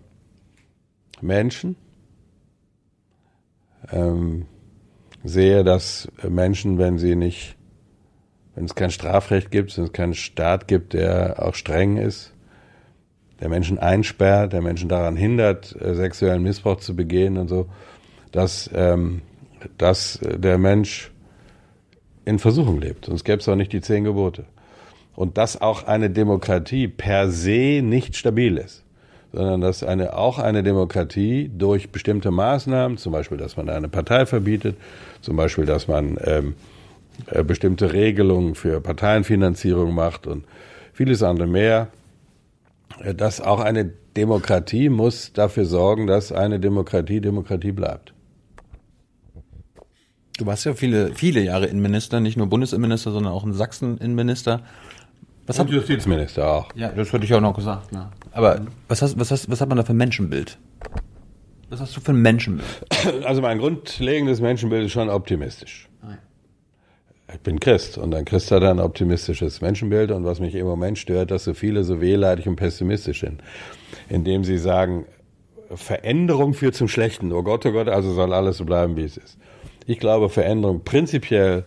Menschen. 1.21 1.75
Ähm, 3.91 4.45
sehe, 5.23 5.63
dass 5.63 6.07
Menschen, 6.27 6.77
wenn 6.77 6.97
sie 6.97 7.15
nicht 7.15 7.55
wenn 8.55 8.65
es 8.65 8.75
kein 8.75 8.91
Strafrecht 8.91 9.51
gibt, 9.51 9.75
wenn 9.77 9.85
es 9.85 9.93
keinen 9.93 10.13
Staat 10.13 10.67
gibt, 10.67 10.93
der 10.93 11.41
auch 11.41 11.55
streng 11.55 11.97
ist, 11.97 12.33
der 13.39 13.49
Menschen 13.49 13.79
einsperrt, 13.79 14.53
der 14.53 14.61
Menschen 14.61 14.89
daran 14.89 15.15
hindert, 15.15 15.75
äh, 15.81 15.95
sexuellen 15.95 16.43
Missbrauch 16.43 16.79
zu 16.79 16.95
begehen 16.95 17.37
und 17.37 17.47
so, 17.47 17.67
dass, 18.31 18.69
ähm, 18.73 19.21
dass 19.77 20.19
der 20.21 20.57
Mensch 20.57 21.11
in 22.25 22.39
Versuchung 22.39 22.79
lebt. 22.79 23.05
Sonst 23.05 23.23
gäbe 23.23 23.39
es 23.39 23.49
auch 23.49 23.55
nicht 23.55 23.73
die 23.73 23.81
zehn 23.81 24.03
Gebote. 24.03 24.45
Und 25.15 25.37
dass 25.37 25.59
auch 25.59 25.83
eine 25.87 26.09
Demokratie 26.09 26.87
per 26.87 27.29
se 27.29 27.81
nicht 27.83 28.15
stabil 28.15 28.57
ist, 28.57 28.83
sondern 29.33 29.61
dass 29.61 29.83
eine, 29.83 30.15
auch 30.15 30.39
eine 30.39 30.63
Demokratie 30.63 31.49
durch 31.53 31.91
bestimmte 31.91 32.31
Maßnahmen, 32.31 32.97
zum 32.97 33.11
Beispiel, 33.11 33.37
dass 33.37 33.57
man 33.57 33.69
eine 33.69 33.89
Partei 33.89 34.25
verbietet, 34.25 34.77
zum 35.21 35.35
Beispiel, 35.35 35.65
dass 35.65 35.87
man 35.87 36.17
ähm, 36.23 36.49
äh, 36.49 36.70
bestimmte 37.43 37.93
Regelungen 37.93 38.55
für 38.55 38.81
Parteienfinanzierung 38.81 39.93
macht 39.93 40.27
und 40.27 40.45
vieles 40.93 41.23
andere 41.23 41.47
mehr. 41.47 41.89
Äh, 42.99 43.15
dass 43.15 43.41
auch 43.41 43.59
eine 43.59 43.91
Demokratie 44.15 44.89
muss 44.89 45.31
dafür 45.33 45.65
sorgen, 45.65 46.07
dass 46.07 46.31
eine 46.31 46.59
Demokratie 46.59 47.21
Demokratie 47.21 47.71
bleibt. 47.71 48.13
Du 50.37 50.45
warst 50.45 50.65
ja 50.65 50.73
viele, 50.73 51.13
viele 51.13 51.41
Jahre 51.41 51.67
Innenminister, 51.67 52.19
nicht 52.19 52.35
nur 52.35 52.47
Bundesinnenminister, 52.47 53.11
sondern 53.11 53.31
auch 53.31 53.45
in 53.45 53.53
Sachsen 53.53 53.97
Innenminister. 53.99 54.61
Was 55.45 55.59
und 55.59 55.67
hat, 55.67 55.73
Justizminister 55.73 56.49
auch. 56.49 56.69
Ja, 56.75 56.89
das 56.89 57.13
hatte 57.13 57.25
ich 57.25 57.33
auch 57.33 57.41
noch 57.41 57.55
gesagt. 57.55 57.93
Ja. 57.93 58.11
Aber 58.31 58.61
was, 58.87 59.01
hast, 59.01 59.19
was, 59.19 59.31
hast, 59.31 59.49
was 59.49 59.61
hat 59.61 59.69
man 59.69 59.77
da 59.77 59.83
für 59.83 59.93
ein 59.93 59.97
Menschenbild? 59.97 60.57
Was 61.69 61.79
hast 61.79 61.95
du 61.95 62.01
für 62.01 62.11
ein 62.11 62.21
Menschenbild? 62.21 62.67
Also 63.25 63.41
mein 63.41 63.59
grundlegendes 63.59 64.41
Menschenbild 64.41 64.85
ist 64.85 64.91
schon 64.91 65.09
optimistisch. 65.09 65.87
Ich 67.33 67.39
bin 67.39 67.59
Christ 67.59 67.97
und 67.97 68.13
ein 68.13 68.25
Christ 68.25 68.51
hat 68.51 68.63
ein 68.63 68.79
optimistisches 68.79 69.61
Menschenbild 69.61 70.11
und 70.11 70.25
was 70.25 70.39
mich 70.39 70.55
im 70.55 70.65
Moment 70.65 70.97
stört, 70.97 71.31
dass 71.31 71.45
so 71.45 71.53
viele 71.53 71.83
so 71.83 72.01
wehleidig 72.01 72.47
und 72.47 72.55
pessimistisch 72.55 73.21
sind, 73.21 73.41
indem 74.09 74.43
sie 74.43 74.57
sagen, 74.57 75.05
Veränderung 75.73 76.53
führt 76.53 76.75
zum 76.75 76.87
Schlechten. 76.87 77.31
Oh 77.31 77.43
Gott, 77.43 77.65
oh 77.65 77.71
Gott, 77.71 77.87
also 77.87 78.13
soll 78.13 78.33
alles 78.33 78.57
so 78.57 78.65
bleiben, 78.65 78.97
wie 78.97 79.03
es 79.03 79.17
ist. 79.17 79.37
Ich 79.85 79.99
glaube, 79.99 80.29
Veränderung 80.29 80.83
prinzipiell 80.83 81.65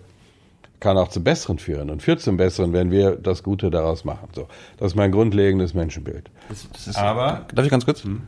kann 0.80 0.98
auch 0.98 1.08
zum 1.08 1.24
Besseren 1.24 1.58
führen 1.58 1.88
und 1.88 2.02
führt 2.02 2.20
zum 2.20 2.36
Besseren, 2.36 2.74
wenn 2.74 2.90
wir 2.90 3.16
das 3.16 3.42
Gute 3.42 3.70
daraus 3.70 4.04
machen. 4.04 4.28
So, 4.34 4.48
das 4.76 4.88
ist 4.88 4.96
mein 4.96 5.12
grundlegendes 5.12 5.72
Menschenbild. 5.72 6.30
Das, 6.48 6.68
das 6.72 6.86
ist, 6.88 6.98
Aber 6.98 7.46
darf 7.54 7.64
ich 7.64 7.70
ganz 7.70 7.86
kurz? 7.86 8.04
Hm? 8.04 8.22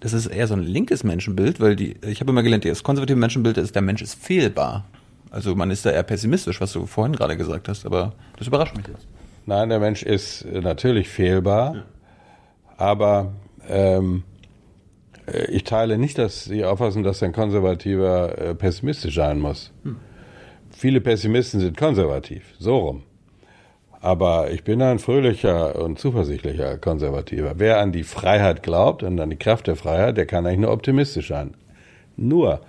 Das 0.00 0.12
ist 0.12 0.26
eher 0.26 0.46
so 0.46 0.54
ein 0.54 0.62
linkes 0.62 1.04
Menschenbild, 1.04 1.58
weil 1.58 1.74
die, 1.74 1.96
ich 2.06 2.20
habe 2.20 2.30
immer 2.30 2.42
gelernt, 2.42 2.66
das 2.66 2.82
konservative 2.82 3.18
Menschenbild 3.18 3.56
ist, 3.56 3.74
der 3.74 3.82
Mensch 3.82 4.02
ist 4.02 4.14
fehlbar. 4.22 4.84
Also 5.30 5.54
man 5.54 5.70
ist 5.70 5.84
da 5.84 5.90
eher 5.90 6.02
pessimistisch, 6.02 6.60
was 6.60 6.72
du 6.72 6.86
vorhin 6.86 7.14
gerade 7.14 7.36
gesagt 7.36 7.68
hast, 7.68 7.84
aber 7.84 8.12
das 8.38 8.46
überrascht 8.46 8.76
mich 8.76 8.86
jetzt. 8.86 9.06
Nein, 9.44 9.68
der 9.68 9.78
Mensch 9.78 10.02
ist 10.02 10.44
natürlich 10.44 11.08
fehlbar, 11.08 11.74
ja. 11.74 11.84
aber 12.76 13.32
ähm, 13.68 14.24
ich 15.48 15.64
teile 15.64 15.98
nicht 15.98 16.18
dass 16.18 16.44
Sie 16.44 16.64
auffassen, 16.64 17.02
dass 17.02 17.22
ein 17.22 17.32
Konservativer 17.32 18.38
äh, 18.38 18.54
pessimistisch 18.54 19.14
sein 19.16 19.40
muss. 19.40 19.72
Hm. 19.82 19.96
Viele 20.70 21.00
Pessimisten 21.00 21.60
sind 21.60 21.76
konservativ, 21.76 22.54
so 22.58 22.76
rum. 22.78 23.02
Aber 24.00 24.50
ich 24.50 24.62
bin 24.62 24.82
ein 24.82 24.98
fröhlicher 24.98 25.82
und 25.82 25.98
zuversichtlicher 25.98 26.78
Konservativer. 26.78 27.54
Wer 27.56 27.80
an 27.80 27.92
die 27.92 28.04
Freiheit 28.04 28.62
glaubt 28.62 29.02
und 29.02 29.18
an 29.18 29.30
die 29.30 29.36
Kraft 29.36 29.66
der 29.66 29.74
Freiheit, 29.74 30.16
der 30.16 30.26
kann 30.26 30.46
eigentlich 30.46 30.60
nur 30.60 30.70
optimistisch 30.70 31.28
sein. 31.28 31.54
Nur 32.16 32.60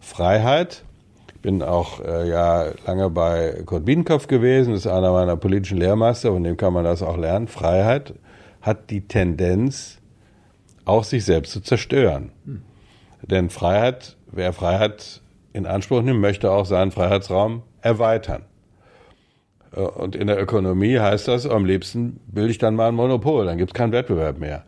Freiheit 0.00 0.84
bin 1.44 1.62
auch 1.62 2.00
äh, 2.00 2.26
ja 2.26 2.72
lange 2.86 3.10
bei 3.10 3.62
Kurt 3.66 3.84
Biedenkopf 3.84 4.28
gewesen, 4.28 4.72
das 4.72 4.86
ist 4.86 4.90
einer 4.90 5.12
meiner 5.12 5.36
politischen 5.36 5.76
Lehrmeister, 5.76 6.32
von 6.32 6.42
dem 6.42 6.56
kann 6.56 6.72
man 6.72 6.84
das 6.84 7.02
auch 7.02 7.18
lernen. 7.18 7.48
Freiheit 7.48 8.14
hat 8.62 8.88
die 8.88 9.06
Tendenz, 9.06 9.98
auch 10.86 11.04
sich 11.04 11.26
selbst 11.26 11.52
zu 11.52 11.60
zerstören. 11.60 12.32
Hm. 12.46 12.62
Denn 13.20 13.50
Freiheit, 13.50 14.16
wer 14.32 14.54
Freiheit 14.54 15.20
in 15.52 15.66
Anspruch 15.66 16.00
nimmt, 16.00 16.20
möchte 16.20 16.50
auch 16.50 16.64
seinen 16.64 16.92
Freiheitsraum 16.92 17.62
erweitern. 17.82 18.46
Äh, 19.76 19.80
und 19.80 20.16
in 20.16 20.28
der 20.28 20.40
Ökonomie 20.40 20.98
heißt 20.98 21.28
das, 21.28 21.46
am 21.46 21.66
liebsten 21.66 22.20
bilde 22.26 22.52
ich 22.52 22.58
dann 22.58 22.74
mal 22.74 22.88
ein 22.88 22.94
Monopol, 22.94 23.44
dann 23.44 23.58
gibt 23.58 23.72
es 23.72 23.74
keinen 23.74 23.92
Wettbewerb 23.92 24.38
mehr. 24.38 24.64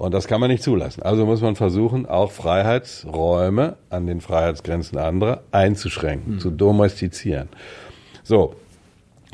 Und 0.00 0.14
das 0.14 0.26
kann 0.26 0.40
man 0.40 0.50
nicht 0.50 0.62
zulassen. 0.62 1.02
Also 1.02 1.26
muss 1.26 1.42
man 1.42 1.56
versuchen, 1.56 2.06
auch 2.06 2.30
Freiheitsräume 2.32 3.76
an 3.90 4.06
den 4.06 4.22
Freiheitsgrenzen 4.22 4.96
anderer 4.96 5.42
einzuschränken, 5.52 6.36
mhm. 6.36 6.38
zu 6.38 6.50
domestizieren. 6.50 7.50
So. 8.22 8.54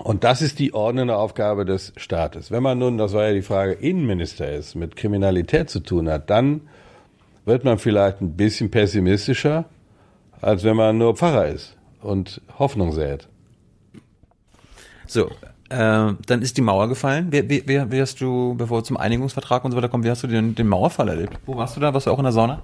Und 0.02 0.24
das 0.24 0.42
ist 0.42 0.58
die 0.58 0.74
ordnende 0.74 1.16
Aufgabe 1.16 1.66
des 1.66 1.92
Staates. 1.96 2.50
Wenn 2.50 2.64
man 2.64 2.80
nun, 2.80 2.98
das 2.98 3.12
war 3.12 3.28
ja 3.28 3.32
die 3.32 3.42
Frage, 3.42 3.74
Innenminister 3.74 4.50
ist, 4.50 4.74
mit 4.74 4.96
Kriminalität 4.96 5.70
zu 5.70 5.78
tun 5.78 6.10
hat, 6.10 6.30
dann 6.30 6.62
wird 7.44 7.62
man 7.62 7.78
vielleicht 7.78 8.20
ein 8.20 8.36
bisschen 8.36 8.68
pessimistischer, 8.68 9.66
als 10.40 10.64
wenn 10.64 10.74
man 10.74 10.98
nur 10.98 11.14
Pfarrer 11.14 11.46
ist 11.46 11.76
und 12.02 12.40
Hoffnung 12.58 12.90
sät. 12.90 13.28
So, 15.06 15.30
äh, 15.68 16.14
dann 16.26 16.42
ist 16.42 16.56
die 16.56 16.62
Mauer 16.62 16.88
gefallen. 16.88 17.32
Wie, 17.32 17.48
wie, 17.48 17.90
wie 17.90 18.00
hast 18.00 18.20
du, 18.20 18.54
bevor 18.56 18.78
wir 18.78 18.84
zum 18.84 18.96
Einigungsvertrag 18.96 19.64
und 19.64 19.72
so 19.72 19.76
weiter 19.76 19.88
kommen, 19.88 20.04
wie 20.04 20.10
hast 20.10 20.22
du 20.22 20.26
den, 20.26 20.54
den 20.54 20.68
Mauerfall 20.68 21.08
erlebt? 21.08 21.38
Wo 21.46 21.56
warst 21.56 21.76
du 21.76 21.80
da? 21.80 21.92
Warst 21.92 22.06
du 22.06 22.10
auch 22.10 22.18
in 22.18 22.24
der 22.24 22.32
Sauna? 22.32 22.62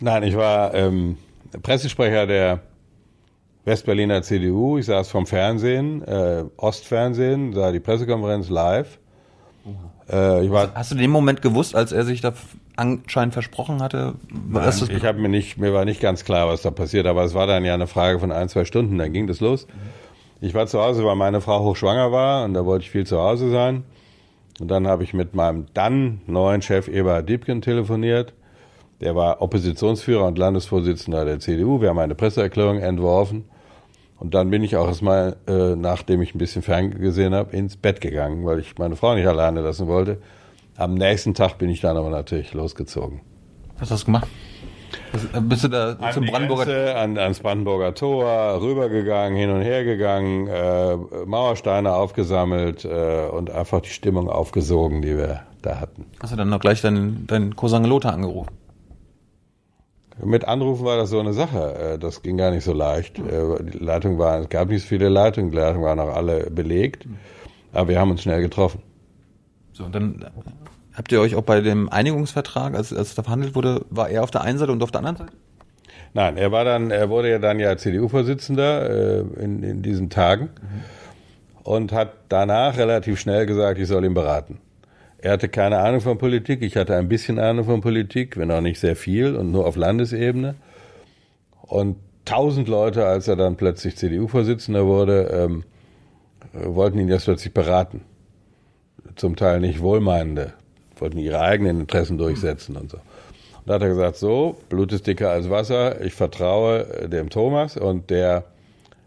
Nein, 0.00 0.24
ich 0.24 0.36
war 0.36 0.74
ähm, 0.74 1.16
Pressesprecher 1.62 2.26
der 2.26 2.60
Westberliner 3.64 4.22
CDU. 4.22 4.78
Ich 4.78 4.86
saß 4.86 5.08
vom 5.08 5.26
Fernsehen, 5.26 6.02
äh, 6.02 6.44
Ostfernsehen, 6.56 7.52
sah 7.52 7.70
die 7.70 7.80
Pressekonferenz 7.80 8.48
live. 8.48 8.98
Äh, 10.08 10.50
war, 10.50 10.68
hast, 10.68 10.74
hast 10.74 10.90
du 10.90 10.94
den 10.96 11.10
Moment 11.10 11.40
gewusst, 11.40 11.76
als 11.76 11.92
er 11.92 12.04
sich 12.04 12.20
da 12.20 12.32
anscheinend 12.74 13.34
versprochen 13.34 13.80
hatte? 13.80 14.14
Nein, 14.48 14.72
ich 14.88 15.04
habe 15.04 15.20
mir 15.20 15.28
nicht, 15.28 15.58
mir 15.58 15.72
war 15.72 15.84
nicht 15.84 16.00
ganz 16.00 16.24
klar, 16.24 16.48
was 16.48 16.62
da 16.62 16.72
passiert, 16.72 17.06
aber 17.06 17.22
es 17.22 17.34
war 17.34 17.46
dann 17.46 17.64
ja 17.64 17.74
eine 17.74 17.86
Frage 17.86 18.18
von 18.18 18.32
ein, 18.32 18.48
zwei 18.48 18.64
Stunden, 18.64 18.98
dann 18.98 19.12
ging 19.12 19.28
das 19.28 19.38
los. 19.38 19.68
Mhm. 19.68 20.01
Ich 20.44 20.54
war 20.54 20.66
zu 20.66 20.82
Hause, 20.82 21.04
weil 21.04 21.14
meine 21.14 21.40
Frau 21.40 21.62
hochschwanger 21.62 22.10
war 22.10 22.44
und 22.44 22.54
da 22.54 22.66
wollte 22.66 22.82
ich 22.82 22.90
viel 22.90 23.06
zu 23.06 23.16
Hause 23.16 23.48
sein. 23.48 23.84
Und 24.58 24.72
dann 24.72 24.88
habe 24.88 25.04
ich 25.04 25.14
mit 25.14 25.36
meinem 25.36 25.66
dann 25.72 26.20
neuen 26.26 26.62
Chef 26.62 26.88
Eberhard 26.88 27.28
Diebken 27.28 27.62
telefoniert. 27.62 28.34
Der 29.00 29.14
war 29.14 29.40
Oppositionsführer 29.40 30.26
und 30.26 30.38
Landesvorsitzender 30.38 31.24
der 31.24 31.38
CDU. 31.38 31.80
Wir 31.80 31.90
haben 31.90 32.00
eine 32.00 32.16
Presseerklärung 32.16 32.80
entworfen. 32.80 33.44
Und 34.18 34.34
dann 34.34 34.50
bin 34.50 34.64
ich 34.64 34.76
auch 34.76 34.88
erstmal, 34.88 35.36
äh, 35.46 35.76
nachdem 35.76 36.22
ich 36.22 36.34
ein 36.34 36.38
bisschen 36.38 36.62
ferngesehen 36.62 37.34
habe, 37.34 37.56
ins 37.56 37.76
Bett 37.76 38.00
gegangen, 38.00 38.44
weil 38.44 38.58
ich 38.58 38.76
meine 38.78 38.96
Frau 38.96 39.14
nicht 39.14 39.28
alleine 39.28 39.60
lassen 39.60 39.86
wollte. 39.86 40.18
Am 40.76 40.94
nächsten 40.94 41.34
Tag 41.34 41.58
bin 41.58 41.70
ich 41.70 41.80
dann 41.80 41.96
aber 41.96 42.10
natürlich 42.10 42.52
losgezogen. 42.52 43.20
Was 43.78 43.92
hast 43.92 44.02
du 44.02 44.06
gemacht? 44.06 44.26
Äh, 45.32 45.40
bist 45.40 45.64
du 45.64 45.68
da 45.68 45.92
an 45.92 46.12
zum 46.12 46.26
Brandenburger 46.26 46.64
Grenze, 46.64 46.96
an, 46.96 47.18
ans 47.18 47.40
Brandenburger 47.40 47.94
Tor 47.94 48.60
rübergegangen, 48.60 49.36
hin 49.36 49.50
und 49.50 49.62
her 49.62 49.84
gegangen, 49.84 50.46
äh, 50.48 50.96
Mauersteine 51.26 51.94
aufgesammelt 51.94 52.84
äh, 52.84 53.28
und 53.28 53.50
einfach 53.50 53.80
die 53.80 53.90
Stimmung 53.90 54.28
aufgesogen, 54.28 55.02
die 55.02 55.16
wir 55.16 55.42
da 55.62 55.80
hatten. 55.80 56.06
Hast 56.20 56.32
du 56.32 56.36
dann 56.36 56.48
noch 56.48 56.60
gleich 56.60 56.82
deinen, 56.82 57.26
deinen 57.26 57.56
Cousin 57.56 57.84
Lothar 57.84 58.12
angerufen? 58.12 58.50
Mit 60.22 60.44
Anrufen 60.46 60.84
war 60.84 60.96
das 60.96 61.10
so 61.10 61.18
eine 61.20 61.32
Sache. 61.32 61.94
Äh, 61.94 61.98
das 61.98 62.22
ging 62.22 62.36
gar 62.36 62.50
nicht 62.50 62.64
so 62.64 62.72
leicht. 62.72 63.18
Äh, 63.18 63.62
die 63.62 63.78
Leitung 63.78 64.18
war, 64.18 64.40
es 64.40 64.48
gab 64.48 64.68
nicht 64.68 64.82
so 64.82 64.88
viele 64.88 65.08
Leitungen, 65.08 65.50
die 65.50 65.56
Leitungen 65.56 65.84
waren 65.84 66.00
auch 66.00 66.14
alle 66.14 66.50
belegt. 66.50 67.06
Aber 67.72 67.88
wir 67.88 67.98
haben 67.98 68.10
uns 68.10 68.22
schnell 68.22 68.42
getroffen. 68.42 68.82
So, 69.72 69.84
und 69.84 69.94
dann 69.94 70.26
Habt 70.94 71.10
ihr 71.10 71.20
euch 71.20 71.34
auch 71.34 71.42
bei 71.42 71.60
dem 71.60 71.88
Einigungsvertrag, 71.88 72.74
als, 72.74 72.92
als 72.92 73.14
da 73.14 73.22
verhandelt 73.22 73.54
wurde, 73.54 73.84
war 73.88 74.10
er 74.10 74.22
auf 74.22 74.30
der 74.30 74.42
einen 74.42 74.58
Seite 74.58 74.72
und 74.72 74.82
auf 74.82 74.90
der 74.90 74.98
anderen 75.00 75.16
Seite? 75.16 75.32
Nein, 76.14 76.36
er 76.36 76.52
war 76.52 76.64
dann, 76.64 76.90
er 76.90 77.08
wurde 77.08 77.30
ja 77.30 77.38
dann 77.38 77.58
ja 77.58 77.76
CDU-Vorsitzender 77.76 78.90
äh, 78.90 79.20
in, 79.42 79.62
in 79.62 79.82
diesen 79.82 80.10
Tagen 80.10 80.50
mhm. 80.60 81.62
und 81.64 81.92
hat 81.92 82.12
danach 82.28 82.76
relativ 82.76 83.18
schnell 83.18 83.46
gesagt, 83.46 83.78
ich 83.78 83.88
soll 83.88 84.04
ihn 84.04 84.12
beraten. 84.12 84.58
Er 85.16 85.32
hatte 85.32 85.48
keine 85.48 85.78
Ahnung 85.78 86.02
von 86.02 86.18
Politik, 86.18 86.60
ich 86.62 86.76
hatte 86.76 86.96
ein 86.96 87.08
bisschen 87.08 87.38
Ahnung 87.38 87.64
von 87.64 87.80
Politik, 87.80 88.36
wenn 88.36 88.50
auch 88.50 88.60
nicht 88.60 88.78
sehr 88.78 88.96
viel 88.96 89.36
und 89.36 89.50
nur 89.50 89.66
auf 89.66 89.76
Landesebene. 89.76 90.56
Und 91.62 91.96
tausend 92.26 92.68
Leute, 92.68 93.06
als 93.06 93.28
er 93.28 93.36
dann 93.36 93.56
plötzlich 93.56 93.96
CDU-Vorsitzender 93.96 94.84
wurde, 94.84 95.30
ähm, 95.32 95.64
wollten 96.52 96.98
ihn 96.98 97.08
jetzt 97.08 97.24
plötzlich 97.24 97.54
beraten. 97.54 98.02
Zum 99.16 99.36
Teil 99.36 99.60
nicht 99.60 99.80
wohlmeinende 99.80 100.52
wollten 101.02 101.18
ihre 101.18 101.40
eigenen 101.40 101.80
Interessen 101.80 102.16
durchsetzen 102.16 102.76
und 102.76 102.90
so. 102.90 102.96
Und 102.96 103.68
da 103.68 103.74
hat 103.74 103.82
er 103.82 103.88
gesagt, 103.88 104.16
so, 104.16 104.56
Blut 104.68 104.92
ist 104.92 105.06
dicker 105.06 105.30
als 105.30 105.50
Wasser, 105.50 106.00
ich 106.00 106.14
vertraue 106.14 106.86
äh, 106.86 107.08
dem 107.08 107.28
Thomas 107.28 107.76
und 107.76 108.10
der 108.10 108.44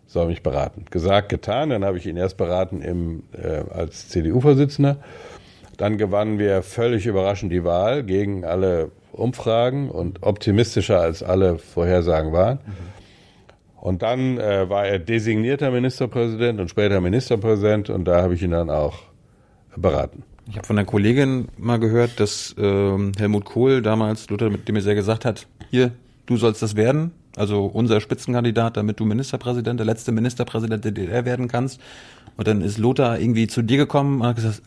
soll 0.08 0.27
mich 0.27 0.43
beraten. 0.43 0.86
Gesagt, 0.91 1.29
getan, 1.29 1.71
dann 1.71 1.84
habe 1.84 1.97
ich 1.97 2.05
ihn 2.05 2.17
erst 2.17 2.38
beraten 2.38 2.81
im, 2.81 3.23
äh, 3.34 3.63
als 3.73 4.10
CDU-Vorsitzender. 4.10 4.98
Dann 5.77 5.98
gewannen 5.98 6.37
wir 6.37 6.62
völlig 6.63 7.06
überraschend 7.06 7.52
die 7.52 7.63
Wahl 7.63 8.04
gegen 8.04 8.46
alle 8.46 8.91
Umfragen 9.12 9.89
und 9.89 10.23
optimistischer 10.23 11.00
als 11.00 11.23
alle 11.23 11.58
Vorhersagen 11.58 12.31
waren. 12.31 12.60
Und 13.75 14.02
dann 14.02 14.37
äh, 14.37 14.69
war 14.69 14.85
er 14.85 15.00
designierter 15.00 15.71
Ministerpräsident 15.71 16.60
und 16.60 16.69
später 16.69 17.02
Ministerpräsident 17.02 17.89
und 17.89 18.06
da 18.06 18.21
habe 18.21 18.35
ich 18.35 18.41
ihn 18.41 18.52
dann 18.52 18.69
auch 18.69 19.00
beraten. 19.75 20.23
Ich 20.48 20.58
habe 20.58 20.67
von 20.67 20.77
einer 20.77 20.85
Kollegin 20.85 21.48
mal 21.58 21.79
gehört, 21.79 22.19
dass 22.19 22.56
ähm, 22.58 23.13
Helmut 23.17 23.46
Kohl 23.46 23.81
damals, 23.81 24.29
Luther, 24.29 24.50
mit 24.50 24.67
dem 24.67 24.75
er 24.75 24.81
sehr 24.81 24.96
gesagt 24.96 25.25
hat, 25.25 25.48
hier, 25.71 25.91
du 26.27 26.37
sollst 26.37 26.62
das 26.62 26.75
werden, 26.75 27.12
also 27.35 27.65
unser 27.65 28.00
Spitzenkandidat, 28.00 28.77
damit 28.77 29.00
du 29.00 29.06
Ministerpräsident, 29.06 29.79
der 29.79 29.85
letzte 29.85 30.12
Ministerpräsident 30.12 30.85
der 30.85 30.91
DDR 30.91 31.25
werden 31.25 31.48
kannst. 31.48 31.79
Und 32.37 32.48
dann 32.48 32.62
ist 32.62 32.77
Lothar 32.77 33.19
irgendwie 33.19 33.48
zu 33.48 33.62
dir 33.62 33.77
gekommen 33.77 34.21
und 34.21 34.27
hat 34.27 34.35
gesagt, 34.35 34.62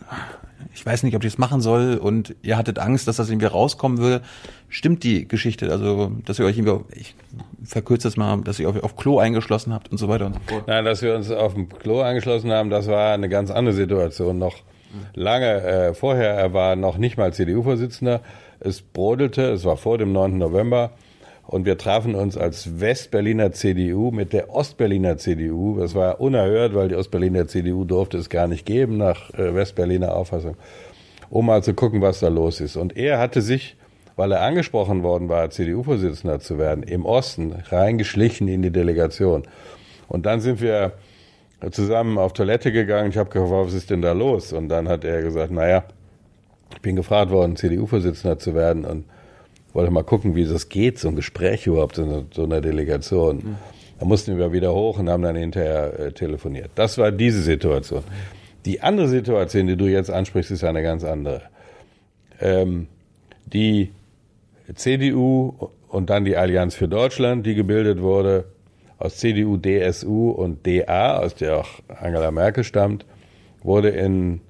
ich 0.74 0.84
weiß 0.84 1.02
nicht, 1.02 1.14
ob 1.14 1.24
ich 1.24 1.32
das 1.32 1.38
machen 1.38 1.60
soll 1.60 1.96
und 1.96 2.34
ihr 2.42 2.56
hattet 2.56 2.78
Angst, 2.78 3.08
dass 3.08 3.16
das 3.16 3.30
irgendwie 3.30 3.46
rauskommen 3.46 3.98
würde. 3.98 4.22
Stimmt 4.68 5.02
die 5.04 5.26
Geschichte? 5.26 5.70
Also, 5.70 6.12
dass 6.24 6.38
ihr 6.38 6.44
euch 6.44 6.58
irgendwie, 6.58 6.84
ich 6.94 7.14
verkürzt 7.64 8.04
das 8.04 8.16
mal, 8.16 8.40
dass 8.42 8.58
ihr 8.58 8.68
euch 8.68 8.82
auf 8.82 8.96
Klo 8.96 9.18
eingeschlossen 9.18 9.72
habt 9.72 9.90
und 9.90 9.98
so 9.98 10.08
weiter 10.08 10.26
und 10.26 10.34
so 10.34 10.40
fort. 10.46 10.68
Nein, 10.68 10.84
dass 10.84 11.02
wir 11.02 11.14
uns 11.14 11.30
auf 11.30 11.54
dem 11.54 11.68
Klo 11.68 12.00
angeschlossen 12.00 12.50
haben, 12.50 12.70
das 12.70 12.86
war 12.86 13.14
eine 13.14 13.28
ganz 13.28 13.50
andere 13.50 13.74
Situation. 13.74 14.38
Noch 14.38 14.56
lange 15.14 15.62
äh, 15.62 15.94
vorher, 15.94 16.30
er 16.34 16.52
war 16.52 16.76
noch 16.76 16.98
nicht 16.98 17.16
mal 17.16 17.32
CDU-Vorsitzender. 17.32 18.20
Es 18.60 18.82
brodelte, 18.82 19.50
es 19.52 19.64
war 19.64 19.76
vor 19.76 19.98
dem 19.98 20.12
9. 20.12 20.38
November. 20.38 20.92
Und 21.46 21.64
wir 21.64 21.78
trafen 21.78 22.14
uns 22.14 22.36
als 22.36 22.78
Westberliner 22.78 23.52
CDU 23.52 24.10
mit 24.10 24.34
der 24.34 24.50
Ostberliner 24.54 25.16
CDU. 25.16 25.78
Das 25.80 25.94
war 25.94 26.20
unerhört, 26.20 26.74
weil 26.74 26.88
die 26.88 26.94
Ostberliner 26.94 27.46
CDU 27.46 27.84
durfte 27.84 28.18
es 28.18 28.28
gar 28.28 28.48
nicht 28.48 28.66
geben 28.66 28.98
nach 28.98 29.32
äh, 29.32 29.54
Westberliner 29.54 30.14
Auffassung, 30.14 30.56
um 31.30 31.46
mal 31.46 31.62
zu 31.62 31.72
gucken, 31.72 32.02
was 32.02 32.20
da 32.20 32.28
los 32.28 32.60
ist. 32.60 32.76
Und 32.76 32.98
er 32.98 33.18
hatte 33.18 33.40
sich, 33.40 33.76
weil 34.14 34.32
er 34.32 34.42
angesprochen 34.42 35.02
worden 35.02 35.30
war, 35.30 35.48
CDU-Vorsitzender 35.48 36.38
zu 36.38 36.58
werden, 36.58 36.82
im 36.82 37.06
Osten 37.06 37.54
reingeschlichen 37.70 38.46
in 38.46 38.60
die 38.60 38.70
Delegation. 38.70 39.44
Und 40.06 40.26
dann 40.26 40.40
sind 40.40 40.60
wir 40.60 40.92
zusammen 41.70 42.18
auf 42.18 42.32
Toilette 42.32 42.72
gegangen. 42.72 43.10
Ich 43.10 43.16
habe 43.16 43.30
gefragt, 43.30 43.66
was 43.66 43.74
ist 43.74 43.90
denn 43.90 44.02
da 44.02 44.12
los? 44.12 44.52
Und 44.52 44.68
dann 44.68 44.88
hat 44.88 45.04
er 45.04 45.22
gesagt, 45.22 45.50
naja, 45.50 45.84
ich 46.72 46.80
bin 46.80 46.96
gefragt 46.96 47.30
worden, 47.30 47.56
CDU-Vorsitzender 47.56 48.38
zu 48.38 48.54
werden 48.54 48.84
und 48.84 49.04
wollte 49.72 49.90
mal 49.90 50.04
gucken, 50.04 50.34
wie 50.34 50.44
das 50.44 50.68
geht, 50.68 50.98
so 50.98 51.08
ein 51.08 51.16
Gespräch 51.16 51.66
überhaupt 51.66 51.98
in 51.98 52.26
so 52.32 52.44
einer 52.44 52.60
Delegation. 52.60 53.36
Mhm. 53.36 53.56
Da 53.98 54.06
mussten 54.06 54.38
wir 54.38 54.52
wieder 54.52 54.72
hoch 54.72 54.98
und 54.98 55.08
haben 55.08 55.22
dann 55.22 55.36
hinterher 55.36 55.98
äh, 55.98 56.12
telefoniert. 56.12 56.70
Das 56.76 56.98
war 56.98 57.10
diese 57.10 57.42
Situation. 57.42 58.04
Die 58.64 58.80
andere 58.80 59.08
Situation, 59.08 59.66
die 59.66 59.76
du 59.76 59.86
jetzt 59.86 60.10
ansprichst, 60.10 60.50
ist 60.50 60.62
eine 60.62 60.82
ganz 60.82 61.02
andere. 61.04 61.42
Ähm, 62.40 62.86
die 63.46 63.90
CDU 64.74 65.70
und 65.88 66.10
dann 66.10 66.24
die 66.24 66.36
Allianz 66.36 66.74
für 66.74 66.86
Deutschland, 66.86 67.46
die 67.46 67.54
gebildet 67.54 68.00
wurde, 68.00 68.44
aus 68.98 69.16
CDU, 69.16 69.56
DSU 69.56 70.30
und 70.30 70.66
DA, 70.66 71.18
aus 71.18 71.34
der 71.34 71.58
auch 71.58 71.68
Angela 71.88 72.30
Merkel 72.30 72.64
stammt, 72.64 73.06
wurde 73.62 73.90
in 73.90 74.40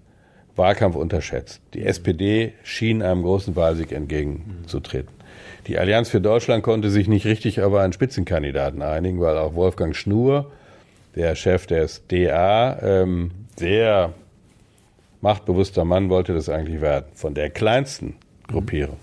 Wahlkampf 0.57 0.97
unterschätzt. 0.97 1.61
Die 1.75 1.85
SPD 1.85 2.53
schien 2.63 3.03
einem 3.03 3.23
großen 3.23 3.57
Wahlsieg 3.57 3.93
entgegenzutreten. 3.93 5.13
Die 5.67 5.79
Allianz 5.79 6.09
für 6.09 6.21
Deutschland 6.21 6.63
konnte 6.63 6.91
sich 6.91 7.09
nicht 7.09 7.27
richtig 7.27 7.63
aber 7.63 7.83
einen 7.83 7.93
Spitzenkandidaten 7.93 8.83
einigen, 8.83 9.21
weil 9.21 9.37
auch 9.37 9.55
Wolfgang 9.55 9.95
Schnur, 9.95 10.51
der 11.15 11.35
Chef 11.35 11.67
des 11.67 12.07
DA, 12.09 12.79
ähm, 12.83 13.31
sehr 13.57 14.15
machtbewusster 15.21 15.85
Mann 15.85 16.11
wollte 16.11 16.35
das 16.35 16.49
eigentlich 16.49 16.81
werden, 16.81 17.07
von 17.15 17.35
der 17.35 17.51
kleinsten 17.51 18.17
Gruppierung. 18.47 18.97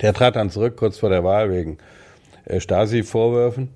Der 0.00 0.12
trat 0.14 0.36
dann 0.36 0.50
zurück 0.50 0.76
kurz 0.76 0.98
vor 0.98 1.10
der 1.10 1.24
Wahl 1.24 1.50
wegen 1.50 1.78
äh, 2.44 2.60
Stasi-Vorwürfen. 2.60 3.68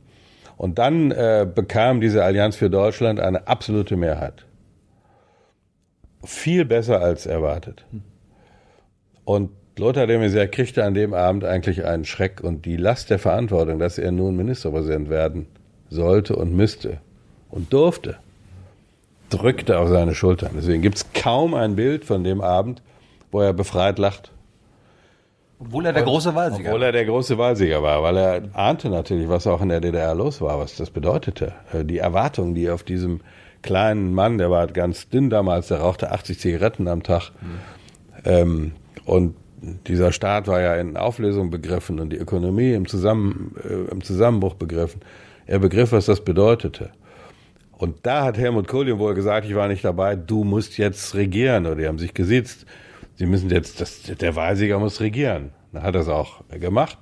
Und 0.59 0.79
dann 0.79 1.13
äh, 1.13 1.47
bekam 1.53 2.01
diese 2.01 2.25
Allianz 2.25 2.57
für 2.57 2.69
Deutschland 2.69 3.21
eine 3.21 3.47
absolute 3.47 3.97
Mehrheit. 3.97 4.45
Viel 6.25 6.65
besser 6.65 7.01
als 7.01 7.27
erwartet. 7.27 7.85
Und 9.25 9.51
Lothar 9.79 10.09
de 10.09 10.19
Maizière 10.19 10.49
kriegte 10.49 10.85
an 10.85 10.95
dem 10.95 11.15
Abend 11.15 11.45
eigentlich 11.45 11.85
einen 11.85 12.05
Schreck 12.05 12.41
und 12.43 12.65
die 12.65 12.77
Last 12.77 13.11
der 13.11 13.21
Verantwortung, 13.21 13.79
dass 13.79 13.99
er 13.99 14.11
nun 14.11 14.37
Ministerpräsident 14.37 15.09
werden 15.09 15.47
sollte 15.91 16.35
und 16.35 16.53
müsste 16.53 16.99
und 17.51 17.73
durfte, 17.73 18.17
drückte 19.31 19.79
auf 19.79 19.89
seine 19.89 20.17
Schultern. 20.17 20.51
Deswegen 20.57 20.83
gibt 20.83 20.97
es 20.97 21.13
kaum 21.13 21.55
ein 21.55 21.77
Bild 21.77 22.05
von 22.05 22.25
dem 22.25 22.41
Abend, 22.41 22.83
wo 23.31 23.41
er 23.41 23.53
befreit 23.53 24.01
lacht. 24.01 24.33
Obwohl 25.61 25.87
er 25.87 25.93
der 25.93 26.05
große 26.05 26.35
Wahlsieger 26.35 26.69
Obwohl 26.69 26.83
er 26.85 26.93
der 26.93 27.05
große 27.05 27.37
Wahlsieger 27.37 27.83
war, 27.83 28.03
weil 28.03 28.17
er 28.17 28.43
ahnte 28.53 28.89
natürlich, 28.89 29.29
was 29.29 29.47
auch 29.47 29.61
in 29.61 29.71
der 29.71 29.81
DDR 29.81 30.15
los 30.15 30.41
war, 30.41 30.59
was 30.59 30.77
das 30.77 30.91
bedeutete. 30.91 31.53
Äh, 31.73 31.85
die 31.85 31.99
Erwartungen, 31.99 32.55
die 32.55 32.71
auf 32.71 32.85
diesem 32.85 33.21
kleinen 33.63 34.15
Mann, 34.15 34.39
der 34.39 34.51
war 34.51 34.69
ganz 34.69 35.09
dünn 35.09 35.31
damals, 35.31 35.69
der 35.69 35.79
rauchte 35.79 36.13
80 36.13 36.39
Zigaretten 36.39 36.87
am 36.87 37.03
Tag. 37.03 37.33
Mhm. 37.41 37.59
Ähm, 38.25 38.73
und 39.05 39.35
dieser 39.89 40.13
Staat 40.13 40.47
war 40.47 40.61
ja 40.61 40.77
in 40.77 40.97
Auflösung 40.97 41.51
begriffen 41.51 41.99
und 41.99 42.11
die 42.11 42.19
Ökonomie 42.19 42.75
im, 42.75 42.87
Zusammen, 42.87 43.57
äh, 43.65 43.91
im 43.91 44.03
Zusammenbruch 44.05 44.55
begriffen. 44.55 45.01
Er 45.47 45.59
begriff, 45.59 45.91
was 45.91 46.07
das 46.07 46.21
bedeutete. 46.21 46.91
Und 47.79 47.97
da 48.05 48.25
hat 48.25 48.39
Helmut 48.39 48.69
Kohl 48.69 48.89
ihm 48.89 48.99
wohl 48.99 49.15
gesagt, 49.15 49.47
ich 49.47 49.55
war 49.57 49.67
nicht 49.67 49.85
dabei, 49.85 50.15
du 50.15 50.45
musst 50.45 50.79
jetzt 50.79 51.15
regieren. 51.15 51.67
Oder 51.67 51.77
die 51.77 51.89
haben 51.89 51.99
sich 51.99 52.15
gesitzt 52.15 52.67
Sie 53.19 53.27
müssen 53.27 53.51
jetzt, 53.51 53.81
das, 53.81 54.03
der 54.03 54.37
Wahlsieger 54.37 54.79
muss 54.79 55.01
regieren. 55.01 55.51
Dann 55.73 55.83
hat 55.83 55.97
es 55.97 56.09
auch 56.09 56.41
gemacht. 56.51 56.97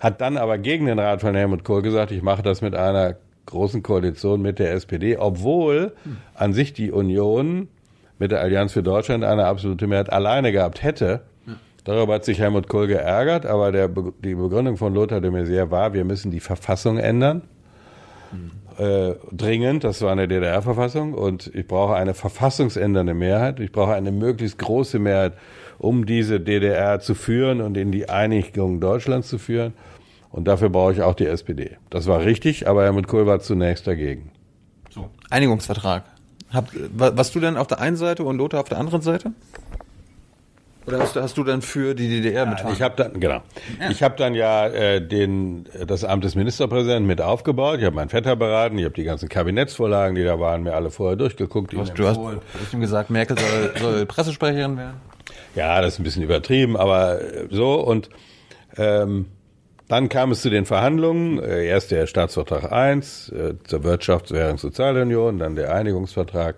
Hat 0.00 0.22
dann 0.22 0.38
aber 0.38 0.56
gegen 0.56 0.86
den 0.86 0.98
Rat 0.98 1.20
von 1.20 1.34
Helmut 1.34 1.64
Kohl 1.64 1.82
gesagt, 1.82 2.12
ich 2.12 2.22
mache 2.22 2.42
das 2.42 2.62
mit 2.62 2.74
einer 2.74 3.16
großen 3.44 3.82
Koalition 3.82 4.40
mit 4.40 4.58
der 4.58 4.72
SPD, 4.72 5.18
obwohl 5.18 5.92
an 6.34 6.54
sich 6.54 6.72
die 6.72 6.90
Union 6.90 7.68
mit 8.18 8.32
der 8.32 8.40
Allianz 8.40 8.72
für 8.72 8.82
Deutschland 8.82 9.22
eine 9.22 9.44
absolute 9.44 9.86
Mehrheit 9.86 10.10
alleine 10.10 10.50
gehabt 10.50 10.82
hätte. 10.82 11.20
Darüber 11.84 12.14
hat 12.14 12.24
sich 12.24 12.38
Helmut 12.38 12.68
Kohl 12.68 12.86
geärgert, 12.86 13.44
aber 13.44 13.70
der, 13.70 13.88
die 13.88 14.34
Begründung 14.34 14.78
von 14.78 14.94
Lothar 14.94 15.20
de 15.20 15.30
Maizière 15.30 15.70
war, 15.70 15.92
wir 15.92 16.04
müssen 16.04 16.30
die 16.30 16.40
Verfassung 16.40 16.96
ändern. 16.96 17.42
Äh, 18.80 19.16
dringend, 19.30 19.84
das 19.84 20.00
war 20.00 20.10
eine 20.10 20.26
DDR-Verfassung 20.26 21.12
und 21.12 21.54
ich 21.54 21.66
brauche 21.66 21.96
eine 21.96 22.14
verfassungsändernde 22.14 23.12
Mehrheit. 23.12 23.60
Ich 23.60 23.72
brauche 23.72 23.92
eine 23.92 24.10
möglichst 24.10 24.56
große 24.56 24.98
Mehrheit, 24.98 25.34
um 25.78 26.06
diese 26.06 26.40
DDR 26.40 26.98
zu 26.98 27.14
führen 27.14 27.60
und 27.60 27.76
in 27.76 27.92
die 27.92 28.08
Einigung 28.08 28.80
Deutschlands 28.80 29.28
zu 29.28 29.36
führen. 29.36 29.74
Und 30.30 30.48
dafür 30.48 30.70
brauche 30.70 30.94
ich 30.94 31.02
auch 31.02 31.12
die 31.12 31.26
SPD. 31.26 31.76
Das 31.90 32.06
war 32.06 32.20
richtig, 32.20 32.68
aber 32.68 32.84
Helmut 32.84 33.06
Kohl 33.06 33.26
war 33.26 33.40
zunächst 33.40 33.86
dagegen. 33.86 34.30
So. 34.88 35.10
Einigungsvertrag. 35.28 36.04
Habt, 36.50 36.72
warst 36.94 37.34
du 37.34 37.40
denn 37.40 37.58
auf 37.58 37.66
der 37.66 37.80
einen 37.80 37.96
Seite 37.96 38.24
und 38.24 38.38
Lothar 38.38 38.60
auf 38.60 38.68
der 38.70 38.78
anderen 38.78 39.02
Seite? 39.02 39.32
Oder 40.90 41.02
hast 41.02 41.16
du, 41.16 41.22
hast 41.22 41.36
du 41.36 41.44
dann 41.44 41.62
für 41.62 41.94
die 41.94 42.08
DDR 42.08 42.46
mit? 42.46 42.58
Ich 42.72 42.82
habe 42.82 42.94
dann 42.96 43.20
genau. 43.20 43.42
Ja. 43.80 43.90
Ich 43.90 44.02
habe 44.02 44.16
dann 44.16 44.34
ja 44.34 44.66
äh, 44.66 45.00
den 45.06 45.66
das 45.86 46.04
Amt 46.04 46.24
des 46.24 46.34
Ministerpräsidenten 46.34 47.06
mit 47.06 47.20
aufgebaut. 47.20 47.78
Ich 47.78 47.84
habe 47.84 47.94
meinen 47.94 48.08
Vetter 48.08 48.34
beraten. 48.36 48.76
Ich 48.78 48.84
habe 48.84 48.94
die 48.94 49.04
ganzen 49.04 49.28
Kabinettsvorlagen, 49.28 50.16
die 50.16 50.24
da 50.24 50.40
waren, 50.40 50.64
mir 50.64 50.74
alle 50.74 50.90
vorher 50.90 51.16
durchgeguckt. 51.16 51.72
Du 51.72 51.80
hast, 51.80 51.94
du 51.94 52.06
hast, 52.06 52.18
hast 52.18 52.74
ihm 52.74 52.80
gesagt, 52.80 53.10
Merkel 53.10 53.38
soll, 53.38 53.72
soll 53.80 54.06
Pressesprecherin 54.06 54.76
werden? 54.76 54.96
Ja, 55.54 55.80
das 55.80 55.94
ist 55.94 56.00
ein 56.00 56.04
bisschen 56.04 56.22
übertrieben, 56.22 56.76
aber 56.76 57.20
äh, 57.20 57.46
so 57.50 57.74
und 57.74 58.10
ähm, 58.76 59.26
dann 59.88 60.08
kam 60.08 60.30
es 60.30 60.42
zu 60.42 60.50
den 60.50 60.66
Verhandlungen. 60.66 61.40
Äh, 61.42 61.66
erst 61.66 61.90
der 61.90 62.06
Staatsvertrag 62.06 62.70
1 62.70 63.30
äh, 63.30 63.54
zur 63.64 63.80
Wirtschafts-, 63.84 64.32
Währungs- 64.32 64.60
Sozialunion, 64.60 65.38
dann 65.38 65.56
der 65.56 65.74
Einigungsvertrag. 65.74 66.56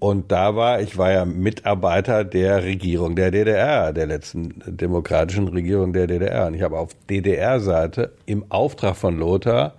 Und 0.00 0.30
da 0.30 0.54
war, 0.54 0.80
ich 0.80 0.96
war 0.96 1.10
ja 1.10 1.24
Mitarbeiter 1.24 2.24
der 2.24 2.62
Regierung 2.62 3.16
der 3.16 3.32
DDR, 3.32 3.92
der 3.92 4.06
letzten 4.06 4.62
demokratischen 4.66 5.48
Regierung 5.48 5.92
der 5.92 6.06
DDR. 6.06 6.46
Und 6.46 6.54
ich 6.54 6.62
habe 6.62 6.78
auf 6.78 6.90
DDR-Seite 7.10 8.12
im 8.24 8.44
Auftrag 8.48 8.96
von 8.96 9.18
Lothar 9.18 9.74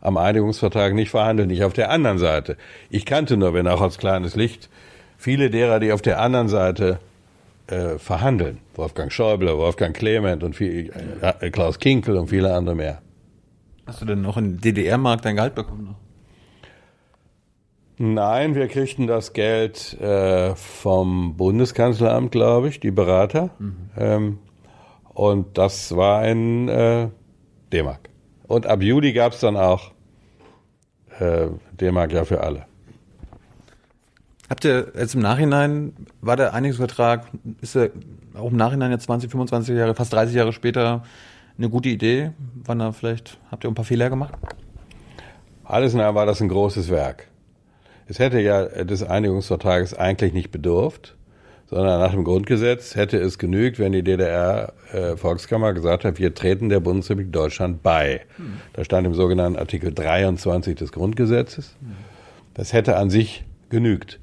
am 0.00 0.16
Einigungsvertrag 0.16 0.94
nicht 0.94 1.10
verhandelt, 1.10 1.48
nicht 1.48 1.64
auf 1.64 1.72
der 1.72 1.90
anderen 1.90 2.18
Seite. 2.18 2.56
Ich 2.88 3.04
kannte 3.04 3.36
nur, 3.36 3.52
wenn 3.52 3.66
auch 3.66 3.80
als 3.80 3.98
kleines 3.98 4.36
Licht, 4.36 4.68
viele 5.16 5.50
derer, 5.50 5.80
die 5.80 5.90
auf 5.90 6.02
der 6.02 6.20
anderen 6.20 6.48
Seite 6.48 7.00
äh, 7.66 7.98
verhandeln. 7.98 8.58
Wolfgang 8.76 9.12
Schäuble, 9.12 9.58
Wolfgang 9.58 9.94
Clement 9.94 10.44
und 10.44 10.54
viel, 10.54 10.92
äh, 11.20 11.50
Klaus 11.50 11.80
Kinkel 11.80 12.16
und 12.16 12.28
viele 12.28 12.54
andere 12.54 12.76
mehr. 12.76 13.02
Hast 13.86 14.02
du 14.02 14.04
denn 14.06 14.22
noch 14.22 14.36
im 14.36 14.60
DDR-Markt 14.60 15.24
dein 15.24 15.34
Gehalt 15.34 15.56
bekommen? 15.56 15.96
Nein, 17.98 18.54
wir 18.54 18.68
kriegten 18.68 19.08
das 19.08 19.32
Geld 19.32 20.00
äh, 20.00 20.54
vom 20.54 21.36
Bundeskanzleramt, 21.36 22.30
glaube 22.30 22.68
ich, 22.68 22.78
die 22.78 22.92
Berater. 22.92 23.50
Mhm. 23.58 23.90
Ähm, 23.96 24.38
und 25.14 25.58
das 25.58 25.96
war 25.96 26.24
in 26.24 26.68
äh, 26.68 27.08
D-Mark. 27.72 28.08
Und 28.46 28.66
ab 28.66 28.82
Juli 28.82 29.12
gab 29.12 29.32
es 29.32 29.40
dann 29.40 29.56
auch 29.56 29.90
äh, 31.18 31.48
D-Mark 31.72 32.12
ja 32.12 32.24
für 32.24 32.40
alle. 32.40 32.66
Habt 34.48 34.64
ihr 34.64 34.92
jetzt 34.96 35.14
im 35.14 35.20
Nachhinein, 35.20 35.92
war 36.20 36.36
der 36.36 36.54
Einigungsvertrag, 36.54 37.26
ist 37.60 37.76
er 37.76 37.90
auch 38.34 38.50
im 38.50 38.56
Nachhinein 38.56 38.92
jetzt 38.92 39.04
20, 39.04 39.30
25 39.30 39.76
Jahre, 39.76 39.96
fast 39.96 40.12
30 40.12 40.36
Jahre 40.36 40.52
später 40.52 41.02
eine 41.58 41.68
gute 41.68 41.88
Idee? 41.88 42.30
Wann 42.64 42.78
da 42.78 42.92
vielleicht, 42.92 43.38
habt 43.50 43.64
ihr 43.64 43.70
ein 43.70 43.74
paar 43.74 43.84
Fehler 43.84 44.08
gemacht? 44.08 44.34
Alles 45.64 45.94
in 45.94 46.00
allem 46.00 46.14
war 46.14 46.24
das 46.24 46.40
ein 46.40 46.48
großes 46.48 46.88
Werk. 46.90 47.28
Es 48.08 48.18
hätte 48.18 48.40
ja 48.40 48.64
des 48.64 49.02
Einigungsvertrages 49.02 49.94
eigentlich 49.94 50.32
nicht 50.32 50.50
bedurft, 50.50 51.14
sondern 51.66 52.00
nach 52.00 52.12
dem 52.12 52.24
Grundgesetz 52.24 52.96
hätte 52.96 53.18
es 53.18 53.38
genügt, 53.38 53.78
wenn 53.78 53.92
die 53.92 54.02
DDR-Volkskammer 54.02 55.70
äh, 55.70 55.74
gesagt 55.74 56.04
hat, 56.04 56.18
wir 56.18 56.34
treten 56.34 56.70
der 56.70 56.80
Bundesrepublik 56.80 57.30
Deutschland 57.30 57.82
bei. 57.82 58.22
Hm. 58.36 58.54
Da 58.72 58.84
stand 58.84 59.06
im 59.06 59.14
sogenannten 59.14 59.58
Artikel 59.58 59.92
23 59.92 60.74
des 60.74 60.92
Grundgesetzes. 60.92 61.76
Das 62.54 62.72
hätte 62.72 62.96
an 62.96 63.10
sich 63.10 63.44
genügt. 63.68 64.18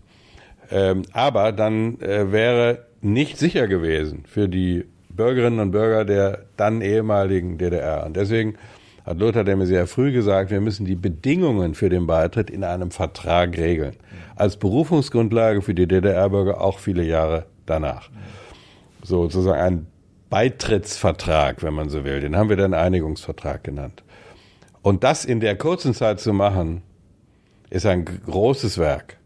Ähm, 0.72 1.04
aber 1.14 1.52
dann 1.52 2.02
äh, 2.02 2.32
wäre 2.32 2.86
nicht 3.02 3.38
sicher 3.38 3.68
gewesen 3.68 4.24
für 4.28 4.50
die 4.50 4.86
Bürgerinnen 5.10 5.60
und 5.60 5.72
Bürger 5.72 6.04
der 6.04 6.46
dann 6.58 6.82
ehemaligen 6.82 7.60
DDR. 7.60 8.04
Und 8.06 8.18
deswegen 8.18 8.56
hat 9.06 9.20
Lothar 9.20 9.44
de 9.44 9.56
Maizière 9.56 9.86
früh 9.86 10.12
gesagt, 10.12 10.50
wir 10.50 10.62
müssen 10.62 10.86
die 10.86 10.96
Bedingungen 10.96 11.76
für 11.76 11.90
den 11.90 12.08
Beitritt 12.08 12.50
in 12.50 12.64
einem 12.64 12.90
Vertrag 12.90 13.56
regeln. 13.58 13.96
Als 14.36 14.58
Berufungsgrundlage 14.58 15.62
für 15.62 15.76
die 15.76 15.88
DDR-Bürger 15.88 16.60
auch 16.60 16.80
viele 16.80 17.04
Jahre 17.04 17.46
danach. 17.68 18.10
So 19.04 19.24
sozusagen 19.24 19.62
ein 19.62 19.88
Beitrittsvertrag, 20.32 21.62
wenn 21.62 21.76
man 21.76 21.90
so 21.90 22.04
will. 22.04 22.20
Den 22.20 22.36
haben 22.36 22.50
wir 22.50 22.58
dann 22.58 22.74
Einigungsvertrag 22.74 23.64
genannt. 23.64 24.04
Und 24.82 25.04
das 25.04 25.24
in 25.24 25.40
der 25.40 25.56
kurzen 25.56 25.94
Zeit 25.94 26.20
zu 26.20 26.34
machen, 26.34 26.82
ist 27.70 27.86
ein 27.86 28.06
großes 28.06 28.80
Werk. 28.80 29.18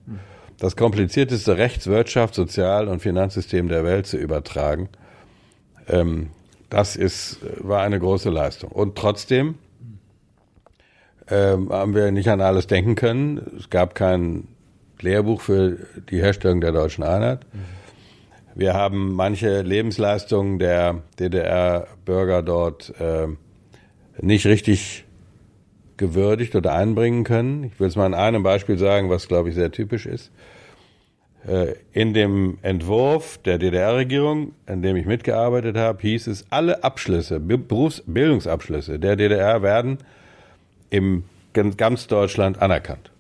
Das 0.60 0.76
komplizierteste 0.76 1.58
Rechts-, 1.58 1.88
Wirtschafts-, 1.88 2.36
Sozial- 2.36 2.90
und 2.90 3.02
Finanzsystem 3.02 3.70
der 3.70 3.86
Welt 3.86 4.08
zu 4.08 4.18
übertragen, 4.18 4.90
ähm, 5.88 6.32
das 6.70 6.98
ist, 6.98 7.40
war 7.58 7.82
eine 7.82 7.98
große 7.98 8.30
Leistung. 8.30 8.72
Und 8.72 8.98
trotzdem 8.98 9.56
ähm, 11.30 11.70
haben 11.70 11.96
wir 11.96 12.12
nicht 12.12 12.30
an 12.30 12.42
alles 12.42 12.68
denken 12.68 12.96
können. 12.96 13.42
Es 13.58 13.70
gab 13.70 13.96
kein 13.96 14.48
Lehrbuch 15.02 15.42
für 15.42 15.78
die 16.10 16.22
Herstellung 16.22 16.62
der 16.62 16.72
deutschen 16.72 17.04
Einheit. 17.04 17.46
Wir 18.56 18.74
haben 18.74 19.14
manche 19.14 19.62
Lebensleistungen 19.62 20.60
der 20.60 21.04
DDR-Bürger 21.20 22.42
dort 22.42 22.94
äh, 23.00 23.28
nicht 24.22 24.46
richtig 24.46 25.06
gewürdigt 25.98 26.56
oder 26.56 26.74
einbringen 26.74 27.24
können. 27.24 27.64
Ich 27.66 27.80
will 27.80 27.88
es 27.88 27.96
mal 27.96 28.06
an 28.06 28.14
einem 28.14 28.44
Beispiel 28.44 28.78
sagen, 28.78 29.10
was, 29.10 29.28
glaube 29.28 29.50
ich, 29.50 29.56
sehr 29.56 29.72
typisch 29.72 30.06
ist. 30.06 30.32
Äh, 31.48 31.76
in 31.94 32.14
dem 32.14 32.58
Entwurf 32.64 33.38
der 33.40 33.60
DDR-Regierung, 33.60 34.54
an 34.66 34.82
dem 34.82 34.98
ich 34.98 35.06
mitgearbeitet 35.06 35.78
habe, 35.78 36.02
hieß 36.02 36.28
es, 36.28 36.46
alle 36.50 36.84
Abschlüsse, 36.84 37.40
Berufsbildungsabschlüsse 37.40 39.00
der 39.00 39.16
DDR 39.16 39.62
werden 39.62 40.00
im 40.90 41.24
ganz 41.78 42.08
Deutschland 42.08 42.62
anerkannt. 42.62 43.12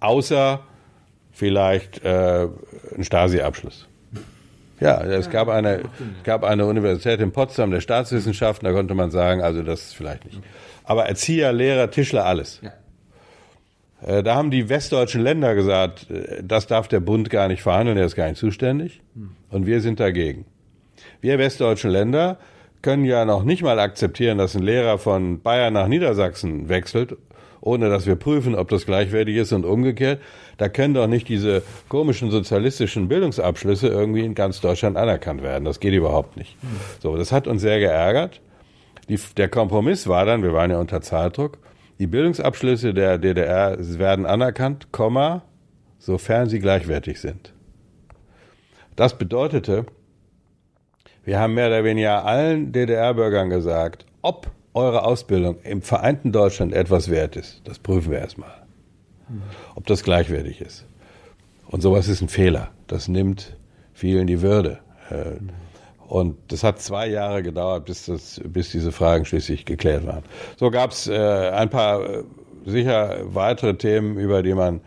Außer 0.00 0.60
vielleicht 1.32 2.04
äh, 2.04 2.48
ein 2.96 3.04
Stasi-Abschluss. 3.04 3.86
Ja, 4.80 5.02
es 5.02 5.28
gab 5.28 5.48
eine, 5.48 5.82
gab 6.24 6.42
eine 6.42 6.64
Universität 6.64 7.20
in 7.20 7.32
Potsdam 7.32 7.70
der 7.70 7.80
Staatswissenschaften, 7.80 8.66
da 8.66 8.72
konnte 8.72 8.94
man 8.94 9.10
sagen, 9.10 9.42
also 9.42 9.62
das 9.62 9.82
ist 9.82 9.94
vielleicht 9.94 10.24
nicht. 10.24 10.40
Aber 10.84 11.04
Erzieher, 11.06 11.52
Lehrer, 11.52 11.90
Tischler, 11.90 12.24
alles. 12.24 12.62
Äh, 14.02 14.22
Da 14.22 14.34
haben 14.34 14.50
die 14.50 14.68
westdeutschen 14.70 15.20
Länder 15.20 15.54
gesagt, 15.54 16.10
äh, 16.10 16.42
das 16.42 16.66
darf 16.66 16.88
der 16.88 17.00
Bund 17.00 17.28
gar 17.28 17.48
nicht 17.48 17.62
verhandeln, 17.62 17.96
der 17.96 18.06
ist 18.06 18.16
gar 18.16 18.28
nicht 18.28 18.38
zuständig. 18.38 19.02
Und 19.50 19.66
wir 19.66 19.82
sind 19.82 20.00
dagegen. 20.00 20.46
Wir 21.20 21.38
westdeutschen 21.38 21.90
Länder 21.90 22.38
können 22.82 23.04
ja 23.04 23.24
noch 23.24 23.44
nicht 23.44 23.62
mal 23.62 23.78
akzeptieren, 23.78 24.38
dass 24.38 24.54
ein 24.54 24.62
Lehrer 24.62 24.98
von 24.98 25.40
Bayern 25.40 25.74
nach 25.74 25.88
Niedersachsen 25.88 26.68
wechselt, 26.68 27.16
ohne 27.60 27.90
dass 27.90 28.06
wir 28.06 28.16
prüfen, 28.16 28.54
ob 28.54 28.68
das 28.68 28.86
gleichwertig 28.86 29.36
ist 29.36 29.52
und 29.52 29.64
umgekehrt. 29.64 30.20
Da 30.56 30.68
können 30.68 30.94
doch 30.94 31.06
nicht 31.06 31.28
diese 31.28 31.62
komischen 31.88 32.30
sozialistischen 32.30 33.08
Bildungsabschlüsse 33.08 33.88
irgendwie 33.88 34.24
in 34.24 34.34
ganz 34.34 34.60
Deutschland 34.60 34.96
anerkannt 34.96 35.42
werden. 35.42 35.64
Das 35.64 35.80
geht 35.80 35.94
überhaupt 35.94 36.36
nicht. 36.36 36.56
So, 37.02 37.16
das 37.16 37.32
hat 37.32 37.46
uns 37.46 37.62
sehr 37.62 37.78
geärgert. 37.78 38.40
Die, 39.08 39.18
der 39.36 39.48
Kompromiss 39.48 40.06
war 40.06 40.24
dann, 40.24 40.42
wir 40.42 40.52
waren 40.52 40.70
ja 40.70 40.78
unter 40.78 41.00
Zeitdruck, 41.02 41.58
die 41.98 42.06
Bildungsabschlüsse 42.06 42.94
der 42.94 43.18
DDR 43.18 43.76
werden 43.78 44.24
anerkannt, 44.24 44.90
Komma, 44.90 45.42
sofern 45.98 46.48
sie 46.48 46.58
gleichwertig 46.58 47.20
sind. 47.20 47.52
Das 48.96 49.18
bedeutete, 49.18 49.84
wir 51.24 51.38
haben 51.38 51.54
mehr 51.54 51.68
oder 51.68 51.84
weniger 51.84 52.24
allen 52.24 52.72
DDR-Bürgern 52.72 53.50
gesagt, 53.50 54.06
ob 54.22 54.50
eure 54.74 55.04
Ausbildung 55.04 55.58
im 55.62 55.82
vereinten 55.82 56.32
Deutschland 56.32 56.72
etwas 56.72 57.10
wert 57.10 57.36
ist. 57.36 57.60
Das 57.64 57.78
prüfen 57.78 58.12
wir 58.12 58.18
erstmal. 58.18 58.52
Ob 59.74 59.86
das 59.86 60.02
gleichwertig 60.02 60.60
ist. 60.60 60.86
Und 61.68 61.82
sowas 61.82 62.08
ist 62.08 62.20
ein 62.20 62.28
Fehler. 62.28 62.68
Das 62.86 63.06
nimmt 63.08 63.56
vielen 63.94 64.26
die 64.26 64.42
Würde. 64.42 64.78
Äh, 65.10 65.38
Und 66.08 66.36
das 66.48 66.64
hat 66.64 66.80
zwei 66.80 67.06
Jahre 67.08 67.42
gedauert, 67.44 67.84
bis, 67.84 68.06
das, 68.06 68.40
bis 68.44 68.70
diese 68.72 68.90
Fragen 68.90 69.24
schließlich 69.24 69.64
geklärt 69.64 70.04
waren. 70.06 70.24
So 70.56 70.70
gab 70.70 70.90
es 70.90 71.06
äh, 71.06 71.50
ein 71.50 71.70
paar 71.70 72.02
äh, 72.02 72.24
sicher 72.66 73.18
weitere 73.32 73.74
Themen, 73.74 74.18
über 74.18 74.42
die 74.42 74.54
man 74.54 74.80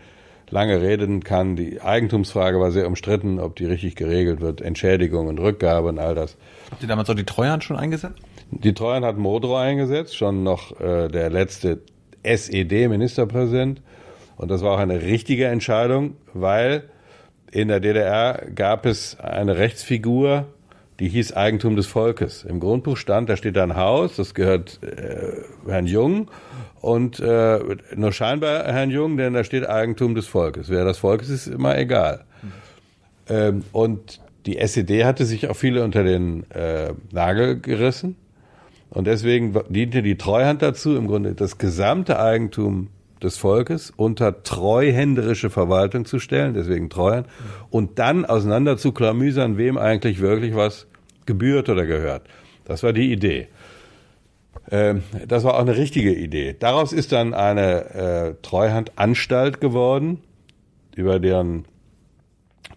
lange 0.53 0.81
reden 0.81 1.23
kann. 1.23 1.55
Die 1.55 1.81
Eigentumsfrage 1.81 2.59
war 2.59 2.71
sehr 2.71 2.87
umstritten, 2.87 3.39
ob 3.39 3.55
die 3.55 3.65
richtig 3.65 3.95
geregelt 3.95 4.39
wird. 4.39 4.61
Entschädigung 4.61 5.27
und 5.27 5.39
Rückgabe 5.39 5.89
und 5.89 5.99
all 5.99 6.13
das. 6.13 6.37
Habt 6.69 6.83
ihr 6.83 6.87
damals 6.87 7.09
auch 7.09 7.15
die 7.15 7.25
Treuhand 7.25 7.63
schon 7.63 7.75
eingesetzt? 7.75 8.19
Die 8.51 8.73
Treuhand 8.73 9.03
hat 9.03 9.17
Modrow 9.17 9.57
eingesetzt, 9.57 10.15
schon 10.15 10.43
noch 10.43 10.79
äh, 10.79 11.07
der 11.07 11.31
letzte 11.31 11.81
SED-Ministerpräsident. 12.21 13.81
Und 14.37 14.51
das 14.51 14.61
war 14.61 14.73
auch 14.75 14.79
eine 14.79 15.01
richtige 15.01 15.47
Entscheidung, 15.47 16.17
weil 16.33 16.83
in 17.51 17.67
der 17.67 17.79
DDR 17.79 18.45
gab 18.53 18.85
es 18.85 19.19
eine 19.19 19.57
Rechtsfigur, 19.57 20.45
die 21.03 21.09
hieß 21.09 21.33
Eigentum 21.33 21.75
des 21.75 21.85
Volkes. 21.85 22.45
Im 22.45 22.61
Grundbuch 22.61 22.95
stand, 22.95 23.27
da 23.27 23.35
steht 23.35 23.57
ein 23.57 23.75
Haus, 23.75 24.15
das 24.15 24.33
gehört 24.33 24.79
äh, 24.83 25.33
Herrn 25.69 25.85
Jung 25.85 26.31
und 26.79 27.19
äh, 27.19 27.59
nur 27.93 28.13
scheinbar 28.13 28.63
Herrn 28.71 28.89
Jung, 28.89 29.17
denn 29.17 29.33
da 29.33 29.43
steht 29.43 29.67
Eigentum 29.67 30.15
des 30.15 30.27
Volkes. 30.27 30.69
Wer 30.69 30.85
das 30.85 30.99
Volk 30.99 31.21
ist, 31.21 31.29
ist 31.29 31.47
immer 31.47 31.77
egal. 31.77 32.23
Ähm, 33.27 33.65
und 33.73 34.21
die 34.45 34.57
SED 34.57 35.03
hatte 35.03 35.25
sich 35.25 35.49
auch 35.49 35.57
viele 35.57 35.83
unter 35.83 36.05
den 36.05 36.49
äh, 36.51 36.93
Nagel 37.11 37.59
gerissen. 37.59 38.15
Und 38.89 39.05
deswegen 39.05 39.53
diente 39.67 40.03
die 40.03 40.15
Treuhand 40.17 40.61
dazu, 40.61 40.95
im 40.95 41.07
Grunde 41.07 41.35
das 41.35 41.57
gesamte 41.57 42.17
Eigentum 42.17 42.87
des 43.21 43.35
Volkes 43.35 43.91
unter 43.97 44.43
treuhänderische 44.43 45.49
Verwaltung 45.49 46.05
zu 46.05 46.19
stellen, 46.19 46.53
deswegen 46.53 46.89
Treuhand, 46.89 47.27
und 47.71 47.99
dann 47.99 48.23
auseinander 48.23 48.77
zu 48.77 48.93
klamüsern, 48.93 49.57
wem 49.57 49.77
eigentlich 49.77 50.21
wirklich 50.21 50.55
was 50.55 50.87
gebührt 51.25 51.69
oder 51.69 51.85
gehört. 51.85 52.27
Das 52.65 52.83
war 52.83 52.93
die 52.93 53.11
Idee. 53.11 53.47
Ähm, 54.71 55.03
das 55.27 55.43
war 55.43 55.55
auch 55.55 55.59
eine 55.59 55.77
richtige 55.77 56.13
Idee. 56.13 56.55
Daraus 56.57 56.93
ist 56.93 57.11
dann 57.11 57.33
eine 57.33 57.89
äh, 57.93 58.35
Treuhandanstalt 58.41 59.59
geworden, 59.59 60.21
über 60.95 61.19
deren 61.19 61.65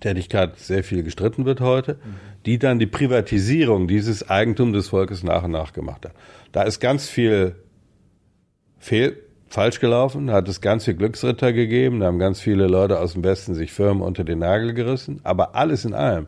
Tätigkeit 0.00 0.58
sehr 0.58 0.84
viel 0.84 1.02
gestritten 1.02 1.44
wird 1.44 1.60
heute, 1.60 1.98
die 2.44 2.58
dann 2.58 2.78
die 2.78 2.86
Privatisierung 2.86 3.88
dieses 3.88 4.28
Eigentums 4.28 4.72
des 4.72 4.88
Volkes 4.88 5.22
nach 5.22 5.44
und 5.44 5.52
nach 5.52 5.72
gemacht 5.72 6.04
hat. 6.04 6.12
Da 6.52 6.62
ist 6.62 6.80
ganz 6.80 7.08
viel 7.08 7.56
fehl, 8.78 9.22
falsch 9.48 9.80
gelaufen, 9.80 10.26
da 10.26 10.34
hat 10.34 10.48
es 10.48 10.60
ganz 10.60 10.84
viel 10.84 10.94
Glücksritter 10.94 11.52
gegeben, 11.52 12.00
da 12.00 12.06
haben 12.06 12.18
ganz 12.18 12.40
viele 12.40 12.66
Leute 12.66 13.00
aus 13.00 13.14
dem 13.14 13.24
Westen 13.24 13.54
sich 13.54 13.72
Firmen 13.72 14.02
unter 14.02 14.24
den 14.24 14.40
Nagel 14.40 14.74
gerissen, 14.74 15.20
aber 15.22 15.54
alles 15.54 15.84
in 15.84 15.94
allem 15.94 16.26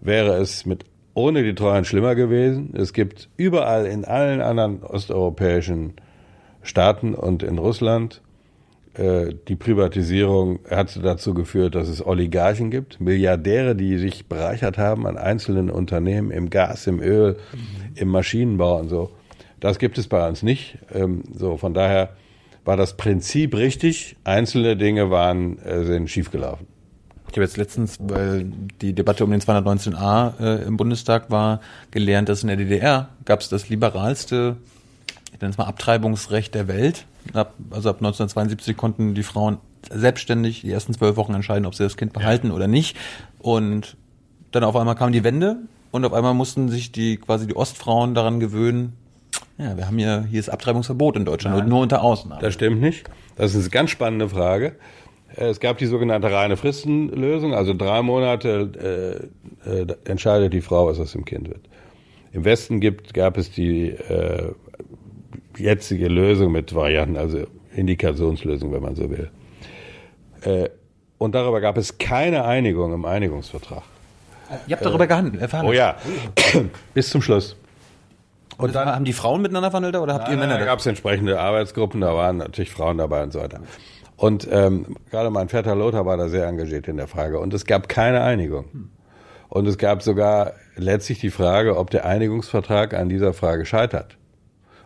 wäre 0.00 0.36
es 0.36 0.66
mit 0.66 0.84
ohne 1.16 1.42
die 1.42 1.54
Treuhand 1.54 1.86
schlimmer 1.86 2.14
gewesen. 2.14 2.74
Es 2.76 2.92
gibt 2.92 3.30
überall 3.38 3.86
in 3.86 4.04
allen 4.04 4.42
anderen 4.42 4.82
osteuropäischen 4.82 5.94
Staaten 6.62 7.14
und 7.14 7.42
in 7.42 7.56
Russland 7.56 8.20
äh, 8.92 9.34
die 9.48 9.56
Privatisierung 9.56 10.58
hat 10.70 10.98
dazu 11.02 11.32
geführt, 11.32 11.74
dass 11.74 11.88
es 11.88 12.04
Oligarchen 12.04 12.70
gibt, 12.70 13.00
Milliardäre, 13.00 13.74
die 13.74 13.96
sich 13.96 14.26
bereichert 14.26 14.76
haben 14.76 15.06
an 15.06 15.16
einzelnen 15.16 15.70
Unternehmen 15.70 16.30
im 16.30 16.50
Gas, 16.50 16.86
im 16.86 17.00
Öl, 17.00 17.38
im 17.94 18.08
Maschinenbau 18.08 18.78
und 18.78 18.90
so. 18.90 19.10
Das 19.58 19.78
gibt 19.78 19.96
es 19.96 20.08
bei 20.08 20.28
uns 20.28 20.42
nicht. 20.42 20.76
Ähm, 20.92 21.22
so 21.32 21.56
von 21.56 21.72
daher 21.72 22.10
war 22.66 22.76
das 22.76 22.98
Prinzip 22.98 23.54
richtig. 23.56 24.16
Einzelne 24.24 24.76
Dinge 24.76 25.10
waren 25.10 25.58
äh, 25.60 25.82
sind 25.84 26.10
schiefgelaufen. 26.10 26.75
Ich 27.28 27.32
habe 27.32 27.42
jetzt 27.42 27.56
letztens, 27.56 27.98
weil 28.00 28.46
die 28.80 28.92
Debatte 28.94 29.24
um 29.24 29.30
den 29.30 29.40
219a 29.40 30.40
äh, 30.40 30.62
im 30.64 30.76
Bundestag 30.76 31.30
war, 31.30 31.60
gelernt, 31.90 32.28
dass 32.28 32.42
in 32.42 32.48
der 32.48 32.56
DDR 32.56 33.08
gab 33.24 33.40
es 33.40 33.48
das 33.48 33.68
liberalste, 33.68 34.56
ich 35.32 35.40
nenne 35.40 35.50
es 35.50 35.58
mal 35.58 35.64
Abtreibungsrecht 35.64 36.54
der 36.54 36.66
Welt. 36.66 37.04
Ab, 37.34 37.54
also 37.70 37.90
ab 37.90 37.96
1972 37.96 38.76
konnten 38.76 39.14
die 39.14 39.22
Frauen 39.22 39.58
selbstständig 39.90 40.62
die 40.62 40.70
ersten 40.70 40.94
zwölf 40.94 41.16
Wochen 41.16 41.34
entscheiden, 41.34 41.66
ob 41.66 41.74
sie 41.74 41.82
das 41.82 41.96
Kind 41.96 42.12
behalten 42.12 42.50
oder 42.50 42.68
nicht. 42.68 42.96
Und 43.38 43.96
dann 44.52 44.64
auf 44.64 44.76
einmal 44.76 44.94
kam 44.94 45.12
die 45.12 45.24
Wende 45.24 45.58
und 45.90 46.04
auf 46.04 46.12
einmal 46.12 46.32
mussten 46.32 46.68
sich 46.68 46.92
die 46.92 47.18
quasi 47.18 47.46
die 47.46 47.54
Ostfrauen 47.56 48.14
daran 48.14 48.40
gewöhnen. 48.40 48.94
Ja, 49.58 49.76
wir 49.76 49.86
haben 49.86 49.98
hier 49.98 50.26
hier 50.30 50.40
ist 50.40 50.48
Abtreibungsverbot 50.48 51.16
in 51.16 51.24
Deutschland 51.24 51.56
und 51.56 51.68
nur 51.68 51.80
unter 51.80 52.02
Ausnahmen. 52.02 52.40
Das 52.40 52.54
stimmt 52.54 52.80
nicht. 52.80 53.04
Das 53.36 53.54
ist 53.54 53.60
eine 53.60 53.70
ganz 53.70 53.90
spannende 53.90 54.28
Frage. 54.28 54.76
Es 55.34 55.60
gab 55.60 55.78
die 55.78 55.86
sogenannte 55.86 56.32
reine 56.32 56.56
Fristenlösung, 56.56 57.54
also 57.54 57.74
drei 57.74 58.02
Monate 58.02 59.30
äh, 59.66 59.70
äh, 59.70 59.86
entscheidet 60.04 60.52
die 60.52 60.60
Frau, 60.60 60.86
was 60.86 60.98
aus 60.98 61.12
dem 61.12 61.24
Kind 61.24 61.48
wird. 61.48 61.68
Im 62.32 62.44
Westen 62.44 62.80
gibt, 62.80 63.12
gab 63.12 63.36
es 63.36 63.50
die 63.50 63.88
äh, 63.88 64.52
jetzige 65.58 66.08
Lösung 66.08 66.52
mit 66.52 66.74
Varianten, 66.74 67.16
also 67.16 67.46
Indikationslösung, 67.74 68.72
wenn 68.72 68.82
man 68.82 68.94
so 68.94 69.10
will. 69.10 69.30
Äh, 70.42 70.68
und 71.18 71.34
darüber 71.34 71.60
gab 71.60 71.76
es 71.76 71.98
keine 71.98 72.44
Einigung 72.44 72.92
im 72.92 73.04
Einigungsvertrag. 73.04 73.82
Ihr 74.66 74.76
habt 74.76 74.86
darüber 74.86 75.06
gehandelt, 75.06 75.42
äh, 75.42 75.62
Oh 75.62 75.72
ja, 75.72 75.96
bis 76.94 77.10
zum 77.10 77.20
Schluss. 77.20 77.56
Und 78.58 78.74
dann 78.74 78.88
haben 78.88 79.04
die 79.04 79.12
Frauen 79.12 79.42
miteinander 79.42 79.70
verhandelt 79.70 79.96
oder 79.96 80.14
habt 80.14 80.28
ihr 80.28 80.36
Männer? 80.36 80.58
Da 80.58 80.64
gab 80.64 80.78
es 80.78 80.86
entsprechende 80.86 81.38
Arbeitsgruppen, 81.38 82.00
da 82.00 82.14
waren 82.14 82.38
natürlich 82.38 82.70
Frauen 82.70 82.96
dabei 82.98 83.22
und 83.22 83.32
so 83.32 83.40
weiter. 83.40 83.60
Und 84.16 84.48
ähm, 84.50 84.96
gerade 85.10 85.30
mein 85.30 85.48
Vetter 85.48 85.74
Lothar 85.74 86.06
war 86.06 86.16
da 86.16 86.28
sehr 86.28 86.46
engagiert 86.46 86.88
in 86.88 86.96
der 86.96 87.06
Frage. 87.06 87.38
Und 87.38 87.52
es 87.52 87.66
gab 87.66 87.88
keine 87.88 88.22
Einigung. 88.22 88.90
Und 89.48 89.66
es 89.66 89.78
gab 89.78 90.02
sogar 90.02 90.54
letztlich 90.76 91.20
die 91.20 91.30
Frage, 91.30 91.76
ob 91.76 91.90
der 91.90 92.06
Einigungsvertrag 92.06 92.94
an 92.94 93.08
dieser 93.08 93.32
Frage 93.32 93.66
scheitert. 93.66 94.16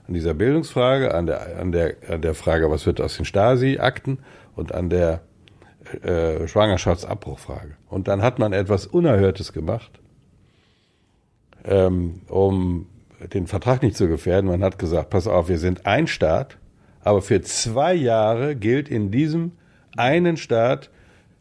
An 0.06 0.14
dieser 0.14 0.34
Bildungsfrage, 0.34 1.14
an 1.14 1.26
der, 1.26 1.58
an 1.58 1.72
der, 1.72 1.94
an 2.08 2.22
der 2.22 2.34
Frage, 2.34 2.70
was 2.70 2.86
wird 2.86 3.00
aus 3.00 3.16
den 3.16 3.24
Stasi-Akten 3.24 4.18
und 4.56 4.74
an 4.74 4.90
der 4.90 5.20
äh, 6.02 6.46
Schwangerschaftsabbruchfrage. 6.46 7.76
Und 7.88 8.08
dann 8.08 8.22
hat 8.22 8.38
man 8.38 8.52
etwas 8.52 8.86
Unerhörtes 8.86 9.52
gemacht, 9.52 10.00
ähm, 11.64 12.22
um 12.28 12.86
den 13.32 13.46
Vertrag 13.46 13.82
nicht 13.82 13.96
zu 13.96 14.08
gefährden. 14.08 14.48
Man 14.50 14.64
hat 14.64 14.78
gesagt, 14.78 15.10
pass 15.10 15.26
auf, 15.26 15.48
wir 15.48 15.58
sind 15.58 15.86
ein 15.86 16.06
Staat, 16.06 16.58
aber 17.02 17.22
für 17.22 17.40
zwei 17.42 17.94
Jahre 17.94 18.56
gilt 18.56 18.88
in 18.88 19.10
diesem 19.10 19.52
einen 19.96 20.36
Staat 20.36 20.90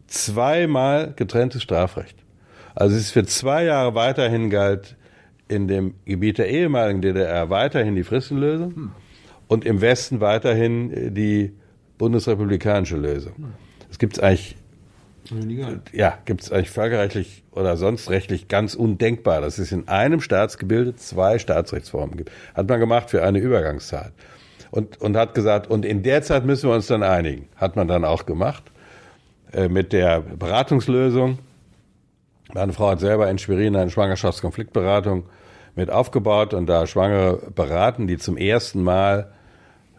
zweimal 0.07 1.13
getrenntes 1.15 1.63
Strafrecht. 1.63 2.17
Also 2.75 2.95
es 2.95 3.03
ist 3.03 3.11
für 3.11 3.25
zwei 3.25 3.65
Jahre 3.65 3.95
weiterhin 3.95 4.49
galt 4.49 4.95
in 5.47 5.67
dem 5.67 5.95
Gebiet 6.05 6.37
der 6.37 6.49
ehemaligen 6.49 7.01
DDR 7.01 7.49
weiterhin 7.49 7.95
die 7.95 8.03
Fristenlösung 8.03 8.75
hm. 8.75 8.91
und 9.47 9.65
im 9.65 9.81
Westen 9.81 10.21
weiterhin 10.21 11.13
die 11.13 11.53
bundesrepublikanische 11.97 12.97
Lösung. 12.97 13.53
Es 13.89 13.99
gibt 13.99 14.21
eigentlich 14.21 14.55
ja, 15.91 16.17
gibt 16.25 16.41
es 16.41 16.51
eigentlich 16.51 16.71
völkerrechtlich 16.71 17.43
oder 17.51 17.77
sonst 17.77 18.09
rechtlich 18.09 18.47
ganz 18.47 18.73
undenkbar, 18.73 19.41
dass 19.41 19.59
es 19.59 19.71
in 19.71 19.87
einem 19.87 20.21
Staatsgebilde 20.21 20.95
zwei 20.95 21.37
Staatsrechtsformen 21.37 22.17
gibt. 22.17 22.31
Hat 22.55 22.67
man 22.67 22.79
gemacht 22.79 23.11
für 23.11 23.23
eine 23.23 23.39
Übergangszeit. 23.39 24.11
Und, 24.71 25.01
und 25.01 25.17
hat 25.17 25.33
gesagt, 25.33 25.67
und 25.67 25.85
in 25.85 26.03
der 26.03 26.21
Zeit 26.21 26.45
müssen 26.45 26.69
wir 26.69 26.75
uns 26.75 26.87
dann 26.87 27.03
einigen. 27.03 27.49
Hat 27.55 27.75
man 27.75 27.87
dann 27.87 28.05
auch 28.05 28.25
gemacht. 28.25 28.63
Äh, 29.51 29.67
mit 29.67 29.93
der 29.93 30.19
Beratungslösung. 30.19 31.39
Meine 32.53 32.73
Frau 32.73 32.89
hat 32.89 32.99
selber 32.99 33.29
in 33.29 33.37
Schwerin 33.37 33.75
eine 33.75 33.89
Schwangerschaftskonfliktberatung 33.89 35.25
mit 35.75 35.89
aufgebaut 35.89 36.53
und 36.53 36.67
da 36.67 36.85
Schwangere 36.87 37.51
beraten, 37.55 38.07
die 38.07 38.17
zum 38.17 38.37
ersten 38.37 38.83
Mal 38.83 39.31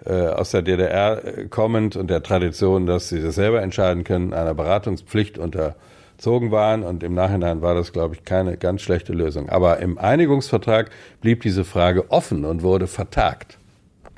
äh, 0.05 0.29
aus 0.29 0.51
der 0.51 0.63
DDR 0.63 1.47
kommend 1.49 1.97
und 1.97 2.11
der 2.11 2.23
Tradition, 2.23 2.87
dass 2.87 3.09
sie 3.09 3.21
das 3.21 3.35
selber 3.35 3.63
entscheiden 3.63 4.05
können, 4.05 4.33
einer 4.33 4.55
Beratungspflicht 4.55 5.37
unterzogen 5.39 6.53
waren. 6.53 6.85
Und 6.85 7.03
im 7.03 7.15
Nachhinein 7.15 7.61
war 7.61 7.75
das, 7.75 7.93
glaube 7.93 8.15
ich, 8.15 8.25
keine 8.25 8.57
ganz 8.57 8.83
schlechte 8.83 9.13
Lösung. 9.13 9.49
Aber 9.49 9.79
im 9.79 9.99
Einigungsvertrag 9.99 10.91
blieb 11.21 11.43
diese 11.43 11.65
Frage 11.65 12.11
offen 12.11 12.45
und 12.45 12.63
wurde 12.63 12.87
vertagt. 12.87 13.60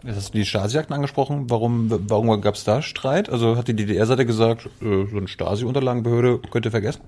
Jetzt 0.05 0.17
hast 0.17 0.35
du 0.35 0.39
die 0.39 0.45
Stasi-Akten 0.45 0.93
angesprochen. 0.93 1.49
Warum, 1.49 1.89
warum 2.09 2.41
gab 2.41 2.57
es 2.57 2.65
da 2.65 2.83
Streit? 2.83 3.31
Also 3.31 3.57
hat 3.57 3.69
die 3.69 3.77
DDR-Seite 3.77 4.27
gesagt, 4.27 4.67
äh, 4.81 5.07
so 5.07 5.17
eine 5.17 5.29
Stasi-Unterlagenbehörde 5.29 6.41
könnt 6.51 6.65
ihr 6.65 6.73
vergessen? 6.73 7.03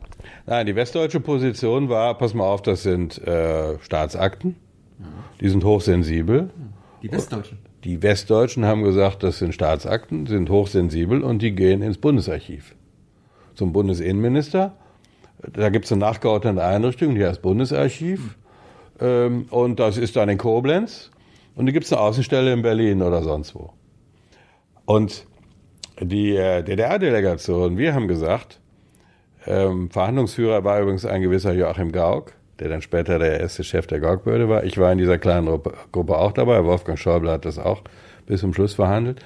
Nein, 0.47 0.67
die 0.67 0.77
westdeutsche 0.77 1.19
Position 1.21 1.89
war, 1.89 2.17
pass 2.17 2.35
mal 2.35 2.45
auf, 2.45 2.63
das 2.63 2.85
sind 2.85 3.19
äh, 3.27 3.79
Staatsakten. 3.81 4.57
Die 5.41 5.49
sind 5.49 5.65
hochsensibel. 5.65 6.51
Die 7.03 7.11
Westdeutschen? 7.11 7.59
Die 7.83 8.03
Westdeutschen 8.03 8.65
haben 8.65 8.83
gesagt, 8.83 9.23
das 9.23 9.39
sind 9.39 9.53
Staatsakten, 9.53 10.27
sind 10.27 10.49
hochsensibel 10.49 11.23
und 11.23 11.43
die 11.43 11.55
gehen 11.55 11.83
ins 11.83 11.99
Bundesarchiv. 11.99 12.75
Zum 13.55 13.73
Bundesinnenminister. 13.73 14.75
Da 15.53 15.69
gibt 15.69 15.85
es 15.85 15.93
eine 15.93 16.01
nachgeordnete 16.01 16.65
Einrichtung, 16.65 17.15
die 17.15 17.27
heißt 17.27 17.43
Bundesarchiv. 17.43 18.37
Ähm, 19.01 19.47
und 19.51 19.81
das 19.81 19.99
ist 19.99 20.17
dann 20.17 20.29
in 20.29 20.39
Koblenz. 20.39 21.11
Und 21.55 21.67
da 21.67 21.73
gibt 21.73 21.87
es 21.87 21.93
eine 21.93 22.01
Außenstelle 22.01 22.53
in 22.53 22.63
Berlin 22.63 23.03
oder 23.03 23.23
sonst 23.23 23.55
wo. 23.55 23.73
Und 24.85 25.27
die 26.01 26.35
äh, 26.37 26.63
DDR-Delegation, 26.63 27.79
wir 27.79 27.95
haben 27.95 28.09
gesagt, 28.09 28.61
ähm, 29.47 29.91
Verhandlungsführer 29.91 30.65
war 30.65 30.81
übrigens 30.81 31.05
ein 31.05 31.23
gewisser 31.23 31.53
Joachim 31.53 31.93
Gauck, 31.93 32.33
der 32.59 32.69
dann 32.69 32.83
später 32.83 33.19
der 33.19 33.41
erste 33.41 33.63
Chef 33.63 33.87
der 33.87 34.01
Gauck-Behörde 34.01 34.49
war. 34.49 34.65
Ich 34.65 34.79
war 34.79 34.91
in 34.91 34.99
dieser 34.99 35.19
kleinen 35.19 35.47
Gruppe 35.93 36.19
auch 36.19 36.33
dabei. 36.33 36.65
Wolfgang 36.65 36.99
Schäuble 36.99 37.31
hat 37.31 37.45
das 37.45 37.59
auch 37.59 37.83
bis 38.27 38.41
zum 38.41 38.55
Schluss 38.55 38.75
verhandelt. 38.75 39.21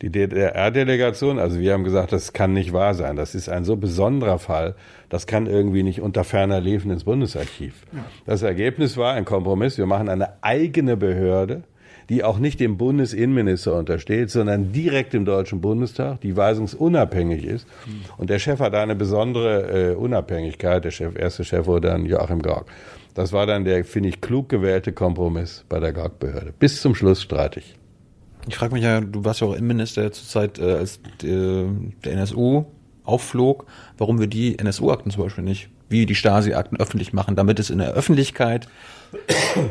Die 0.00 0.10
DDR-Delegation, 0.10 1.40
also 1.40 1.58
wir 1.58 1.72
haben 1.72 1.82
gesagt, 1.82 2.12
das 2.12 2.32
kann 2.32 2.52
nicht 2.52 2.72
wahr 2.72 2.94
sein. 2.94 3.16
Das 3.16 3.34
ist 3.34 3.48
ein 3.48 3.64
so 3.64 3.76
besonderer 3.76 4.38
Fall. 4.38 4.76
Das 5.08 5.26
kann 5.26 5.46
irgendwie 5.46 5.82
nicht 5.82 6.00
unter 6.00 6.22
ferner 6.22 6.60
Liefen 6.60 6.90
ins 6.90 7.04
Bundesarchiv. 7.04 7.74
Das 8.24 8.42
Ergebnis 8.42 8.96
war 8.96 9.14
ein 9.14 9.24
Kompromiss. 9.24 9.76
Wir 9.76 9.86
machen 9.86 10.08
eine 10.08 10.42
eigene 10.42 10.96
Behörde, 10.96 11.64
die 12.08 12.22
auch 12.22 12.38
nicht 12.38 12.60
dem 12.60 12.78
Bundesinnenminister 12.78 13.74
untersteht, 13.76 14.30
sondern 14.30 14.72
direkt 14.72 15.14
im 15.14 15.24
Deutschen 15.24 15.60
Bundestag, 15.60 16.20
die 16.20 16.36
weisungsunabhängig 16.36 17.44
ist. 17.44 17.66
Und 18.16 18.30
der 18.30 18.38
Chef 18.38 18.60
hat 18.60 18.74
eine 18.74 18.94
besondere 18.94 19.90
äh, 19.90 19.94
Unabhängigkeit. 19.94 20.84
Der 20.84 20.90
Chef, 20.92 21.18
erste 21.18 21.44
Chef 21.44 21.66
wurde 21.66 21.88
dann 21.88 22.06
Joachim 22.06 22.40
Gauck. 22.40 22.66
Das 23.14 23.32
war 23.32 23.46
dann 23.46 23.64
der, 23.64 23.84
finde 23.84 24.10
ich, 24.10 24.20
klug 24.20 24.48
gewählte 24.48 24.92
Kompromiss 24.92 25.64
bei 25.68 25.80
der 25.80 25.92
Gauck-Behörde. 25.92 26.54
Bis 26.56 26.80
zum 26.80 26.94
Schluss 26.94 27.20
streitig. 27.20 27.74
Ich 28.46 28.56
frage 28.56 28.74
mich 28.74 28.84
ja, 28.84 29.00
du 29.00 29.24
warst 29.24 29.40
ja 29.40 29.46
auch 29.46 29.54
Innenminister 29.54 30.10
zur 30.12 30.26
Zeit, 30.26 30.58
äh, 30.58 30.74
als 30.74 31.00
äh, 31.22 31.64
der 32.04 32.12
NSU 32.12 32.64
aufflog, 33.04 33.66
warum 33.96 34.20
wir 34.20 34.26
die 34.26 34.58
NSU-Akten 34.58 35.10
zum 35.10 35.24
Beispiel 35.24 35.44
nicht, 35.44 35.70
wie 35.88 36.06
die 36.06 36.14
Stasi-Akten 36.14 36.78
öffentlich 36.78 37.12
machen, 37.12 37.36
damit 37.36 37.58
es 37.58 37.70
in 37.70 37.78
der 37.78 37.92
Öffentlichkeit 37.92 38.68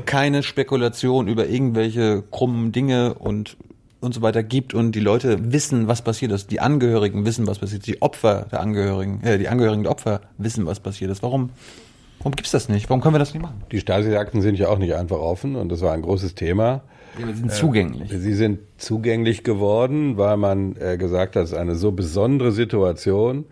keine 0.06 0.44
Spekulation 0.44 1.28
über 1.28 1.48
irgendwelche 1.48 2.24
krummen 2.32 2.72
Dinge 2.72 3.14
und 3.14 3.58
und 4.00 4.14
so 4.14 4.22
weiter 4.22 4.44
gibt 4.44 4.74
und 4.74 4.92
die 4.94 5.00
Leute 5.00 5.52
wissen, 5.52 5.88
was 5.88 6.02
passiert 6.02 6.32
ist, 6.32 6.52
die 6.52 6.60
Angehörigen 6.60 7.26
wissen, 7.26 7.48
was 7.48 7.60
passiert 7.60 7.80
ist, 7.80 7.88
die 7.88 8.02
Opfer 8.02 8.48
der 8.52 8.60
Angehörigen, 8.60 9.22
äh, 9.24 9.38
die 9.38 9.48
Angehörigen 9.48 9.84
der 9.84 9.92
Opfer 9.92 10.22
wissen, 10.38 10.66
was 10.66 10.80
passiert 10.80 11.10
ist. 11.10 11.24
Warum, 11.24 11.50
warum 12.20 12.36
gibt's 12.36 12.52
das 12.52 12.70
nicht? 12.70 12.90
Warum 12.90 13.02
können 13.02 13.16
wir 13.16 13.20
das 13.20 13.34
nicht 13.34 13.42
machen? 13.42 13.64
Die 13.72 13.80
Stasi-Akten 13.80 14.42
sind 14.42 14.60
ja 14.60 14.70
auch 14.70 14.78
nicht 14.78 14.94
einfach 14.94 15.18
offen 15.18 15.56
und 15.56 15.70
das 15.70 15.82
war 15.82 15.94
ein 15.94 16.04
großes 16.04 16.36
Thema. 16.36 16.82
Ja, 17.20 17.28
sie 17.28 17.34
sind 17.34 17.52
zugänglich. 17.52 18.10
Sie 18.12 18.34
sind 18.34 18.60
zugänglich 18.78 19.44
geworden, 19.44 20.18
weil 20.18 20.38
man 20.38 20.76
äh, 20.80 20.98
gesagt 20.98 21.36
hat, 21.36 21.44
es 21.44 21.52
ist 21.52 21.58
eine 21.58 21.76
so 21.76 21.92
besondere 21.92 22.52
Situation, 22.52 23.46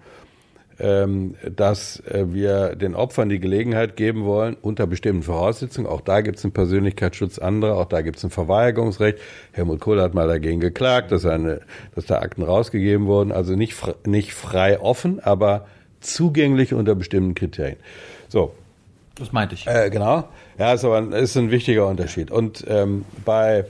ähm, 0.79 1.35
dass 1.55 2.01
äh, 2.01 2.25
wir 2.33 2.75
den 2.75 2.95
Opfern 2.95 3.29
die 3.29 3.39
Gelegenheit 3.39 3.95
geben 3.95 4.25
wollen, 4.25 4.57
unter 4.61 4.87
bestimmten 4.87 5.23
Voraussetzungen. 5.23 5.87
Auch 5.87 6.01
da 6.01 6.21
gibt 6.21 6.37
es 6.37 6.43
einen 6.43 6.53
Persönlichkeitsschutz 6.53 7.39
anderer, 7.39 7.77
auch 7.77 7.85
da 7.85 8.01
gibt 8.01 8.17
es 8.17 8.23
ein 8.23 8.29
Verweigerungsrecht. 8.29 9.19
Helmut 9.53 9.79
Kohl 9.79 10.01
hat 10.01 10.13
mal 10.13 10.27
dagegen 10.27 10.59
geklagt, 10.59 11.11
dass, 11.11 11.25
eine, 11.25 11.61
dass 11.95 12.05
da 12.05 12.19
Akten 12.19 12.43
rausgegeben 12.43 13.07
wurden. 13.07 13.31
Also 13.31 13.55
nicht, 13.55 13.75
nicht 14.05 14.33
frei 14.33 14.79
offen, 14.79 15.19
aber 15.21 15.65
zugänglich 16.01 16.73
unter 16.73 16.93
bestimmten 16.95 17.35
Kriterien. 17.35 17.77
So. 18.27 18.53
Das 19.17 19.31
meinte 19.31 19.55
ich. 19.55 19.65
Äh, 19.65 19.89
genau. 19.89 20.25
Ja, 20.57 20.73
ist 20.73 20.85
aber 20.85 20.97
ein, 20.97 21.11
ist 21.11 21.35
ein 21.35 21.51
wichtiger 21.51 21.87
Unterschied. 21.87 22.31
Und 22.31 22.63
ähm, 22.67 23.05
bei 23.25 23.65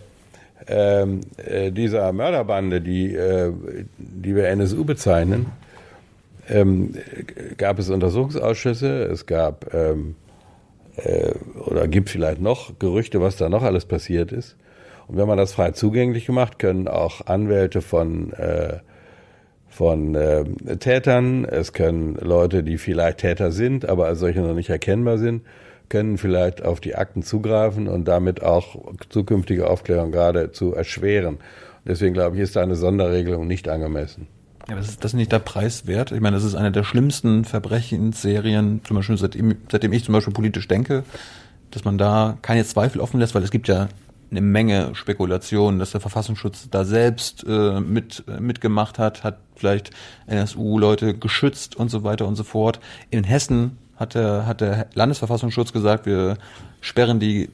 ähm, 0.67 1.21
äh, 1.37 1.71
dieser 1.71 2.11
Mörderbande, 2.13 2.81
die, 2.81 3.13
äh, 3.13 3.51
die 3.97 4.35
wir 4.35 4.47
NSU 4.49 4.85
bezeichnen, 4.85 5.47
ähm, 6.47 6.93
gab 7.57 7.79
es 7.79 7.89
Untersuchungsausschüsse, 7.89 9.03
es 9.05 9.25
gab 9.25 9.73
ähm, 9.73 10.15
äh, 10.97 11.31
oder 11.65 11.87
gibt 11.87 12.09
vielleicht 12.09 12.39
noch 12.39 12.77
Gerüchte, 12.77 13.19
was 13.19 13.35
da 13.35 13.49
noch 13.49 13.63
alles 13.63 13.85
passiert 13.85 14.31
ist. 14.31 14.55
Und 15.07 15.17
wenn 15.17 15.27
man 15.27 15.37
das 15.37 15.53
frei 15.53 15.71
zugänglich 15.71 16.29
macht, 16.29 16.59
können 16.59 16.87
auch 16.87 17.25
Anwälte 17.25 17.81
von 17.81 18.33
äh, 18.33 18.79
von 19.69 20.15
äh, 20.15 20.45
Tätern, 20.77 21.43
es 21.43 21.73
können 21.73 22.15
Leute, 22.15 22.63
die 22.63 22.77
vielleicht 22.77 23.17
Täter 23.17 23.51
sind, 23.51 23.89
aber 23.89 24.05
als 24.05 24.19
solche 24.19 24.39
noch 24.39 24.53
nicht 24.53 24.69
erkennbar 24.69 25.17
sind, 25.17 25.41
können 25.89 26.17
vielleicht 26.17 26.63
auf 26.63 26.79
die 26.79 26.95
Akten 26.95 27.23
zugreifen 27.23 27.87
und 27.87 28.07
damit 28.07 28.43
auch 28.43 28.75
zukünftige 29.09 29.69
Aufklärung 29.69 30.11
gerade 30.11 30.51
zu 30.51 30.73
erschweren. 30.73 31.37
Deswegen 31.85 32.13
glaube 32.13 32.35
ich, 32.35 32.41
ist 32.41 32.55
da 32.55 32.63
eine 32.63 32.75
Sonderregelung 32.75 33.47
nicht 33.47 33.69
angemessen. 33.69 34.27
Ja, 34.67 34.75
das 34.75 34.89
ist 34.89 35.03
das 35.03 35.13
nicht 35.13 35.31
der 35.31 35.39
Preis 35.39 35.85
wert? 35.85 36.11
Ich 36.11 36.21
meine, 36.21 36.35
das 36.35 36.43
ist 36.43 36.55
eine 36.55 36.71
der 36.71 36.83
schlimmsten 36.83 37.45
Verbrechensserien, 37.45 38.81
zum 38.83 38.95
Beispiel 38.97 39.17
seitdem, 39.17 39.55
seitdem 39.71 39.93
ich 39.93 40.03
zum 40.03 40.13
Beispiel 40.13 40.33
politisch 40.33 40.67
denke, 40.67 41.03
dass 41.69 41.85
man 41.85 41.99
da 41.99 42.37
keine 42.41 42.65
Zweifel 42.65 42.99
offen 42.99 43.19
lässt, 43.19 43.35
weil 43.35 43.43
es 43.43 43.51
gibt 43.51 43.67
ja 43.67 43.89
eine 44.31 44.41
Menge 44.41 44.95
Spekulationen, 44.95 45.77
dass 45.77 45.91
der 45.91 46.01
Verfassungsschutz 46.01 46.69
da 46.71 46.83
selbst 46.83 47.45
äh, 47.47 47.79
mit 47.79 48.23
äh, 48.27 48.39
mitgemacht 48.39 48.97
hat, 48.97 49.23
hat 49.23 49.37
vielleicht 49.55 49.91
NSU-Leute 50.25 51.13
geschützt 51.13 51.75
und 51.75 51.89
so 51.89 52.03
weiter 52.03 52.27
und 52.27 52.35
so 52.35 52.43
fort. 52.43 52.79
In 53.11 53.23
Hessen 53.23 53.77
hat 53.95 54.15
der, 54.15 54.45
hat 54.45 54.61
der 54.61 54.87
Landesverfassungsschutz 54.93 55.73
gesagt, 55.73 56.05
wir 56.05 56.37
sperren 56.81 57.19
die, 57.19 57.49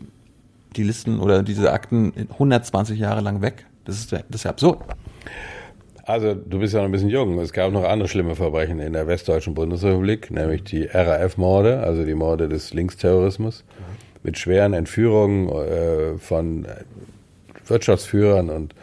die 0.76 0.84
Listen 0.84 1.20
oder 1.20 1.44
diese 1.44 1.72
Akten 1.72 2.14
120 2.32 3.00
Jahre 3.00 3.22
lang 3.22 3.42
weg. 3.42 3.66
Das 3.86 3.98
ist, 3.98 4.12
das 4.12 4.24
ist 4.30 4.44
ja 4.44 4.52
absurd. 4.52 4.80
Also, 6.04 6.34
du 6.34 6.60
bist 6.60 6.74
ja 6.74 6.80
noch 6.80 6.88
ein 6.88 6.92
bisschen 6.92 7.10
jung. 7.10 7.40
Es 7.40 7.54
gab 7.54 7.72
noch 7.72 7.84
andere 7.84 8.10
schlimme 8.10 8.36
Verbrechen 8.36 8.80
in 8.80 8.94
der 8.94 9.08
Westdeutschen 9.08 9.54
Bundesrepublik, 9.54 10.32
nämlich 10.32 10.64
die 10.64 10.86
RAF-Morde, 10.86 11.80
also 11.82 12.04
die 12.04 12.16
Morde 12.16 12.50
des 12.50 12.74
Linksterrorismus, 12.74 13.64
mit 14.24 14.38
schweren 14.38 14.74
Entführungen 14.74 15.50
äh, 15.50 16.18
von 16.18 16.68
Wirtschaftsführern 17.66 18.50
und 18.50 18.74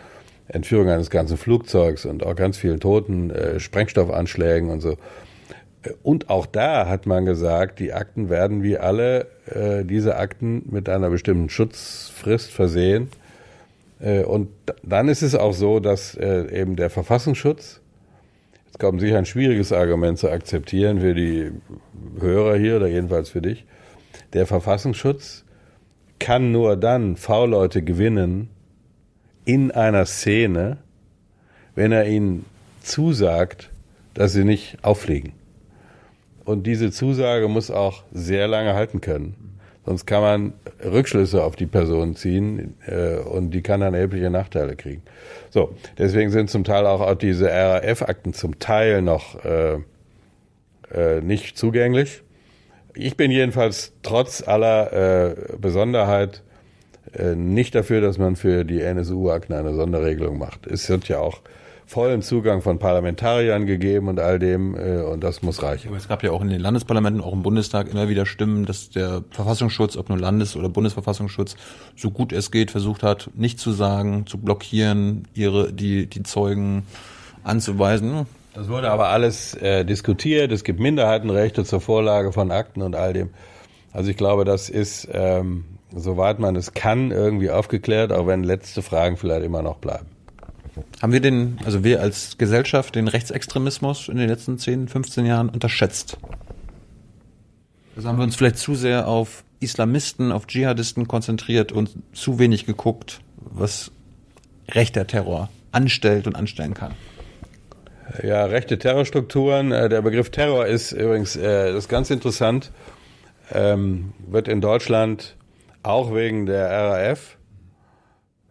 Entführung 0.49 0.89
eines 0.89 1.11
ganzen 1.11 1.37
Flugzeugs 1.37 2.07
und 2.07 2.25
auch 2.25 2.35
ganz 2.35 2.57
vielen 2.57 2.81
Toten, 2.81 3.31
äh, 3.31 3.61
Sprengstoffanschlägen 3.61 4.71
und 4.71 4.81
so. 4.81 4.97
Und 6.03 6.31
auch 6.31 6.47
da 6.47 6.89
hat 6.89 7.07
man 7.07 7.25
gesagt, 7.25 7.79
die 7.79 7.93
Akten 7.93 8.29
werden 8.29 8.63
wie 8.63 8.79
alle 8.79 9.27
äh, 9.47 9.85
diese 9.85 10.17
Akten 10.17 10.63
mit 10.71 10.89
einer 10.89 11.11
bestimmten 11.11 11.49
Schutzfrist 11.49 12.51
versehen. 12.51 13.09
Äh, 14.01 14.25
und 14.25 14.49
dann 14.83 15.09
ist 15.09 15.23
es 15.23 15.35
auch 15.35 15.53
so, 15.53 15.81
dass 15.81 16.15
äh, 16.15 16.61
eben 16.61 16.77
der 16.77 16.91
Verfassungsschutz, 16.91 17.81
jetzt 18.67 18.79
kommt 18.79 19.01
sicher 19.01 19.19
ein 19.19 19.27
schwieriges 19.27 19.73
Argument 19.73 20.19
zu 20.19 20.31
akzeptieren 20.31 21.01
für 21.01 21.15
die 21.15 21.51
Hörer 22.21 22.57
hier 22.57 22.77
oder 22.77 22.89
jedenfalls 22.89 23.31
für 23.31 23.43
dich, 23.43 23.65
der 24.33 24.47
Verfassungsschutz 24.47 25.45
kann 26.19 26.53
nur 26.53 26.77
dann 26.77 27.17
V-Leute 27.17 27.83
gewinnen 27.83 28.51
in 29.45 29.71
einer 29.71 30.05
Szene, 30.05 30.79
wenn 31.75 31.93
er 31.93 32.07
ihnen 32.07 32.45
zusagt, 32.83 33.71
dass 34.15 34.33
sie 34.33 34.45
nicht 34.45 34.79
auffliegen. 34.83 35.33
Und 36.49 36.67
diese 36.67 36.91
Zusage 36.91 37.47
muss 37.47 37.71
auch 37.71 38.05
sehr 38.11 38.49
lange 38.49 38.73
halten 38.73 39.03
können. 39.03 39.59
Sonst 39.85 40.07
kann 40.07 40.23
man 40.23 40.53
Rückschlüsse 40.83 41.45
auf 41.45 41.57
die 41.57 41.67
Person 41.67 42.17
ziehen 42.17 42.75
äh, 42.87 43.17
und 43.17 43.51
die 43.51 43.61
kann 43.61 43.83
dann 43.83 43.93
erhebliche 43.93 44.31
Nachteile 44.31 44.75
kriegen. 44.75 45.03
So, 45.51 45.75
deswegen 45.99 46.31
sind 46.31 46.49
zum 46.49 46.65
Teil 46.65 46.87
auch, 46.87 47.03
auch 47.03 47.17
diese 47.17 47.51
RAF-Akten 47.51 48.33
zum 48.33 48.59
Teil 48.59 49.03
noch 49.03 49.45
äh, 49.45 49.75
äh, 50.91 51.21
nicht 51.21 51.59
zugänglich. 51.59 52.23
Ich 52.95 53.19
bin 53.19 53.31
jedenfalls 53.31 53.93
trotz 54.03 54.43
aller 54.43 54.93
äh, 54.93 55.35
Besonderheit 55.61 56.43
äh, 57.13 57.35
nicht 57.35 57.75
dafür, 57.75 58.01
dass 58.01 58.17
man 58.17 58.37
für 58.37 58.65
die 58.65 58.81
NSU-Akten 58.81 59.53
eine 59.53 59.75
Sonderregelung 59.75 60.39
macht. 60.39 60.67
Es 60.67 60.89
wird 60.89 61.09
ja 61.09 61.19
auch 61.19 61.43
vollen 61.89 62.21
Zugang 62.21 62.61
von 62.61 62.79
Parlamentariern 62.79 63.65
gegeben 63.65 64.09
und 64.09 64.21
all 64.21 64.39
dem 64.39 64.77
äh, 64.77 65.01
und 65.01 65.25
das 65.25 65.41
muss 65.41 65.63
reichen. 65.63 65.89
Aber 65.89 65.97
es 65.97 66.07
gab 66.07 66.23
ja 66.23 66.33
auch 66.33 66.43
in 66.43 66.51
den 66.51 66.61
Landesparlamenten, 66.61 67.23
auch 67.23 67.33
im 67.33 67.43
Bundestag 67.43 67.89
immer 67.89 68.11
wieder 68.11 68.27
Stimmen, 68.27 68.67
dass 68.67 68.91
der 68.91 69.25
Verfassungsschutz, 69.31 69.97
ob 69.97 70.11
nur 70.11 70.19
Landes- 70.19 70.55
oder 70.55 70.69
Bundesverfassungsschutz, 70.69 71.57
so 71.97 72.11
gut 72.11 72.35
es 72.35 72.51
geht, 72.51 72.71
versucht 72.71 73.03
hat, 73.03 73.31
nicht 73.35 73.59
zu 73.59 73.73
sagen, 73.73 74.27
zu 74.27 74.37
blockieren, 74.37 75.27
ihre 75.33 75.73
die 75.73 76.07
die 76.07 76.23
Zeugen 76.25 76.83
anzuweisen. 77.43 78.27
Das 78.53 78.69
wurde 78.69 78.91
aber 78.91 79.09
alles 79.09 79.55
äh, 79.55 79.87
diskutiert. 79.87 80.53
Es 80.53 80.65
gibt 80.65 80.81
Minderheitenrechte 80.81 81.65
zur 81.65 81.81
Vorlage 81.81 82.33
von 82.33 82.51
Akten 82.51 82.83
und 82.83 82.97
all 82.97 83.15
dem. 83.15 83.31
Also 83.95 84.11
ich 84.11 84.19
glaube, 84.19 84.45
das 84.45 84.69
ist, 84.69 85.09
ähm, 85.11 85.65
soweit 85.97 86.39
man 86.39 86.55
es 86.55 86.75
kann, 86.75 87.13
irgendwie 87.13 87.51
aufgeklärt, 87.51 88.13
auch 88.13 88.27
wenn 88.27 88.45
letzte 88.45 88.83
Fragen 88.83 89.17
vielleicht 89.17 89.47
immer 89.47 89.63
noch 89.63 89.79
bleiben. 89.79 90.18
Haben 91.01 91.13
wir 91.13 91.21
den, 91.21 91.59
also 91.65 91.85
wir 91.85 92.01
als 92.01 92.39
Gesellschaft, 92.39 92.95
den 92.95 93.09
Rechtsextremismus 93.09 94.09
in 94.09 94.17
den 94.17 94.29
letzten 94.29 94.59
10, 94.59 94.89
15 94.89 95.27
Jahren 95.27 95.49
unterschätzt? 95.49 96.19
Also 97.97 98.09
haben 98.09 98.19
wir 98.19 98.25
uns 98.25 98.37
vielleicht 98.37 98.59
zu 98.59 98.75
sehr 98.75 99.09
auf 99.09 99.45
Islamisten, 99.61 100.31
auf 100.33 100.47
Dschihadisten 100.47 101.09
konzentriert 101.09 101.73
und 101.73 101.91
zu 102.13 102.39
wenig 102.39 102.67
geguckt, 102.67 103.21
was 103.37 103.91
rechter 104.69 105.07
Terror 105.07 105.49
anstellt 105.73 106.27
und 106.27 106.37
anstellen 106.37 106.75
kann. 106.75 106.93
Ja, 108.23 108.45
rechte 108.47 108.79
Terrorstrukturen. 108.79 109.73
äh, 109.73 109.89
Der 109.89 110.03
Begriff 110.03 110.31
Terror 110.31 110.67
ist 110.67 110.93
übrigens, 110.93 111.37
äh, 111.37 111.73
das 111.73 111.85
ist 111.85 111.89
ganz 111.89 112.11
interessant, 112.11 112.71
ähm, 113.53 114.13
wird 114.27 114.49
in 114.49 114.61
Deutschland 114.61 115.37
auch 115.83 116.15
wegen 116.15 116.47
der 116.47 116.71
RAF, 116.71 117.38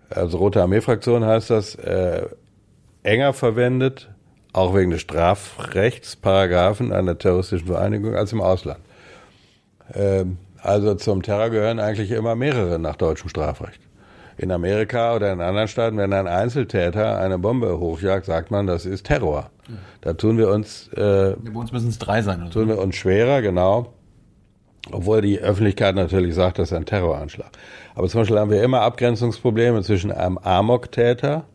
also 0.10 0.38
Rote 0.38 0.62
Armee-Fraktion 0.62 1.26
heißt 1.26 1.49
das, 1.49 1.76
äh, 1.76 2.28
enger 3.03 3.34
verwendet, 3.34 4.10
auch 4.53 4.76
wegen 4.76 4.91
des 4.91 5.01
Strafrechtsparagraphen 5.01 6.91
einer 6.93 7.18
terroristischen 7.18 7.68
Vereinigung 7.68 8.16
als 8.16 8.32
im 8.34 8.41
Ausland. 8.41 8.80
Ähm, 9.93 10.38
Also 10.64 10.95
zum 10.95 11.22
Terror 11.22 11.49
gehören 11.49 11.80
eigentlich 11.80 12.12
immer 12.12 12.36
mehrere 12.36 12.80
nach 12.80 12.95
deutschem 12.95 13.30
Strafrecht. 13.30 13.80
In 14.38 14.51
Amerika 14.51 15.16
oder 15.16 15.32
in 15.32 15.39
anderen 15.39 15.68
Staaten, 15.68 15.97
wenn 15.97 16.12
ein 16.14 16.28
Einzeltäter 16.28 17.18
eine 17.20 17.38
Bombe 17.39 17.80
hochjagt, 17.80 18.26
sagt 18.26 18.51
man, 18.51 18.68
das 18.68 18.86
ist 18.86 19.05
Terror. 19.05 19.49
Da 20.01 20.14
tun 20.14 20.38
wir 20.38 20.49
uns, 20.49 20.88
äh, 20.93 21.36
Bei 21.38 21.51
uns 21.60 21.72
müssen 21.72 21.89
es 21.89 21.99
drei 21.99 22.22
sein. 22.22 22.41
Oder 22.41 22.51
so. 22.51 22.60
tun 22.60 22.70
wir 22.70 22.80
uns 22.80 22.95
schwerer, 22.95 23.41
genau. 23.41 23.93
Obwohl 24.91 25.21
die 25.21 25.39
Öffentlichkeit 25.39 25.95
natürlich 25.95 26.35
sagt, 26.35 26.59
das 26.59 26.71
ist 26.71 26.77
ein 26.77 26.85
Terroranschlag. 26.85 27.51
Aber 27.95 28.07
zum 28.07 28.21
Beispiel 28.21 28.39
haben 28.39 28.51
wir 28.51 28.63
immer 28.63 28.81
Abgrenzungsprobleme 28.81 29.81
zwischen 29.83 30.11
einem 30.11 30.38
Amok-Täter 30.38 31.45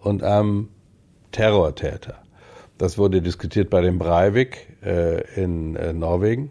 und 0.00 0.22
einem 0.22 0.68
Terrortäter. 1.32 2.22
Das 2.78 2.98
wurde 2.98 3.22
diskutiert 3.22 3.70
bei 3.70 3.80
dem 3.80 3.98
Breivik 3.98 4.76
äh, 4.84 5.22
in 5.40 5.76
äh, 5.76 5.92
Norwegen. 5.92 6.50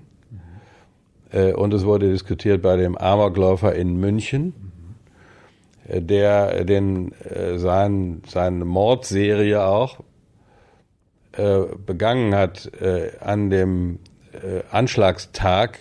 Äh, 1.31 1.53
und 1.53 1.73
es 1.73 1.85
wurde 1.85 2.09
diskutiert 2.09 2.61
bei 2.61 2.77
dem 2.77 2.97
Amokläufer 2.97 3.73
in 3.75 3.99
München, 3.99 4.53
äh, 5.87 6.01
der 6.01 6.63
den, 6.65 7.13
äh, 7.13 7.57
sein, 7.57 8.21
seine 8.27 8.65
Mordserie 8.65 9.63
auch 9.63 9.99
begangen 11.87 12.35
hat 12.35 12.69
an 13.21 13.49
dem 13.49 13.99
äh, 14.33 14.63
Anschlagstag 14.71 15.79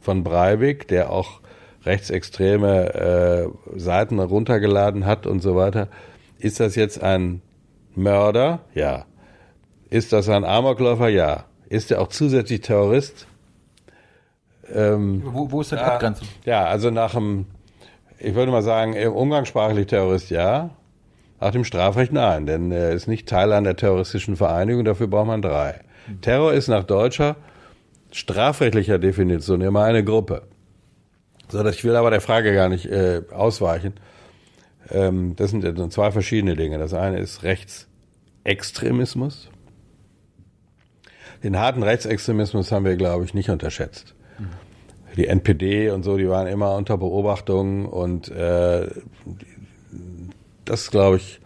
von 0.00 0.24
Breivik, 0.24 0.88
der 0.88 1.10
auch 1.10 1.40
rechtsextreme 1.84 2.94
äh, 3.74 3.78
Seiten 3.78 4.18
runtergeladen 4.18 5.06
hat 5.06 5.26
und 5.26 5.40
so 5.40 5.56
weiter. 5.56 5.88
Ist 6.38 6.60
das 6.60 6.74
jetzt 6.74 7.02
ein 7.02 7.42
Mörder? 7.94 8.60
Ja. 8.74 9.06
Ist 9.88 10.12
das 10.12 10.28
ein 10.28 10.44
Amokläufer? 10.44 11.08
Ja. 11.08 11.44
Ist 11.68 11.90
er 11.90 12.00
auch 12.00 12.08
zusätzlich 12.08 12.60
Terrorist? 12.62 13.26
Ähm, 14.72 15.22
Wo, 15.24 15.50
wo 15.50 15.60
ist 15.60 15.72
die 15.72 15.76
ja, 15.76 15.94
Abgrenzung? 15.94 16.28
Ja, 16.44 16.64
also 16.64 16.90
nach 16.90 17.14
dem, 17.14 17.46
ich 18.18 18.34
würde 18.34 18.52
mal 18.52 18.62
sagen, 18.62 18.92
im 18.92 19.12
umgangssprachlich 19.12 19.86
Terrorist 19.86 20.30
ja, 20.30 20.70
nach 21.40 21.50
dem 21.50 21.64
Strafrecht 21.64 22.12
nein, 22.12 22.46
denn 22.46 22.70
er 22.70 22.90
ist 22.90 23.08
nicht 23.08 23.28
Teil 23.28 23.52
einer 23.52 23.74
terroristischen 23.74 24.36
Vereinigung, 24.36 24.84
dafür 24.84 25.06
braucht 25.06 25.26
man 25.26 25.42
drei. 25.42 25.80
Terror 26.20 26.52
ist 26.52 26.68
nach 26.68 26.84
deutscher 26.84 27.36
strafrechtlicher 28.12 28.98
Definition 28.98 29.60
immer 29.60 29.84
eine 29.84 30.04
Gruppe. 30.04 30.42
So, 31.48 31.64
ich 31.66 31.84
will 31.84 31.96
aber 31.96 32.10
der 32.10 32.20
Frage 32.20 32.54
gar 32.54 32.68
nicht 32.68 32.86
äh, 32.86 33.22
ausweichen. 33.32 33.94
Ähm, 34.90 35.34
das 35.36 35.50
sind 35.50 35.64
ja 35.64 35.90
zwei 35.90 36.12
verschiedene 36.12 36.56
Dinge. 36.56 36.78
Das 36.78 36.94
eine 36.94 37.18
ist 37.18 37.42
Rechtsextremismus. 37.42 39.50
Den 41.42 41.58
harten 41.58 41.82
Rechtsextremismus 41.82 42.70
haben 42.70 42.84
wir, 42.84 42.96
glaube 42.96 43.24
ich, 43.24 43.34
nicht 43.34 43.50
unterschätzt. 43.50 44.14
Die 45.16 45.26
NPD 45.26 45.90
und 45.90 46.04
so, 46.04 46.16
die 46.16 46.28
waren 46.28 46.46
immer 46.46 46.76
unter 46.76 46.96
Beobachtung 46.96 47.86
und 47.86 48.28
äh, 48.28 48.88
das, 50.64 50.90
glaube 50.90 51.16
ich, 51.16 51.40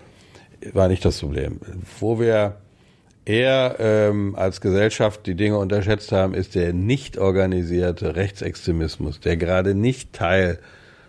war 0.73 0.89
nicht 0.89 1.05
das 1.05 1.21
Problem. 1.21 1.61
Wo 1.99 2.21
wir 2.21 2.57
eher 3.25 3.77
ähm, 3.79 4.35
als 4.37 4.61
Gesellschaft 4.61 5.27
die 5.27 5.35
Dinge 5.35 5.59
unterschätzt 5.59 6.13
haben, 6.13 6.35
ist 6.35 6.55
der 6.55 6.73
nicht 6.73 7.19
organisierte 7.19 8.17
Rechtsextremismus, 8.17 9.21
der 9.21 9.37
gerade 9.37 9.75
nicht 9.75 10.13
Teil 10.13 10.59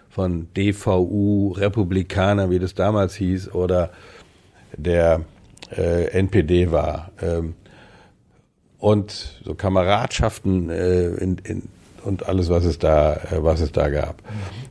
von 0.10 0.48
DVU, 0.56 1.52
Republikaner, 1.52 2.50
wie 2.50 2.60
das 2.60 2.74
damals 2.74 3.16
hieß, 3.16 3.54
oder 3.54 3.92
der 4.78 5.22
äh, 5.76 6.06
NPD 6.12 6.72
war. 6.72 7.12
Ähm, 7.22 7.56
und 8.80 9.42
so 9.44 9.56
Kameradschaften 9.56 10.70
äh, 10.70 11.08
in, 11.08 11.38
in, 11.44 11.64
und 12.04 12.28
alles, 12.28 12.50
was 12.50 12.66
es 12.66 12.80
da, 12.80 13.16
äh, 13.16 13.44
was 13.44 13.60
es 13.60 13.72
da 13.72 13.90
gab. 13.90 14.22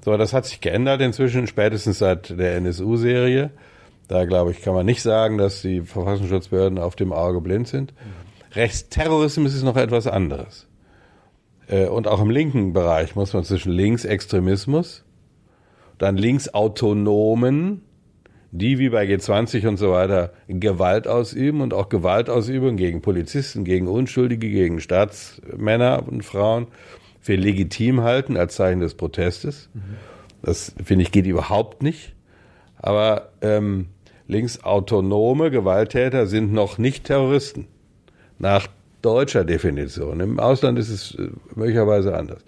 So, 0.04 0.16
das 0.16 0.32
hat 0.32 0.46
sich 0.46 0.60
geändert 0.60 1.00
inzwischen, 1.00 1.46
spätestens 1.46 1.98
seit 1.98 2.38
der 2.38 2.56
NSU-Serie. 2.56 3.50
Da 4.08 4.24
glaube 4.24 4.50
ich, 4.50 4.60
kann 4.62 4.74
man 4.74 4.86
nicht 4.86 5.02
sagen, 5.02 5.38
dass 5.38 5.62
die 5.62 5.80
Verfassungsschutzbehörden 5.80 6.78
auf 6.78 6.96
dem 6.96 7.12
Auge 7.12 7.40
blind 7.40 7.68
sind. 7.68 7.94
Rechtsterrorismus 8.52 9.54
ist 9.54 9.62
noch 9.62 9.76
etwas 9.76 10.06
anderes. 10.06 10.68
Äh, 11.66 11.86
Und 11.86 12.06
auch 12.06 12.20
im 12.20 12.30
linken 12.30 12.72
Bereich 12.72 13.16
muss 13.16 13.32
man 13.32 13.44
zwischen 13.44 13.72
Linksextremismus, 13.72 15.04
dann 15.98 16.16
Linksautonomen, 16.16 17.82
die 18.50 18.78
wie 18.78 18.90
bei 18.90 19.04
G20 19.04 19.66
und 19.66 19.78
so 19.78 19.90
weiter 19.90 20.32
Gewalt 20.48 21.08
ausüben 21.08 21.60
und 21.60 21.74
auch 21.74 21.88
Gewaltausübung 21.88 22.76
gegen 22.76 23.02
Polizisten, 23.02 23.64
gegen 23.64 23.88
Unschuldige, 23.88 24.48
gegen 24.48 24.80
Staatsmänner 24.80 26.04
und 26.06 26.24
Frauen 26.24 26.68
für 27.20 27.34
legitim 27.36 28.02
halten 28.02 28.36
als 28.36 28.54
Zeichen 28.54 28.80
des 28.80 28.94
Protestes. 28.94 29.70
Das 30.42 30.74
finde 30.84 31.02
ich 31.02 31.10
geht 31.10 31.26
überhaupt 31.26 31.82
nicht. 31.82 32.14
Aber 32.76 33.30
ähm, 33.40 33.86
linksautonome 34.26 35.50
Gewalttäter 35.50 36.26
sind 36.26 36.52
noch 36.52 36.78
nicht 36.78 37.04
Terroristen. 37.04 37.66
Nach 38.38 38.66
deutscher 39.02 39.44
Definition. 39.44 40.20
Im 40.20 40.40
Ausland 40.40 40.78
ist 40.78 40.88
es 40.88 41.14
äh, 41.14 41.28
möglicherweise 41.54 42.16
anders. 42.16 42.42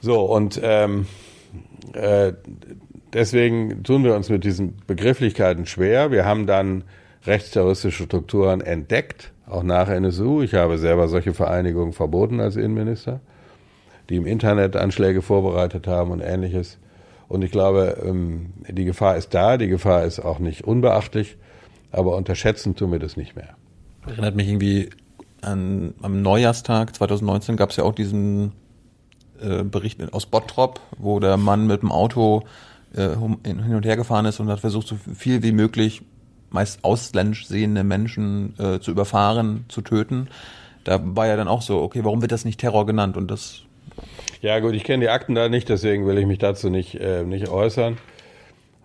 So, 0.00 0.20
und 0.22 0.60
ähm, 0.62 1.06
äh, 1.92 2.32
deswegen 3.12 3.82
tun 3.82 4.04
wir 4.04 4.14
uns 4.14 4.28
mit 4.30 4.44
diesen 4.44 4.76
Begrifflichkeiten 4.86 5.66
schwer. 5.66 6.12
Wir 6.12 6.24
haben 6.24 6.46
dann 6.46 6.84
rechtsterroristische 7.26 8.04
Strukturen 8.04 8.60
entdeckt, 8.60 9.32
auch 9.46 9.64
nach 9.64 9.88
NSU. 9.88 10.42
Ich 10.42 10.54
habe 10.54 10.78
selber 10.78 11.08
solche 11.08 11.34
Vereinigungen 11.34 11.92
verboten 11.92 12.40
als 12.40 12.56
Innenminister, 12.56 13.20
die 14.08 14.16
im 14.16 14.26
Internet 14.26 14.76
Anschläge 14.76 15.20
vorbereitet 15.20 15.86
haben 15.88 16.12
und 16.12 16.20
ähnliches. 16.20 16.78
Und 17.28 17.42
ich 17.42 17.50
glaube, 17.50 18.02
ähm, 18.04 18.54
die 18.68 18.84
Gefahr 18.84 19.16
ist 19.16 19.34
da, 19.34 19.58
die 19.58 19.68
Gefahr 19.68 20.04
ist 20.04 20.18
auch 20.20 20.38
nicht 20.38 20.64
unbeachtlich, 20.64 21.36
aber 21.92 22.16
unterschätzen 22.16 22.74
tun 22.74 22.92
wir 22.92 22.98
das 22.98 23.16
nicht 23.16 23.36
mehr. 23.36 23.56
Erinnert 24.06 24.34
mich 24.34 24.48
irgendwie 24.48 24.90
an, 25.42 25.94
am 26.00 26.22
Neujahrstag 26.22 26.94
2019 26.96 27.56
gab 27.56 27.70
es 27.70 27.76
ja 27.76 27.84
auch 27.84 27.94
diesen 27.94 28.52
äh, 29.40 29.62
Bericht 29.62 30.12
aus 30.12 30.26
Bottrop, 30.26 30.80
wo 30.96 31.20
der 31.20 31.36
Mann 31.36 31.66
mit 31.66 31.82
dem 31.82 31.92
Auto 31.92 32.44
äh, 32.94 33.10
hin 33.44 33.74
und 33.74 33.84
her 33.84 33.96
gefahren 33.96 34.24
ist 34.24 34.40
und 34.40 34.48
hat 34.48 34.60
versucht, 34.60 34.86
so 34.86 34.96
viel 34.96 35.42
wie 35.42 35.52
möglich 35.52 36.02
meist 36.50 36.82
ausländisch 36.82 37.46
sehende 37.46 37.84
Menschen 37.84 38.58
äh, 38.58 38.80
zu 38.80 38.90
überfahren, 38.90 39.66
zu 39.68 39.82
töten. 39.82 40.28
Da 40.84 40.98
war 41.02 41.26
ja 41.26 41.36
dann 41.36 41.48
auch 41.48 41.60
so, 41.60 41.82
okay, 41.82 42.04
warum 42.04 42.22
wird 42.22 42.32
das 42.32 42.46
nicht 42.46 42.58
Terror 42.58 42.86
genannt? 42.86 43.18
Und 43.18 43.30
das 43.30 43.64
ja 44.40 44.58
gut, 44.60 44.74
ich 44.74 44.84
kenne 44.84 45.04
die 45.04 45.10
Akten 45.10 45.34
da 45.34 45.48
nicht, 45.48 45.68
deswegen 45.68 46.06
will 46.06 46.18
ich 46.18 46.26
mich 46.26 46.38
dazu 46.38 46.70
nicht, 46.70 46.94
äh, 46.94 47.24
nicht 47.24 47.48
äußern. 47.48 47.98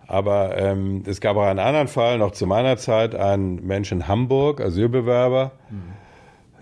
Aber 0.06 0.56
ähm, 0.58 1.02
es 1.06 1.20
gab 1.20 1.36
auch 1.36 1.44
einen 1.44 1.58
anderen 1.58 1.88
Fall, 1.88 2.18
noch 2.18 2.32
zu 2.32 2.46
meiner 2.46 2.76
Zeit, 2.76 3.14
einen 3.14 3.66
Mensch 3.66 3.90
in 3.90 4.06
Hamburg, 4.06 4.60
Asylbewerber, 4.60 5.52
mhm. 5.70 5.82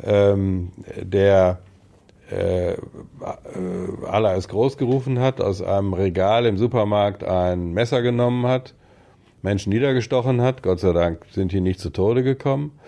ähm, 0.04 0.72
der 1.02 1.58
äh, 2.30 2.76
Allah 4.06 4.34
ist 4.34 4.48
groß 4.48 4.78
gerufen 4.78 5.18
hat, 5.18 5.40
aus 5.40 5.60
einem 5.60 5.92
Regal 5.92 6.46
im 6.46 6.56
Supermarkt 6.56 7.24
ein 7.24 7.72
Messer 7.72 8.02
genommen 8.02 8.46
hat, 8.46 8.74
Menschen 9.42 9.70
niedergestochen 9.70 10.40
hat. 10.40 10.62
Gott 10.62 10.80
sei 10.80 10.92
Dank 10.92 11.24
sind 11.30 11.52
die 11.52 11.60
nicht 11.60 11.80
zu 11.80 11.90
Tode 11.90 12.22
gekommen. 12.22 12.78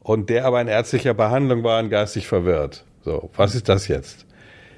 Und 0.00 0.30
der 0.30 0.46
aber 0.46 0.60
in 0.60 0.68
ärztlicher 0.68 1.14
Behandlung 1.14 1.62
war 1.64 1.80
und 1.80 1.90
geistig 1.90 2.26
verwirrt. 2.26 2.84
So, 3.02 3.30
was 3.36 3.54
ist 3.54 3.68
das 3.68 3.88
jetzt? 3.88 4.26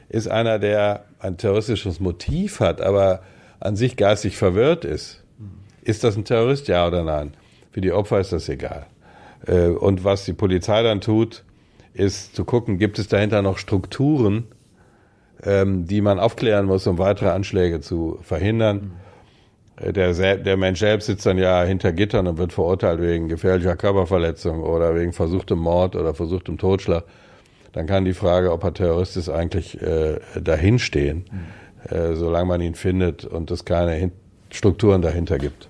Ist 0.09 0.29
einer, 0.29 0.59
der 0.59 1.05
ein 1.19 1.37
terroristisches 1.37 2.01
Motiv 2.01 2.61
hat, 2.61 2.81
aber 2.81 3.23
an 3.61 3.77
sich 3.77 3.97
geistig 3.97 4.37
verwirrt 4.37 4.85
ist. 4.85 5.23
Ist 5.83 6.05
das 6.05 6.17
ein 6.17 6.25
Terrorist, 6.25 6.69
ja 6.69 6.87
oder 6.87 7.03
nein? 7.03 7.35
Für 7.71 7.81
die 7.81 7.93
Opfer 7.93 8.21
ist 8.21 8.33
das 8.33 8.49
egal. 8.49 8.87
Äh, 9.47 9.69
und 9.69 10.05
was 10.05 10.25
die 10.25 10.33
Polizei 10.33 10.83
dann 10.83 11.01
tut, 11.01 11.45
ist 11.93 12.35
zu 12.35 12.45
gucken, 12.45 12.79
gibt 12.79 12.99
es 12.99 13.09
dahinter 13.09 13.43
noch 13.43 13.59
Strukturen, 13.59 14.47
ähm, 15.43 15.87
die 15.87 16.01
man 16.01 16.19
aufklären 16.19 16.67
muss, 16.67 16.87
um 16.87 16.99
weitere 16.99 17.31
Anschläge 17.31 17.81
zu 17.81 18.19
verhindern. 18.23 18.93
Äh, 19.77 19.93
der, 19.93 20.37
der 20.37 20.57
Mensch 20.57 20.81
selbst 20.81 21.07
sitzt 21.07 21.27
dann 21.27 21.39
ja 21.39 21.63
hinter 21.65 21.93
Gittern 21.93 22.27
und 22.27 22.39
wird 22.39 22.53
verurteilt 22.53 23.01
wegen 23.01 23.29
gefährlicher 23.29 23.77
Körperverletzung 23.77 24.63
oder 24.63 24.95
wegen 24.95 25.13
versuchtem 25.13 25.59
Mord 25.59 25.97
oder 25.97 26.15
versuchtem 26.15 26.59
Totschlag 26.59 27.05
dann 27.75 27.87
kann 27.87 28.05
die 28.05 28.15
Frage, 28.15 28.53
ob 28.53 28.65
er 28.65 28.73
Terrorist 28.73 29.17
ist, 29.17 29.29
eigentlich 29.29 29.83
äh, 29.83 30.21
dahinstehen, 30.41 31.25
mhm. 31.31 31.95
äh, 31.95 32.15
solange 32.15 32.47
man 32.47 32.61
ihn 32.61 32.75
findet 32.75 33.25
und 33.25 33.51
es 33.51 33.65
keine 33.65 33.93
Hin 33.93 34.13
Strukturen 34.51 35.03
dahinter 35.03 35.39
gibt. 35.39 35.69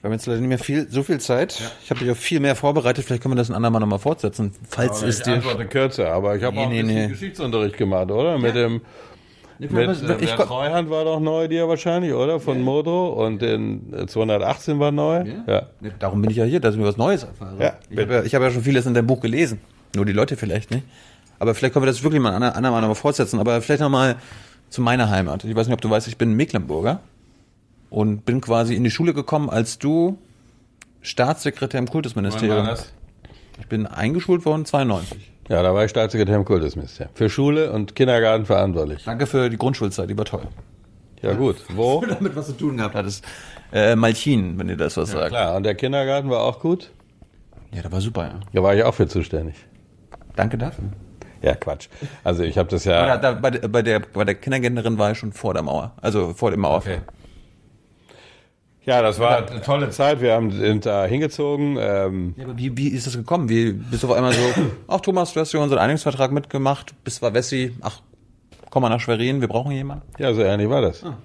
Wir 0.00 0.08
haben 0.08 0.12
jetzt 0.12 0.26
leider 0.26 0.40
nicht 0.40 0.48
mehr 0.48 0.58
viel, 0.58 0.88
so 0.90 1.04
viel 1.04 1.20
Zeit. 1.20 1.60
Ja. 1.60 1.66
Ich 1.84 1.90
habe 1.90 2.00
dich 2.00 2.10
auch 2.10 2.16
viel 2.16 2.40
mehr 2.40 2.56
vorbereitet. 2.56 3.04
Vielleicht 3.04 3.22
können 3.22 3.34
wir 3.34 3.38
das 3.38 3.48
ein 3.48 3.54
andermal 3.54 3.80
nochmal 3.80 4.00
fortsetzen, 4.00 4.52
falls 4.68 4.98
aber 4.98 5.08
es 5.08 5.18
ich 5.18 5.24
dir. 5.24 5.34
antworte 5.34 5.66
kürzer, 5.66 6.12
aber 6.12 6.34
ich 6.34 6.42
habe 6.42 6.56
nee, 6.56 6.62
auch 6.62 6.70
ein 6.70 6.72
nee, 6.72 6.82
nee. 6.82 7.06
Geschichtsunterricht 7.06 7.76
gemacht, 7.76 8.10
oder? 8.10 8.32
Ja. 8.32 8.38
Mit 8.38 8.56
dem. 8.56 8.80
Mit, 9.60 9.72
äh, 9.72 10.16
der 10.16 10.36
Treuhand 10.36 10.90
war 10.90 11.04
doch 11.04 11.20
neu 11.20 11.46
dir 11.46 11.68
wahrscheinlich, 11.68 12.12
oder? 12.12 12.40
Von 12.40 12.58
ja. 12.58 12.64
Modro 12.64 13.24
und 13.24 13.40
den 13.40 14.08
218 14.08 14.80
war 14.80 14.90
neu. 14.90 15.24
Ja. 15.46 15.68
ja. 15.80 15.90
Darum 16.00 16.20
bin 16.20 16.32
ich 16.32 16.36
ja 16.36 16.44
hier, 16.44 16.58
dass 16.58 16.74
ich 16.74 16.80
mir 16.80 16.86
was 16.86 16.96
Neues 16.96 17.22
erfahre. 17.22 17.62
Ja, 17.62 17.78
ich 17.88 17.98
habe 18.00 18.14
ja, 18.14 18.22
hab 18.24 18.42
ja 18.42 18.50
schon 18.50 18.62
vieles 18.62 18.86
in 18.86 18.94
deinem 18.94 19.06
Buch 19.06 19.20
gelesen. 19.20 19.60
Nur 19.94 20.04
die 20.04 20.12
Leute 20.12 20.36
vielleicht 20.36 20.72
nicht. 20.72 20.84
Aber 21.42 21.56
vielleicht 21.56 21.74
können 21.74 21.82
wir 21.82 21.90
das 21.90 22.04
wirklich 22.04 22.22
mal 22.22 22.34
an 22.34 22.44
andermal 22.44 22.80
nochmal 22.82 22.94
fortsetzen. 22.94 23.40
Aber 23.40 23.60
vielleicht 23.62 23.80
nochmal 23.80 24.14
zu 24.70 24.80
meiner 24.80 25.10
Heimat. 25.10 25.42
Ich 25.42 25.56
weiß 25.56 25.66
nicht, 25.66 25.74
ob 25.74 25.80
du 25.80 25.90
weißt, 25.90 26.06
ich 26.06 26.16
bin 26.16 26.34
Mecklenburger 26.34 27.00
und 27.90 28.24
bin 28.24 28.40
quasi 28.40 28.76
in 28.76 28.84
die 28.84 28.92
Schule 28.92 29.12
gekommen, 29.12 29.50
als 29.50 29.80
du 29.80 30.18
Staatssekretär 31.00 31.80
im 31.80 31.88
Kultusministerium. 31.88 32.58
Wann 32.58 32.66
war 32.66 32.70
das? 32.74 32.92
Ich 33.58 33.66
bin 33.66 33.88
eingeschult 33.88 34.46
worden 34.46 34.66
92. 34.66 35.32
Ja, 35.48 35.64
da 35.64 35.74
war 35.74 35.84
ich 35.84 35.90
Staatssekretär 35.90 36.36
im 36.36 36.44
Kultusministerium. 36.44 37.12
Für 37.16 37.28
Schule 37.28 37.72
und 37.72 37.96
Kindergarten 37.96 38.46
verantwortlich. 38.46 39.02
Danke 39.04 39.26
für 39.26 39.50
die 39.50 39.56
Grundschulzeit, 39.56 40.08
die 40.08 40.16
war 40.16 40.26
toll. 40.26 40.46
Ja, 41.22 41.32
gut. 41.32 41.56
Wo? 41.74 42.04
damit 42.08 42.36
was 42.36 42.46
zu 42.46 42.52
tun 42.52 42.76
gehabt 42.76 42.94
hattest. 42.94 43.24
Äh, 43.72 43.96
Malchin, 43.96 44.60
wenn 44.60 44.68
dir 44.68 44.76
das 44.76 44.96
was 44.96 45.12
ja, 45.12 45.18
sagt. 45.18 45.30
Klar, 45.30 45.56
und 45.56 45.64
der 45.64 45.74
Kindergarten 45.74 46.30
war 46.30 46.44
auch 46.44 46.60
gut? 46.60 46.92
Ja, 47.72 47.82
der 47.82 47.90
war 47.90 48.00
super, 48.00 48.26
ja. 48.26 48.40
Da 48.52 48.62
war 48.62 48.76
ich 48.76 48.84
auch 48.84 48.94
für 48.94 49.08
zuständig. 49.08 49.56
Danke 50.36 50.56
dafür. 50.56 50.84
Ja, 51.42 51.54
Quatsch. 51.54 51.88
Also 52.24 52.44
ich 52.44 52.56
habe 52.56 52.68
das 52.68 52.84
ja. 52.84 53.16
Da, 53.16 53.16
da, 53.16 53.32
bei, 53.32 53.50
bei, 53.50 53.82
der, 53.82 54.00
bei 54.00 54.24
der 54.24 54.34
Kindergärtnerin 54.36 54.98
war 54.98 55.10
ich 55.10 55.18
schon 55.18 55.32
vor 55.32 55.54
der 55.54 55.62
Mauer. 55.62 55.92
Also 56.00 56.32
vor 56.34 56.50
dem 56.50 56.60
Mauerfall. 56.60 57.02
Okay. 57.02 57.02
Ja, 58.84 59.00
das 59.00 59.20
war 59.20 59.48
eine 59.48 59.62
tolle 59.62 59.90
Zeit. 59.90 60.20
Wir 60.20 60.32
haben, 60.34 60.50
sind 60.50 60.86
da 60.86 61.04
hingezogen. 61.04 61.76
Ähm 61.80 62.34
ja, 62.36 62.44
aber 62.44 62.58
wie, 62.58 62.76
wie 62.76 62.88
ist 62.88 63.06
das 63.06 63.16
gekommen? 63.16 63.48
Wie 63.48 63.72
bist 63.72 64.02
du 64.02 64.08
auf 64.08 64.16
einmal 64.16 64.32
so, 64.32 64.40
ach 64.88 65.00
Thomas, 65.00 65.32
du 65.32 65.40
hast 65.40 65.52
ja 65.52 65.60
unseren 65.60 65.78
Einigungsvertrag 65.78 66.32
mitgemacht, 66.32 66.92
bist 67.04 67.22
war 67.22 67.32
Wessi, 67.32 67.76
ach, 67.80 68.00
komm 68.70 68.82
mal 68.82 68.88
nach 68.88 68.98
Schwerin, 68.98 69.40
wir 69.40 69.48
brauchen 69.48 69.70
jemanden. 69.70 70.04
Ja, 70.18 70.34
so 70.34 70.42
ähnlich 70.42 70.68
war 70.68 70.82
das. 70.82 71.04
Ah. 71.04 71.16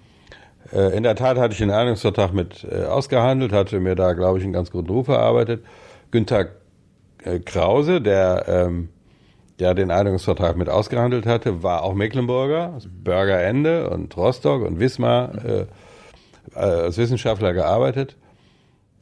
Äh, 0.72 0.96
in 0.96 1.02
der 1.02 1.16
Tat 1.16 1.38
hatte 1.38 1.54
ich 1.54 1.58
den 1.58 1.72
Einigungsvertrag 1.72 2.32
mit 2.32 2.68
äh, 2.70 2.86
ausgehandelt, 2.86 3.54
hatte 3.54 3.80
mir 3.80 3.96
da, 3.96 4.14
glaube 4.14 4.38
ich, 4.38 4.44
einen 4.44 4.54
ganz 4.54 4.70
guten 4.70 4.90
Ruf 4.90 5.08
erarbeitet. 5.08 5.66
Günther 6.12 6.50
äh, 7.24 7.40
Krause, 7.40 8.02
der 8.02 8.46
ähm, 8.48 8.90
der 9.60 9.74
den 9.74 9.92
Einigungsvertrag 9.92 10.56
mit 10.56 10.70
ausgehandelt 10.70 11.26
hatte, 11.26 11.64
war 11.64 11.84
auch 11.84 11.94
Mecklenburger, 11.94 12.78
Bürgerende 12.90 13.90
und 13.90 14.16
Rostock 14.16 14.64
und 14.64 14.80
Wismar 14.80 15.34
äh, 15.44 15.66
als 16.54 16.98
Wissenschaftler 16.98 17.54
gearbeitet. 17.54 18.16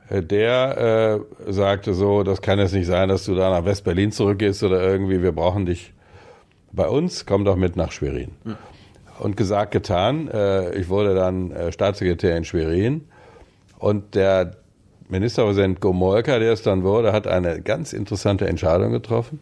Äh, 0.10 0.22
der 0.22 1.20
äh, 1.48 1.52
sagte 1.52 1.94
so, 1.94 2.24
das 2.24 2.42
kann 2.42 2.60
jetzt 2.60 2.74
nicht 2.74 2.88
sein, 2.88 3.10
dass 3.10 3.26
du 3.26 3.36
da 3.36 3.50
nach 3.50 3.66
West-Berlin 3.66 4.12
zurückgehst 4.12 4.64
oder 4.64 4.82
irgendwie, 4.82 5.22
wir 5.22 5.34
brauchen 5.34 5.66
dich 5.66 5.94
bei 6.72 6.88
uns, 6.88 7.26
komm 7.26 7.44
doch 7.46 7.56
mit 7.58 7.76
nach 7.76 7.92
Schwerin. 7.92 8.32
Ja. 8.46 8.58
Und 9.20 9.38
gesagt, 9.38 9.72
getan. 9.72 10.30
Äh, 10.30 10.76
ich 10.76 10.90
wurde 10.90 11.16
dann 11.16 11.52
äh, 11.52 11.72
Staatssekretär 11.72 12.36
in 12.38 12.46
Schwerin 12.46 13.08
und 13.78 14.16
der 14.16 14.58
Ministerpräsident 15.08 15.82
Gomolka, 15.82 16.40
der 16.40 16.54
es 16.54 16.64
dann 16.64 16.84
wurde, 16.84 17.14
hat 17.14 17.28
eine 17.28 17.62
ganz 17.62 17.94
interessante 17.94 18.48
Entscheidung 18.48 18.92
getroffen 18.92 19.40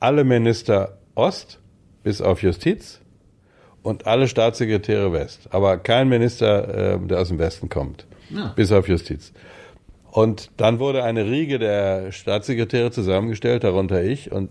alle 0.00 0.24
Minister 0.24 0.98
Ost 1.14 1.60
bis 2.02 2.20
auf 2.20 2.42
Justiz 2.42 3.00
und 3.82 4.06
alle 4.06 4.26
Staatssekretäre 4.26 5.12
West. 5.12 5.48
Aber 5.50 5.78
kein 5.78 6.08
Minister, 6.08 6.94
äh, 6.94 6.98
der 6.98 7.20
aus 7.20 7.28
dem 7.28 7.38
Westen 7.38 7.68
kommt, 7.68 8.06
ja. 8.30 8.52
bis 8.56 8.72
auf 8.72 8.88
Justiz. 8.88 9.32
Und 10.10 10.50
dann 10.56 10.78
wurde 10.78 11.04
eine 11.04 11.26
Riege 11.26 11.58
der 11.58 12.10
Staatssekretäre 12.10 12.90
zusammengestellt, 12.90 13.62
darunter 13.62 14.02
ich. 14.02 14.32
Und 14.32 14.50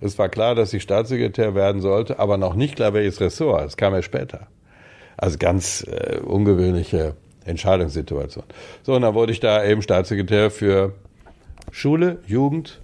es 0.00 0.18
war 0.18 0.28
klar, 0.28 0.54
dass 0.54 0.72
ich 0.72 0.82
Staatssekretär 0.82 1.54
werden 1.54 1.80
sollte, 1.80 2.18
aber 2.18 2.36
noch 2.36 2.54
nicht 2.54 2.76
klar, 2.76 2.94
welches 2.94 3.20
Ressort. 3.20 3.64
Das 3.64 3.76
kam 3.76 3.92
ja 3.92 4.02
später. 4.02 4.46
Also 5.16 5.36
ganz 5.38 5.84
äh, 5.90 6.18
ungewöhnliche 6.18 7.16
Entscheidungssituation. 7.44 8.44
So, 8.82 8.94
und 8.94 9.02
dann 9.02 9.14
wurde 9.14 9.32
ich 9.32 9.40
da 9.40 9.64
eben 9.64 9.82
Staatssekretär 9.82 10.50
für 10.50 10.94
Schule, 11.72 12.18
Jugend, 12.26 12.80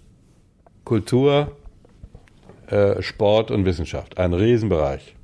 Kultur, 0.84 1.52
äh, 2.68 3.02
Sport 3.02 3.50
und 3.50 3.64
Wissenschaft. 3.64 4.18
Ein 4.18 4.32
Riesenbereich. 4.32 5.16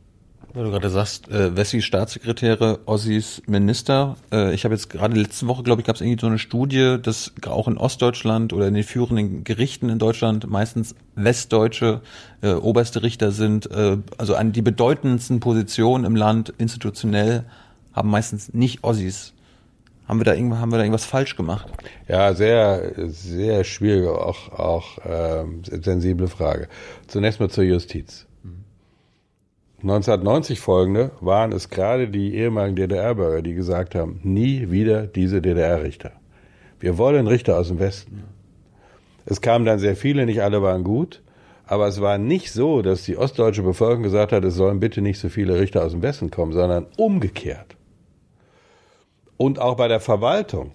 Weil 0.55 0.65
du 0.65 0.71
gerade 0.71 0.91
sagst, 0.91 1.31
äh, 1.31 1.57
Wessi 1.57 1.81
Staatssekretäre, 1.81 2.81
Ossis 2.85 3.41
Minister. 3.47 4.17
Äh, 4.31 4.55
ich 4.55 4.65
habe 4.65 4.75
jetzt 4.75 4.91
gerade 4.91 5.19
letzte 5.19 5.47
Woche, 5.47 5.63
glaube 5.63 5.81
ich, 5.81 5.87
gab 5.87 5.97
es 5.97 6.03
irgendwie 6.03 6.21
so 6.21 6.27
eine 6.27 6.39
Studie, 6.39 6.99
dass 7.03 7.33
auch 7.47 7.69
in 7.69 7.79
Ostdeutschland 7.79 8.53
oder 8.53 8.69
in 8.69 8.75
den 8.75 8.85
führenden 8.85 9.45
Gerichten 9.45 9.89
in 9.89 9.99
Deutschland 9.99 10.51
meistens 10.51 10.95
westdeutsche 11.15 12.03
äh, 12.43 12.53
oberste 12.53 13.03
Richter 13.03 13.31
sind. 13.31 13.71
Äh, 13.71 13.97
also 14.19 14.35
an 14.35 14.53
die 14.53 14.61
bedeutendsten 14.61 15.41
Positionen 15.41 16.05
im 16.05 16.17
Land 16.17 16.53
institutionell 16.59 17.45
haben 17.95 18.11
meistens 18.11 18.53
nicht 18.53 18.85
Ossis. 18.85 19.33
Haben 20.07 20.21
wir 20.21 20.25
da 20.25 20.35
irgendwas, 20.35 20.59
haben 20.59 20.71
wir 20.73 20.79
da 20.79 20.85
irgendwas 20.85 21.05
falsch 21.05 21.37
gemacht? 21.37 21.69
Ja, 22.09 22.35
sehr, 22.35 22.93
sehr 23.09 23.65
schwierige, 23.65 24.13
auch, 24.13 24.53
auch 24.53 24.99
äh, 24.99 25.45
sensible 25.81 26.29
Frage. 26.29 26.69
Zunächst 27.07 27.41
mal 27.41 27.49
zur 27.49 27.65
Justiz. 27.65 28.27
1990 29.83 30.61
folgende 30.61 31.11
waren 31.21 31.51
es 31.51 31.69
gerade 31.69 32.09
die 32.09 32.37
ehemaligen 32.37 32.77
DDR-Bürger, 32.77 33.43
die 33.43 33.55
gesagt 33.55 33.97
haben, 33.97 34.21
nie 34.23 34.71
wieder 34.71 35.09
diese 35.09 35.43
DDR-Richter. 35.43 36.13
Wir 36.79 36.99
wollen 36.99 37.27
Richter 37.27 37.59
aus 37.59 37.69
dem 37.69 37.81
Westen. 37.81 38.23
Es 39.25 39.41
kamen 39.41 39.65
dann 39.65 39.81
sehr 39.81 39.97
viele, 39.97 40.25
nicht 40.27 40.43
alle 40.43 40.63
waren 40.63 40.85
gut. 40.85 41.23
Aber 41.65 41.87
es 41.87 42.01
war 42.01 42.19
nicht 42.19 42.53
so, 42.53 42.83
dass 42.83 43.05
die 43.05 43.17
ostdeutsche 43.17 43.63
Bevölkerung 43.63 44.03
gesagt 44.03 44.33
hat, 44.33 44.45
es 44.45 44.55
sollen 44.55 44.79
bitte 44.79 45.01
nicht 45.01 45.19
so 45.19 45.29
viele 45.29 45.59
Richter 45.59 45.85
aus 45.85 45.93
dem 45.93 46.03
Westen 46.03 46.31
kommen, 46.31 46.53
sondern 46.53 46.87
umgekehrt. 46.97 47.77
Und 49.43 49.59
auch 49.59 49.75
bei 49.75 49.89
der 49.89 49.99
Verwaltung 49.99 50.71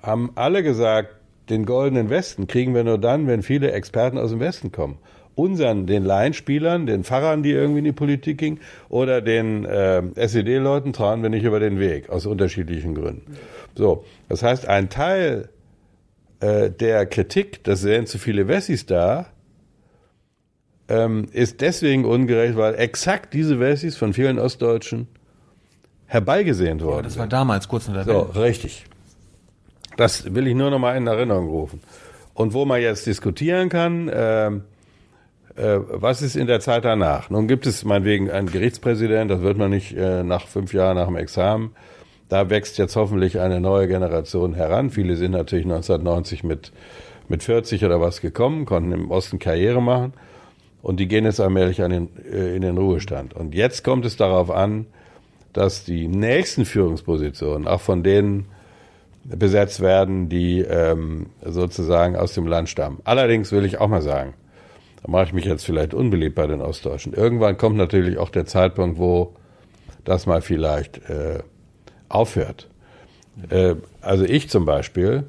haben 0.00 0.32
alle 0.34 0.62
gesagt, 0.62 1.14
den 1.50 1.66
goldenen 1.66 2.08
Westen 2.08 2.46
kriegen 2.46 2.74
wir 2.74 2.84
nur 2.84 2.96
dann, 2.96 3.26
wenn 3.26 3.42
viele 3.42 3.70
Experten 3.72 4.16
aus 4.16 4.30
dem 4.30 4.40
Westen 4.40 4.72
kommen. 4.72 4.96
Unseren, 5.34 5.86
den 5.86 6.02
Laienspielern, 6.02 6.86
den 6.86 7.04
Pfarrern, 7.04 7.42
die 7.42 7.50
irgendwie 7.50 7.80
in 7.80 7.84
die 7.84 7.92
Politik 7.92 8.38
gingen, 8.38 8.60
oder 8.88 9.20
den 9.20 9.66
äh, 9.66 10.02
SED-Leuten 10.14 10.94
trauen 10.94 11.22
wir 11.22 11.28
nicht 11.28 11.44
über 11.44 11.60
den 11.60 11.78
Weg, 11.78 12.08
aus 12.08 12.24
unterschiedlichen 12.24 12.94
Gründen. 12.94 13.36
So, 13.74 14.06
das 14.30 14.42
heißt, 14.42 14.66
ein 14.66 14.88
Teil 14.88 15.50
äh, 16.40 16.70
der 16.70 17.04
Kritik, 17.04 17.62
dass 17.62 17.84
wären 17.84 18.06
zu 18.06 18.16
viele 18.16 18.48
Wessis 18.48 18.86
da, 18.86 19.26
ähm, 20.88 21.28
ist 21.32 21.60
deswegen 21.60 22.06
ungerecht, 22.06 22.56
weil 22.56 22.74
exakt 22.74 23.34
diese 23.34 23.60
Wessis 23.60 23.98
von 23.98 24.14
vielen 24.14 24.38
Ostdeutschen 24.38 25.08
herbeigesehnt 26.12 26.82
worden 26.82 26.96
Ja, 26.96 27.02
das 27.02 27.18
war 27.18 27.26
damals 27.26 27.68
kurz 27.68 27.88
nach 27.88 27.94
der 27.94 28.04
so, 28.04 28.28
Wende. 28.28 28.40
richtig. 28.40 28.84
Das 29.96 30.34
will 30.34 30.46
ich 30.46 30.54
nur 30.54 30.70
noch 30.70 30.78
mal 30.78 30.94
in 30.96 31.06
Erinnerung 31.06 31.48
rufen. 31.48 31.80
Und 32.34 32.52
wo 32.52 32.64
man 32.64 32.80
jetzt 32.80 33.06
diskutieren 33.06 33.70
kann, 33.70 34.10
ähm, 34.12 34.62
äh, 35.56 35.78
was 35.90 36.20
ist 36.22 36.36
in 36.36 36.46
der 36.46 36.60
Zeit 36.60 36.84
danach? 36.84 37.30
Nun 37.30 37.48
gibt 37.48 37.66
es 37.66 37.84
meinetwegen 37.84 38.30
einen 38.30 38.50
Gerichtspräsident, 38.50 39.30
das 39.30 39.40
wird 39.40 39.56
man 39.56 39.70
nicht 39.70 39.96
äh, 39.96 40.22
nach 40.22 40.46
fünf 40.46 40.74
Jahren 40.74 40.96
nach 40.96 41.06
dem 41.06 41.16
Examen. 41.16 41.72
Da 42.28 42.50
wächst 42.50 42.78
jetzt 42.78 42.96
hoffentlich 42.96 43.40
eine 43.40 43.60
neue 43.60 43.88
Generation 43.88 44.54
heran. 44.54 44.90
Viele 44.90 45.16
sind 45.16 45.32
natürlich 45.32 45.64
1990 45.64 46.44
mit, 46.44 46.72
mit 47.28 47.42
40 47.42 47.84
oder 47.84 48.00
was 48.00 48.20
gekommen, 48.20 48.64
konnten 48.66 48.92
im 48.92 49.10
Osten 49.10 49.38
Karriere 49.38 49.80
machen. 49.82 50.12
Und 50.82 51.00
die 51.00 51.08
gehen 51.08 51.24
jetzt 51.24 51.40
allmählich 51.40 51.82
an 51.82 51.90
den, 51.90 52.08
äh, 52.30 52.54
in 52.56 52.62
den 52.62 52.76
Ruhestand. 52.76 53.34
Und 53.34 53.54
jetzt 53.54 53.82
kommt 53.82 54.04
es 54.04 54.16
darauf 54.16 54.50
an, 54.50 54.86
dass 55.52 55.84
die 55.84 56.08
nächsten 56.08 56.64
Führungspositionen 56.64 57.68
auch 57.68 57.80
von 57.80 58.02
denen 58.02 58.46
besetzt 59.24 59.80
werden, 59.80 60.28
die 60.28 60.60
ähm, 60.60 61.26
sozusagen 61.44 62.16
aus 62.16 62.34
dem 62.34 62.46
Land 62.46 62.68
stammen. 62.68 63.00
Allerdings 63.04 63.52
will 63.52 63.64
ich 63.64 63.78
auch 63.78 63.88
mal 63.88 64.02
sagen, 64.02 64.34
da 65.02 65.10
mache 65.10 65.24
ich 65.26 65.32
mich 65.32 65.44
jetzt 65.44 65.64
vielleicht 65.64 65.94
unbeliebt 65.94 66.34
bei 66.34 66.46
den 66.46 66.60
Ostdeutschen. 66.60 67.12
Irgendwann 67.12 67.56
kommt 67.56 67.76
natürlich 67.76 68.18
auch 68.18 68.30
der 68.30 68.46
Zeitpunkt, 68.46 68.98
wo 68.98 69.34
das 70.04 70.26
mal 70.26 70.42
vielleicht 70.42 71.08
äh, 71.08 71.40
aufhört. 72.08 72.68
Äh, 73.48 73.76
also 74.00 74.24
ich 74.24 74.48
zum 74.48 74.64
Beispiel 74.64 75.24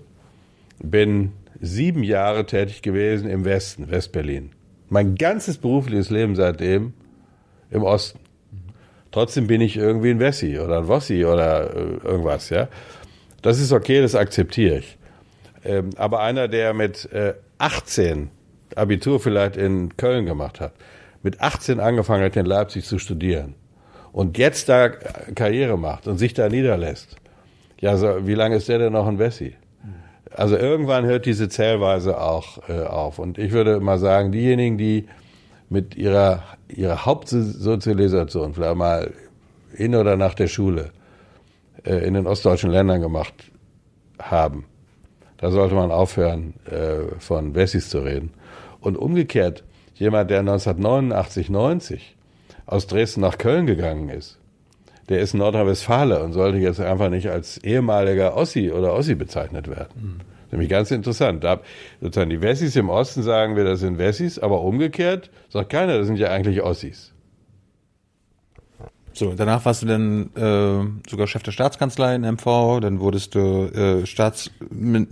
bin 0.81 1.31
sieben 1.61 2.03
Jahre 2.03 2.45
tätig 2.45 2.81
gewesen 2.81 3.29
im 3.29 3.45
Westen, 3.45 3.89
Westberlin. 3.89 4.51
Mein 4.89 5.15
ganzes 5.15 5.57
berufliches 5.57 6.09
Leben 6.09 6.35
seitdem 6.35 6.93
im 7.71 7.83
Osten. 7.83 8.19
Trotzdem 9.13 9.45
bin 9.45 9.61
ich 9.61 9.77
irgendwie 9.77 10.09
ein 10.09 10.19
Wessi 10.19 10.59
oder 10.59 10.79
ein 10.79 10.87
Wossi 10.87 11.23
oder 11.23 11.75
äh, 11.75 11.79
irgendwas, 12.03 12.49
ja. 12.49 12.67
Das 13.43 13.59
ist 13.59 13.71
okay, 13.71 14.01
das 14.01 14.15
akzeptiere 14.15 14.79
ich. 14.79 14.97
Ähm, 15.63 15.91
aber 15.97 16.21
einer, 16.21 16.47
der 16.47 16.73
mit 16.73 17.11
äh, 17.13 17.35
18 17.59 18.31
Abitur 18.75 19.19
vielleicht 19.19 19.55
in 19.55 19.95
Köln 19.97 20.25
gemacht 20.25 20.59
hat, 20.59 20.73
mit 21.21 21.41
18 21.41 21.79
angefangen 21.79 22.23
hat, 22.23 22.35
in 22.35 22.45
Leipzig 22.45 22.85
zu 22.85 22.97
studieren 22.97 23.53
und 24.11 24.37
jetzt 24.39 24.67
da 24.67 24.89
Karriere 24.89 25.77
macht 25.77 26.07
und 26.07 26.17
sich 26.17 26.33
da 26.33 26.49
niederlässt, 26.49 27.15
ja, 27.79 27.97
so, 27.97 28.25
wie 28.25 28.33
lange 28.33 28.55
ist 28.55 28.67
der 28.67 28.79
denn 28.79 28.93
noch 28.93 29.07
ein 29.07 29.19
Wessi? 29.19 29.55
Also 30.31 30.57
irgendwann 30.57 31.05
hört 31.05 31.27
diese 31.27 31.49
Zählweise 31.49 32.19
auch 32.19 32.67
äh, 32.67 32.81
auf. 32.81 33.19
Und 33.19 33.37
ich 33.37 33.51
würde 33.51 33.79
mal 33.79 33.99
sagen, 33.99 34.31
diejenigen, 34.31 34.79
die 34.79 35.05
mit 35.69 35.95
ihrer, 35.95 36.43
ihrer 36.77 37.05
Hauptsozialisation, 37.05 38.53
vielleicht 38.53 38.75
mal 38.75 39.11
in 39.73 39.95
oder 39.95 40.17
nach 40.17 40.33
der 40.33 40.47
Schule, 40.47 40.91
äh, 41.85 42.05
in 42.05 42.13
den 42.13 42.27
ostdeutschen 42.27 42.71
Ländern 42.71 43.01
gemacht 43.01 43.33
haben, 44.19 44.65
da 45.37 45.51
sollte 45.51 45.75
man 45.75 45.91
aufhören, 45.91 46.53
äh, 46.65 47.19
von 47.19 47.55
Wessis 47.55 47.89
zu 47.89 47.99
reden. 47.99 48.31
Und 48.79 48.97
umgekehrt, 48.97 49.63
jemand, 49.95 50.31
der 50.31 50.39
1989, 50.39 51.49
90 51.49 52.15
aus 52.65 52.87
Dresden 52.87 53.21
nach 53.21 53.37
Köln 53.37 53.65
gegangen 53.65 54.09
ist, 54.09 54.39
der 55.09 55.19
ist 55.19 55.33
Nordrhein-Westfale 55.33 56.23
und 56.23 56.33
sollte 56.33 56.59
jetzt 56.59 56.79
einfach 56.79 57.09
nicht 57.09 57.29
als 57.29 57.57
ehemaliger 57.57 58.37
Ossi 58.37 58.71
oder 58.71 58.93
Ossi 58.93 59.15
bezeichnet 59.15 59.67
werden. 59.67 60.21
Nämlich 60.53 60.69
ganz 60.69 60.91
interessant. 60.91 61.43
Da 61.43 61.61
sozusagen 61.99 62.29
die 62.29 62.39
Wessis 62.39 62.75
im 62.75 62.89
Osten 62.89 63.23
sagen 63.23 63.55
wir, 63.55 63.63
das 63.63 63.79
sind 63.79 63.97
Wessis, 63.97 64.37
aber 64.37 64.61
umgekehrt 64.61 65.31
sagt 65.49 65.71
keiner, 65.71 65.97
das 65.97 66.05
sind 66.05 66.17
ja 66.17 66.29
eigentlich 66.29 66.61
Ossis. 66.61 67.11
So, 69.15 69.33
danach 69.35 69.65
warst 69.65 69.81
du 69.81 69.87
dann 69.87 70.29
äh, 70.35 71.09
sogar 71.09 71.25
Chef 71.25 71.41
der 71.41 71.51
Staatskanzlei 71.51 72.13
in 72.13 72.21
MV, 72.21 72.81
dann 72.81 72.99
wurdest 72.99 73.33
du 73.33 73.65
äh, 73.65 74.05
Staats, 74.05 74.51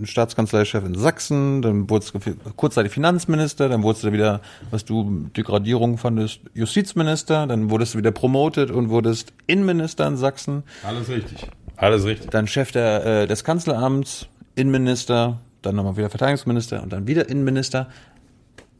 Staatskanzleichef 0.04 0.84
in 0.84 0.94
Sachsen, 0.94 1.60
dann 1.60 1.90
wurdest 1.90 2.14
du 2.14 2.20
kurzzeitig 2.54 2.92
Finanzminister, 2.92 3.68
dann 3.68 3.82
wurdest 3.82 4.04
du 4.04 4.12
wieder, 4.12 4.42
was 4.70 4.84
du 4.84 5.28
Degradierung 5.36 5.98
fandest, 5.98 6.40
Justizminister, 6.54 7.48
dann 7.48 7.68
wurdest 7.68 7.94
du 7.94 7.98
wieder 7.98 8.12
promotet 8.12 8.70
und 8.70 8.90
wurdest 8.90 9.32
Innenminister 9.48 10.06
in 10.06 10.16
Sachsen, 10.16 10.62
Alles 10.84 11.08
richtig. 11.08 11.48
Alles 11.76 12.04
richtig. 12.04 12.30
dann 12.30 12.46
Chef 12.46 12.70
der, 12.70 13.04
äh, 13.04 13.26
des 13.26 13.42
Kanzleramts, 13.42 14.28
Innenminister, 14.54 15.40
dann 15.62 15.76
nochmal 15.76 15.96
wieder 15.96 16.10
Verteidigungsminister 16.10 16.82
und 16.82 16.92
dann 16.92 17.06
wieder 17.06 17.28
Innenminister. 17.28 17.88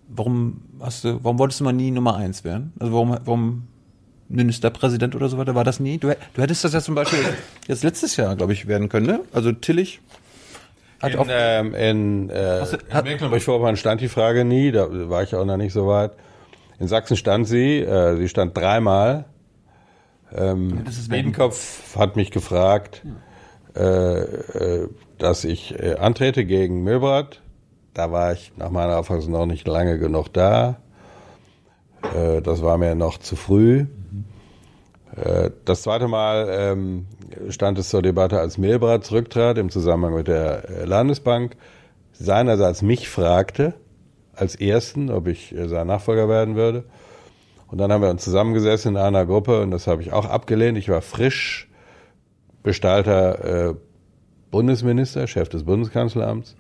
Warum 0.09 0.63
hast 0.81 1.05
du, 1.05 1.23
warum 1.23 1.39
wolltest 1.39 1.61
du 1.61 1.65
mal 1.65 1.73
nie 1.73 1.91
Nummer 1.91 2.17
eins 2.17 2.45
werden? 2.45 2.73
Also 2.79 2.93
warum, 2.93 3.17
warum 3.25 3.69
Ministerpräsident 4.29 5.15
oder 5.15 5.29
so 5.29 5.39
weiter, 5.39 5.55
war 5.55 5.65
das 5.65 5.81
nie? 5.81 5.99
Du, 5.99 6.15
du 6.35 6.43
hättest 6.43 6.65
das 6.65 6.73
ja 6.73 6.81
zum 6.81 6.95
Beispiel 6.95 7.21
jetzt 7.69 7.85
letztes 7.85 8.17
Jahr, 8.17 8.37
glaube 8.37 8.53
ich, 8.53 8.67
werden 8.67 8.89
können, 8.89 9.07
ne? 9.07 9.21
Also 9.33 9.53
Tillich 9.53 10.01
hat 11.01 11.15
In, 11.15 11.19
auf, 11.19 11.27
ähm, 11.31 11.75
in, 11.75 12.31
äh, 12.31 12.61
in 12.61 13.05
Mecklenburg-Vorpommern 13.05 13.77
stand 13.77 14.01
die 14.01 14.09
Frage 14.09 14.45
nie, 14.45 14.71
da 14.71 14.87
war 15.09 15.23
ich 15.23 15.35
auch 15.35 15.45
noch 15.45 15.57
nicht 15.57 15.73
so 15.73 15.87
weit. 15.87 16.13
In 16.79 16.89
Sachsen 16.89 17.17
stand 17.17 17.49
sie, 17.49 17.81
äh, 17.81 18.17
sie 18.17 18.29
stand 18.29 18.57
dreimal. 18.57 19.25
Ähm, 20.35 20.85
Biedenkopf 21.09 21.97
hat 21.97 22.17
mich 22.17 22.31
gefragt, 22.31 23.03
äh, 23.77 24.21
äh, 24.21 24.89
dass 25.23 25.45
ich 25.45 25.79
äh, 25.79 25.95
antrete 25.95 26.45
gegen 26.45 26.83
Milbrat. 26.83 27.41
Da 27.95 28.11
war 28.11 28.33
ich 28.33 28.53
nach 28.57 28.71
meiner 28.71 28.99
Auffassung 28.99 29.33
noch 29.33 29.47
nicht 29.47 29.69
lange 29.69 29.99
genug 29.99 30.33
da. 30.33 30.79
Äh, 32.15 32.43
das 32.43 32.63
war 32.63 32.77
mir 32.77 32.95
noch 32.95 33.19
zu 33.19 33.37
früh. 33.37 33.87
Äh, 35.17 35.51
Das 35.65 35.83
zweite 35.83 36.09
Mal 36.09 36.49
ähm, 36.51 37.07
stand 37.51 37.79
es 37.79 37.89
zur 37.89 38.03
Debatte, 38.03 38.41
als 38.41 38.59
Milbrat 38.59 39.05
zurücktrat 39.05 39.59
im 39.59 39.71
Zusammenhang 39.71 40.15
mit 40.15 40.27
der 40.27 40.69
äh, 40.69 40.85
Landesbank, 40.85 41.57
seinerseits 42.13 42.83
mich 42.83 43.09
fragte, 43.09 43.75
als 44.35 44.57
Ersten, 44.57 45.11
ob 45.11 45.29
ich 45.29 45.55
äh, 45.55 45.69
sein 45.69 45.87
Nachfolger 45.87 46.29
werden 46.29 46.57
würde. 46.57 46.85
Und 47.69 47.79
dann 47.79 47.93
haben 47.93 48.03
wir 48.03 48.11
uns 48.11 48.25
zusammengesessen 48.25 48.97
in 48.97 49.03
einer 49.03 49.25
Gruppe 49.25 49.63
und 49.63 49.71
das 49.71 49.87
habe 49.87 50.03
ich 50.03 50.13
auch 50.13 50.27
abgelehnt. 50.27 50.77
Ich 50.77 50.89
war 50.89 51.01
frisch 51.01 51.71
Bestalter 52.63 53.71
äh, 53.71 53.75
Bundesminister, 54.53 55.27
Chef 55.27 55.49
des 55.49 55.65
Bundeskanzleramts. 55.65 56.55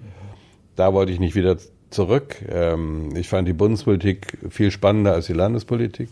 Da 0.74 0.93
wollte 0.93 1.12
ich 1.12 1.20
nicht 1.20 1.36
wieder 1.36 1.57
zurück. 1.90 2.36
Ähm, 2.51 3.14
ich 3.14 3.28
fand 3.28 3.47
die 3.47 3.53
Bundespolitik 3.53 4.38
viel 4.51 4.72
spannender 4.72 5.12
als 5.12 5.26
die 5.26 5.34
Landespolitik. 5.34 6.09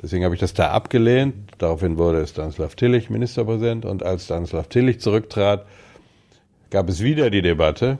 Deswegen 0.00 0.24
habe 0.24 0.34
ich 0.34 0.40
das 0.40 0.54
da 0.54 0.70
abgelehnt. 0.70 1.34
Daraufhin 1.58 1.98
wurde 1.98 2.26
Stanislav 2.26 2.74
Tillich 2.76 3.10
Ministerpräsident. 3.10 3.84
Und 3.84 4.02
als 4.02 4.24
Stanislav 4.24 4.68
Tillich 4.68 5.00
zurücktrat, 5.00 5.66
gab 6.70 6.88
es 6.88 7.02
wieder 7.02 7.30
die 7.30 7.42
Debatte. 7.42 7.98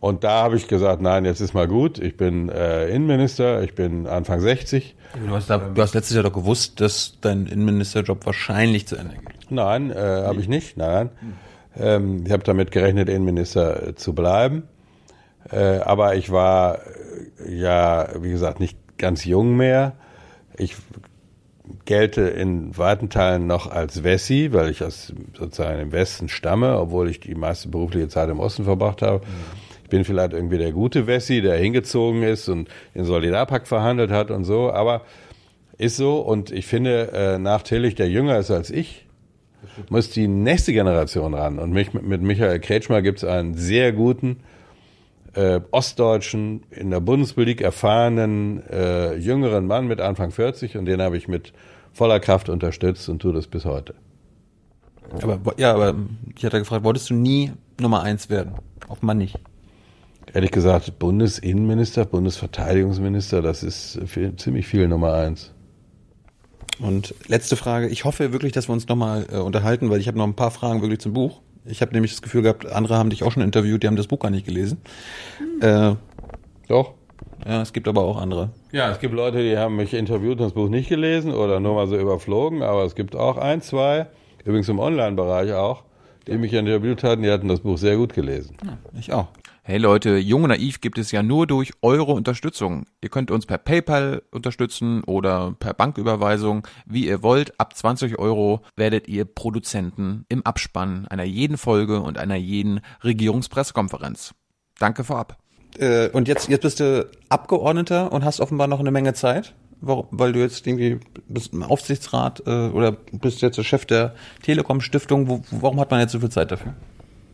Und 0.00 0.24
da 0.24 0.42
habe 0.42 0.56
ich 0.56 0.66
gesagt, 0.66 1.00
nein, 1.00 1.24
jetzt 1.24 1.40
ist 1.40 1.54
mal 1.54 1.68
gut. 1.68 1.98
Ich 1.98 2.16
bin 2.16 2.48
äh, 2.48 2.88
Innenminister, 2.88 3.62
ich 3.62 3.74
bin 3.74 4.06
Anfang 4.06 4.40
60. 4.40 4.96
du, 5.26 5.34
hast 5.34 5.48
da, 5.48 5.58
du 5.58 5.80
hast 5.80 5.94
letztes 5.94 6.14
Jahr 6.14 6.24
doch 6.24 6.32
gewusst, 6.32 6.80
dass 6.80 7.18
dein 7.20 7.46
Innenministerjob 7.46 8.26
wahrscheinlich 8.26 8.86
zu 8.86 8.96
Ende 8.96 9.14
geht. 9.14 9.50
Nein, 9.50 9.90
äh, 9.90 9.94
habe 9.94 10.40
ich 10.40 10.48
nicht. 10.48 10.76
Nein. 10.76 11.10
Ähm, 11.78 12.24
ich 12.26 12.32
habe 12.32 12.44
damit 12.44 12.70
gerechnet, 12.70 13.08
Innenminister 13.08 13.88
äh, 13.88 13.94
zu 13.94 14.14
bleiben. 14.14 14.64
Äh, 15.50 15.78
aber 15.78 16.16
ich 16.16 16.30
war 16.30 16.78
äh, 17.46 17.54
ja, 17.54 18.08
wie 18.20 18.30
gesagt, 18.30 18.60
nicht 18.60 18.78
ganz 18.98 19.24
jung 19.24 19.56
mehr. 19.56 19.94
Ich 20.56 20.76
gelte 21.84 22.22
in 22.22 22.76
weiten 22.76 23.08
Teilen 23.08 23.46
noch 23.46 23.70
als 23.70 24.04
Wessi, 24.04 24.52
weil 24.52 24.70
ich 24.70 24.84
aus 24.84 25.12
sozusagen 25.36 25.80
im 25.80 25.92
Westen 25.92 26.28
stamme, 26.28 26.78
obwohl 26.78 27.08
ich 27.08 27.20
die 27.20 27.34
meiste 27.34 27.68
berufliche 27.68 28.08
Zeit 28.08 28.28
im 28.28 28.40
Osten 28.40 28.64
verbracht 28.64 29.02
habe. 29.02 29.22
Ich 29.82 29.90
bin 29.90 30.04
vielleicht 30.04 30.32
irgendwie 30.32 30.58
der 30.58 30.72
gute 30.72 31.06
Wessi, 31.06 31.42
der 31.42 31.56
hingezogen 31.56 32.22
ist 32.22 32.48
und 32.48 32.68
den 32.94 33.04
Solidarpakt 33.04 33.68
verhandelt 33.68 34.10
hat 34.10 34.30
und 34.30 34.44
so, 34.44 34.72
aber 34.72 35.02
ist 35.78 35.96
so 35.96 36.20
und 36.20 36.50
ich 36.50 36.66
finde, 36.66 37.12
äh, 37.12 37.38
nach 37.38 37.62
Tillich, 37.62 37.94
der 37.94 38.08
jünger 38.08 38.38
ist 38.38 38.50
als 38.50 38.70
ich, 38.70 39.06
muss 39.88 40.10
die 40.10 40.28
nächste 40.28 40.72
Generation 40.72 41.34
ran. 41.34 41.58
Und 41.58 41.72
mich, 41.72 41.92
mit 41.92 42.22
Michael 42.22 42.60
Kretschmer 42.60 43.02
gibt 43.02 43.18
es 43.18 43.24
einen 43.24 43.54
sehr 43.54 43.92
guten 43.92 44.38
äh, 45.34 45.60
ostdeutschen, 45.70 46.62
in 46.70 46.90
der 46.90 47.00
Bundespolitik 47.00 47.60
erfahrenen, 47.60 48.62
äh, 48.68 49.14
jüngeren 49.16 49.66
Mann 49.66 49.86
mit 49.86 50.00
Anfang 50.00 50.30
40 50.30 50.76
und 50.76 50.84
den 50.86 51.00
habe 51.00 51.16
ich 51.16 51.28
mit 51.28 51.52
voller 51.92 52.20
Kraft 52.20 52.48
unterstützt 52.48 53.08
und 53.08 53.20
tue 53.20 53.32
das 53.32 53.46
bis 53.46 53.64
heute. 53.64 53.94
Aber 55.20 55.38
ja, 55.58 55.74
aber 55.74 55.94
ich 56.36 56.44
hatte 56.44 56.58
gefragt, 56.58 56.84
wolltest 56.84 57.10
du 57.10 57.14
nie 57.14 57.52
Nummer 57.80 58.02
eins 58.02 58.30
werden? 58.30 58.54
Offenbar 58.88 59.14
nicht. 59.14 59.38
Ehrlich 60.32 60.50
gesagt, 60.50 60.98
Bundesinnenminister, 60.98 62.06
Bundesverteidigungsminister, 62.06 63.42
das 63.42 63.62
ist 63.62 64.00
viel, 64.06 64.34
ziemlich 64.36 64.66
viel 64.66 64.88
Nummer 64.88 65.12
eins. 65.12 65.51
Und 66.82 67.14
letzte 67.28 67.56
Frage. 67.56 67.88
Ich 67.88 68.04
hoffe 68.04 68.32
wirklich, 68.32 68.52
dass 68.52 68.68
wir 68.68 68.72
uns 68.72 68.88
nochmal 68.88 69.26
äh, 69.32 69.36
unterhalten, 69.36 69.88
weil 69.88 70.00
ich 70.00 70.08
habe 70.08 70.18
noch 70.18 70.26
ein 70.26 70.34
paar 70.34 70.50
Fragen 70.50 70.82
wirklich 70.82 71.00
zum 71.00 71.12
Buch. 71.12 71.40
Ich 71.64 71.80
habe 71.80 71.92
nämlich 71.92 72.10
das 72.10 72.22
Gefühl 72.22 72.42
gehabt, 72.42 72.66
andere 72.66 72.96
haben 72.96 73.10
dich 73.10 73.22
auch 73.22 73.30
schon 73.30 73.42
interviewt, 73.42 73.82
die 73.82 73.86
haben 73.86 73.96
das 73.96 74.08
Buch 74.08 74.18
gar 74.18 74.30
nicht 74.30 74.44
gelesen. 74.44 74.78
Äh, 75.60 75.94
Doch. 76.66 76.94
ja, 77.46 77.62
es 77.62 77.72
gibt 77.72 77.86
aber 77.86 78.02
auch 78.02 78.20
andere. 78.20 78.50
Ja, 78.72 78.90
es 78.90 78.98
gibt 78.98 79.14
Leute, 79.14 79.44
die 79.48 79.56
haben 79.56 79.76
mich 79.76 79.94
interviewt 79.94 80.40
und 80.40 80.46
das 80.46 80.54
Buch 80.54 80.68
nicht 80.68 80.88
gelesen 80.88 81.32
oder 81.32 81.60
nur 81.60 81.74
mal 81.74 81.86
so 81.86 81.96
überflogen, 81.96 82.62
aber 82.62 82.84
es 82.84 82.96
gibt 82.96 83.14
auch 83.14 83.36
ein, 83.36 83.62
zwei, 83.62 84.08
übrigens 84.44 84.68
im 84.68 84.80
Online-Bereich 84.80 85.52
auch, 85.52 85.84
die 86.26 86.36
mich 86.36 86.52
interviewt 86.52 87.04
hatten, 87.04 87.22
die 87.22 87.30
hatten 87.30 87.46
das 87.46 87.60
Buch 87.60 87.78
sehr 87.78 87.96
gut 87.96 88.12
gelesen. 88.12 88.56
Ich 88.98 89.12
auch. 89.12 89.28
Hey 89.64 89.78
Leute, 89.78 90.16
Jung 90.16 90.42
und 90.42 90.48
Naiv 90.48 90.80
gibt 90.80 90.98
es 90.98 91.12
ja 91.12 91.22
nur 91.22 91.46
durch 91.46 91.70
eure 91.82 92.10
Unterstützung. 92.10 92.84
Ihr 93.00 93.10
könnt 93.10 93.30
uns 93.30 93.46
per 93.46 93.58
PayPal 93.58 94.22
unterstützen 94.32 95.04
oder 95.04 95.54
per 95.56 95.72
Banküberweisung, 95.72 96.66
wie 96.84 97.06
ihr 97.06 97.22
wollt. 97.22 97.60
Ab 97.60 97.76
20 97.76 98.18
Euro 98.18 98.62
werdet 98.74 99.06
ihr 99.06 99.24
Produzenten 99.24 100.26
im 100.28 100.44
Abspann 100.44 101.06
einer 101.06 101.22
jeden 101.22 101.58
Folge 101.58 102.00
und 102.00 102.18
einer 102.18 102.34
jeden 102.34 102.80
Regierungspressekonferenz. 103.04 104.34
Danke 104.80 105.04
vorab. 105.04 105.38
Äh, 105.78 106.08
und 106.08 106.26
jetzt, 106.26 106.48
jetzt 106.48 106.62
bist 106.62 106.80
du 106.80 107.08
Abgeordneter 107.28 108.10
und 108.10 108.24
hast 108.24 108.40
offenbar 108.40 108.66
noch 108.66 108.80
eine 108.80 108.90
Menge 108.90 109.14
Zeit. 109.14 109.54
Weil 109.80 110.32
du 110.32 110.40
jetzt 110.40 110.66
irgendwie 110.66 110.98
bist 111.28 111.52
im 111.52 111.62
Aufsichtsrat 111.62 112.42
äh, 112.46 112.68
oder 112.68 112.92
bist 112.92 113.42
jetzt 113.42 113.58
der 113.58 113.64
Chef 113.64 113.84
der 113.84 114.14
Telekom 114.42 114.80
Stiftung. 114.80 115.28
Wo, 115.28 115.42
warum 115.52 115.78
hat 115.78 115.90
man 115.92 116.00
jetzt 116.00 116.12
so 116.12 116.20
viel 116.20 116.30
Zeit 116.30 116.50
dafür? 116.50 116.74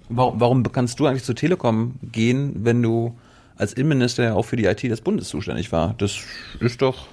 Warum, 0.09 0.41
warum 0.41 0.63
kannst 0.73 1.01
du 1.01 1.07
eigentlich 1.07 1.25
zur 1.25 1.35
Telekom 1.35 1.95
gehen, 2.03 2.65
wenn 2.65 2.83
du 2.83 3.17
als 3.57 3.73
Innenminister 3.73 4.25
ja 4.25 4.35
auch 4.35 4.45
für 4.45 4.57
die 4.57 4.65
IT 4.65 4.83
des 4.83 5.01
Bundes 5.01 5.29
zuständig 5.29 5.73
war? 5.73 5.95
Das 5.99 6.19
ist 6.61 6.81
doch 6.81 7.09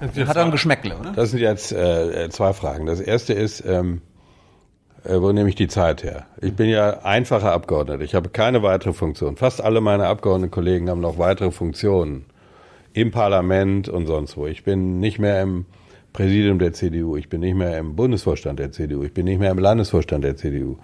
hat 0.00 0.36
doch 0.36 0.44
ein 0.44 0.50
Geschmäckle, 0.50 0.96
oder? 0.96 1.12
Das 1.12 1.30
sind 1.30 1.40
jetzt 1.40 1.72
äh, 1.72 2.28
zwei 2.30 2.52
Fragen. 2.52 2.86
Das 2.86 3.00
erste 3.00 3.32
ist, 3.32 3.64
ähm, 3.64 4.02
äh, 5.04 5.20
wo 5.20 5.32
nehme 5.32 5.48
ich 5.48 5.54
die 5.54 5.68
Zeit 5.68 6.02
her? 6.02 6.26
Ich 6.40 6.54
bin 6.54 6.68
ja 6.68 7.00
einfacher 7.04 7.52
Abgeordneter. 7.52 8.02
Ich 8.02 8.14
habe 8.14 8.28
keine 8.28 8.62
weitere 8.62 8.92
Funktion. 8.92 9.36
Fast 9.36 9.62
alle 9.62 9.80
meine 9.80 10.06
Abgeordnetenkollegen 10.06 10.90
haben 10.90 11.00
noch 11.00 11.18
weitere 11.18 11.50
Funktionen 11.50 12.26
im 12.92 13.10
Parlament 13.10 13.88
und 13.88 14.06
sonst 14.06 14.36
wo. 14.36 14.46
Ich 14.46 14.64
bin 14.64 15.00
nicht 15.00 15.18
mehr 15.18 15.42
im 15.42 15.66
Präsidium 16.12 16.58
der 16.58 16.72
CDU. 16.72 17.16
Ich 17.16 17.28
bin 17.28 17.40
nicht 17.40 17.56
mehr 17.56 17.78
im 17.78 17.96
Bundesvorstand 17.96 18.58
der 18.58 18.72
CDU. 18.72 19.02
Ich 19.04 19.12
bin 19.12 19.24
nicht 19.24 19.40
mehr 19.40 19.50
im 19.50 19.58
Landesvorstand 19.58 20.24
der 20.24 20.36
CDU. 20.36 20.76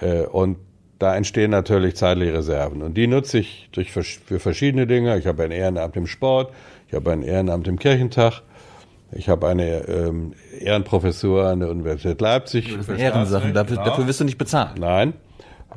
Äh, 0.00 0.22
und 0.22 0.58
da 0.98 1.14
entstehen 1.16 1.50
natürlich 1.50 1.96
zeitliche 1.96 2.34
Reserven. 2.34 2.82
Und 2.82 2.94
die 2.94 3.06
nutze 3.06 3.38
ich 3.38 3.68
durch, 3.72 3.92
für 3.92 4.40
verschiedene 4.40 4.86
Dinge. 4.86 5.16
Ich 5.18 5.26
habe 5.26 5.44
ein 5.44 5.52
Ehrenamt 5.52 5.96
im 5.96 6.06
Sport, 6.06 6.52
ich 6.88 6.94
habe 6.94 7.12
ein 7.12 7.22
Ehrenamt 7.22 7.68
im 7.68 7.78
Kirchentag, 7.78 8.42
ich 9.12 9.28
habe 9.28 9.48
eine 9.48 9.88
ähm, 9.88 10.32
Ehrenprofessur 10.58 11.46
an 11.46 11.60
der 11.60 11.70
Universität 11.70 12.20
Leipzig. 12.20 12.76
Das 12.76 12.86
sind 12.86 12.98
Ehrensachen, 12.98 13.54
dafür, 13.54 13.76
Genau. 13.76 13.88
dafür 13.88 14.06
wirst 14.06 14.20
du 14.20 14.24
nicht 14.24 14.38
bezahlt. 14.38 14.78
Nein. 14.78 15.14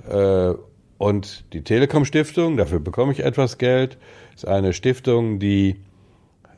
Äh, 0.10 0.54
und 0.98 1.46
die 1.54 1.64
Telekom 1.64 2.06
Stiftung, 2.06 2.58
dafür 2.58 2.80
bekomme 2.80 3.12
ich 3.12 3.24
etwas 3.24 3.58
Geld, 3.58 3.98
ist 4.36 4.48
eine 4.48 4.74
Stiftung, 4.74 5.40
die 5.40 5.78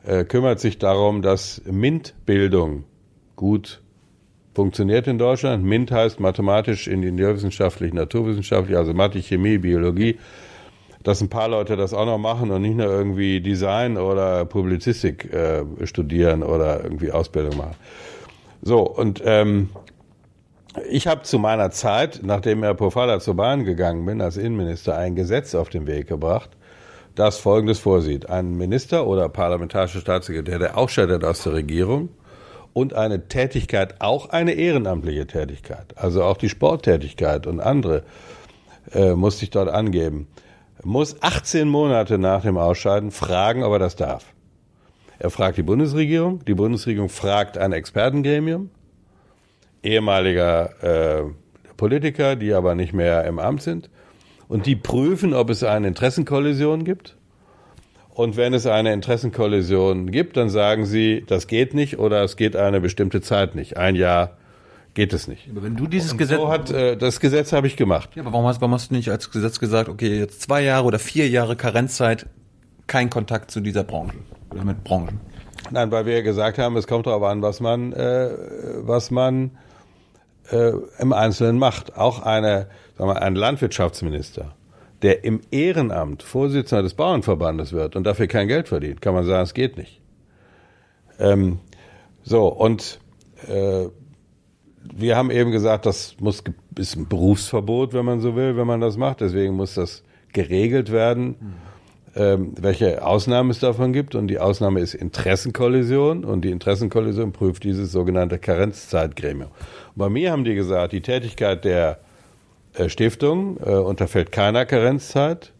äh, 0.04 0.24
kümmert 0.24 0.60
sich 0.60 0.78
darum, 0.78 1.22
dass 1.22 1.62
MINT-Bildung 1.64 2.84
gut 3.36 3.82
funktioniert 4.54 5.06
in 5.06 5.18
Deutschland. 5.18 5.64
MINT 5.64 5.90
heißt 5.90 6.20
mathematisch, 6.20 6.86
ingenieurwissenschaftlich, 6.86 7.92
naturwissenschaftlich, 7.92 8.76
also 8.76 8.94
Mathe, 8.94 9.20
Chemie, 9.20 9.58
Biologie. 9.58 10.18
Dass 11.02 11.20
ein 11.20 11.28
paar 11.28 11.48
Leute 11.48 11.76
das 11.76 11.92
auch 11.92 12.06
noch 12.06 12.16
machen 12.16 12.50
und 12.50 12.62
nicht 12.62 12.76
nur 12.76 12.86
irgendwie 12.86 13.42
Design 13.42 13.98
oder 13.98 14.46
Publizistik 14.46 15.30
äh, 15.34 15.64
studieren 15.84 16.42
oder 16.42 16.82
irgendwie 16.82 17.12
Ausbildung 17.12 17.58
machen. 17.58 17.76
So, 18.62 18.80
und 18.80 19.20
ähm, 19.26 19.68
ich 20.88 21.06
habe 21.06 21.22
zu 21.22 21.38
meiner 21.38 21.70
Zeit, 21.70 22.20
nachdem 22.22 22.62
Herr 22.62 22.72
Pofalla 22.72 23.20
zur 23.20 23.34
Bahn 23.34 23.64
gegangen 23.64 24.06
bin, 24.06 24.22
als 24.22 24.38
Innenminister, 24.38 24.96
ein 24.96 25.14
Gesetz 25.14 25.54
auf 25.54 25.68
den 25.68 25.86
Weg 25.86 26.08
gebracht, 26.08 26.50
das 27.14 27.38
Folgendes 27.38 27.78
vorsieht. 27.78 28.30
Ein 28.30 28.56
Minister 28.56 29.06
oder 29.06 29.28
parlamentarischer 29.28 30.00
Staatssekretär, 30.00 30.58
der 30.58 30.78
ausscheidet 30.78 31.22
aus 31.22 31.42
der 31.42 31.52
Regierung 31.52 32.08
und 32.74 32.92
eine 32.92 33.28
Tätigkeit, 33.28 34.02
auch 34.02 34.28
eine 34.28 34.52
ehrenamtliche 34.52 35.26
Tätigkeit, 35.26 35.96
also 35.96 36.22
auch 36.22 36.36
die 36.36 36.50
Sporttätigkeit 36.50 37.46
und 37.46 37.60
andere, 37.60 38.02
äh, 38.92 39.14
muss 39.14 39.38
sich 39.38 39.48
dort 39.48 39.70
angeben, 39.70 40.28
muss 40.82 41.22
18 41.22 41.66
Monate 41.66 42.18
nach 42.18 42.42
dem 42.42 42.58
Ausscheiden 42.58 43.10
fragen, 43.10 43.62
ob 43.62 43.72
er 43.72 43.78
das 43.78 43.96
darf. 43.96 44.26
Er 45.18 45.30
fragt 45.30 45.56
die 45.56 45.62
Bundesregierung, 45.62 46.44
die 46.44 46.54
Bundesregierung 46.54 47.08
fragt 47.08 47.56
ein 47.56 47.72
Expertengremium, 47.72 48.68
ehemaliger 49.82 50.82
äh, 50.82 51.22
Politiker, 51.76 52.36
die 52.36 52.52
aber 52.52 52.74
nicht 52.74 52.92
mehr 52.92 53.24
im 53.24 53.38
Amt 53.38 53.62
sind. 53.62 53.90
Und 54.48 54.66
die 54.66 54.76
prüfen, 54.76 55.32
ob 55.32 55.50
es 55.50 55.62
eine 55.62 55.88
Interessenkollision 55.88 56.84
gibt. 56.84 57.16
Und 58.14 58.36
wenn 58.36 58.54
es 58.54 58.66
eine 58.66 58.92
Interessenkollision 58.92 60.10
gibt, 60.10 60.36
dann 60.36 60.48
sagen 60.48 60.86
sie, 60.86 61.24
das 61.26 61.48
geht 61.48 61.74
nicht 61.74 61.98
oder 61.98 62.22
es 62.22 62.36
geht 62.36 62.54
eine 62.54 62.80
bestimmte 62.80 63.20
Zeit 63.20 63.56
nicht. 63.56 63.76
Ein 63.76 63.96
Jahr 63.96 64.36
geht 64.94 65.12
es 65.12 65.26
nicht. 65.26 65.48
Aber 65.50 65.64
wenn 65.64 65.74
du 65.76 65.88
dieses 65.88 66.12
Und 66.12 66.18
Gesetz 66.18 66.38
so 66.38 66.48
hat 66.48 66.70
äh, 66.70 66.96
das 66.96 67.18
Gesetz 67.18 67.52
habe 67.52 67.66
ich 67.66 67.76
gemacht. 67.76 68.10
Ja, 68.14 68.22
aber 68.22 68.32
warum 68.32 68.46
hast, 68.46 68.60
warum 68.60 68.72
hast 68.72 68.90
du 68.90 68.94
nicht 68.94 69.10
als 69.10 69.30
Gesetz 69.30 69.58
gesagt, 69.58 69.88
okay, 69.88 70.16
jetzt 70.16 70.40
zwei 70.40 70.62
Jahre 70.62 70.86
oder 70.86 71.00
vier 71.00 71.28
Jahre 71.28 71.56
Karenzzeit, 71.56 72.26
kein 72.86 73.10
Kontakt 73.10 73.50
zu 73.50 73.60
dieser 73.60 73.82
Branche 73.82 74.16
oder 74.52 74.64
mit 74.64 74.84
Branchen? 74.84 75.20
Nein, 75.72 75.90
weil 75.90 76.06
wir 76.06 76.22
gesagt 76.22 76.58
haben, 76.58 76.76
es 76.76 76.86
kommt 76.86 77.06
darauf 77.06 77.22
an, 77.24 77.42
was 77.42 77.58
man, 77.58 77.92
äh, 77.94 78.30
was 78.82 79.10
man 79.10 79.50
äh, 80.50 80.72
im 80.98 81.12
Einzelnen 81.12 81.58
macht. 81.58 81.96
Auch 81.96 82.20
eine, 82.22 82.68
sagen 82.96 83.10
wir, 83.10 83.22
ein 83.22 83.34
Landwirtschaftsminister, 83.34 84.54
der 85.04 85.22
im 85.22 85.42
Ehrenamt 85.50 86.22
Vorsitzender 86.22 86.82
des 86.82 86.94
Bauernverbandes 86.94 87.72
wird 87.72 87.94
und 87.94 88.04
dafür 88.04 88.26
kein 88.26 88.48
Geld 88.48 88.68
verdient, 88.68 89.02
kann 89.02 89.14
man 89.14 89.24
sagen, 89.24 89.42
es 89.42 89.54
geht 89.54 89.76
nicht. 89.76 90.00
Ähm, 91.18 91.58
so, 92.22 92.48
und 92.48 93.00
äh, 93.46 93.88
wir 94.96 95.16
haben 95.16 95.30
eben 95.30 95.50
gesagt, 95.50 95.84
das 95.84 96.16
muss 96.20 96.42
ist 96.78 96.96
ein 96.96 97.06
Berufsverbot, 97.06 97.92
wenn 97.92 98.04
man 98.04 98.20
so 98.20 98.34
will, 98.34 98.56
wenn 98.56 98.66
man 98.66 98.80
das 98.80 98.96
macht. 98.96 99.20
Deswegen 99.20 99.54
muss 99.54 99.74
das 99.74 100.02
geregelt 100.32 100.90
werden, 100.90 101.36
ähm, 102.16 102.52
welche 102.58 103.04
Ausnahmen 103.04 103.50
es 103.50 103.60
davon 103.60 103.92
gibt. 103.92 104.14
Und 104.14 104.28
die 104.28 104.38
Ausnahme 104.38 104.80
ist 104.80 104.94
Interessenkollision. 104.94 106.24
Und 106.24 106.46
die 106.46 106.50
Interessenkollision 106.50 107.32
prüft 107.32 107.64
dieses 107.64 107.92
sogenannte 107.92 108.38
Karenzzeitgremium. 108.38 109.50
Bei 109.94 110.08
mir 110.08 110.32
haben 110.32 110.44
die 110.44 110.54
gesagt, 110.54 110.92
die 110.92 111.02
Tätigkeit 111.02 111.64
der 111.64 112.00
Stiftung 112.88 113.58
äh, 113.64 113.70
unterfällt 113.70 114.32
keiner 114.32 114.66
Karenzzeit. 114.66 115.52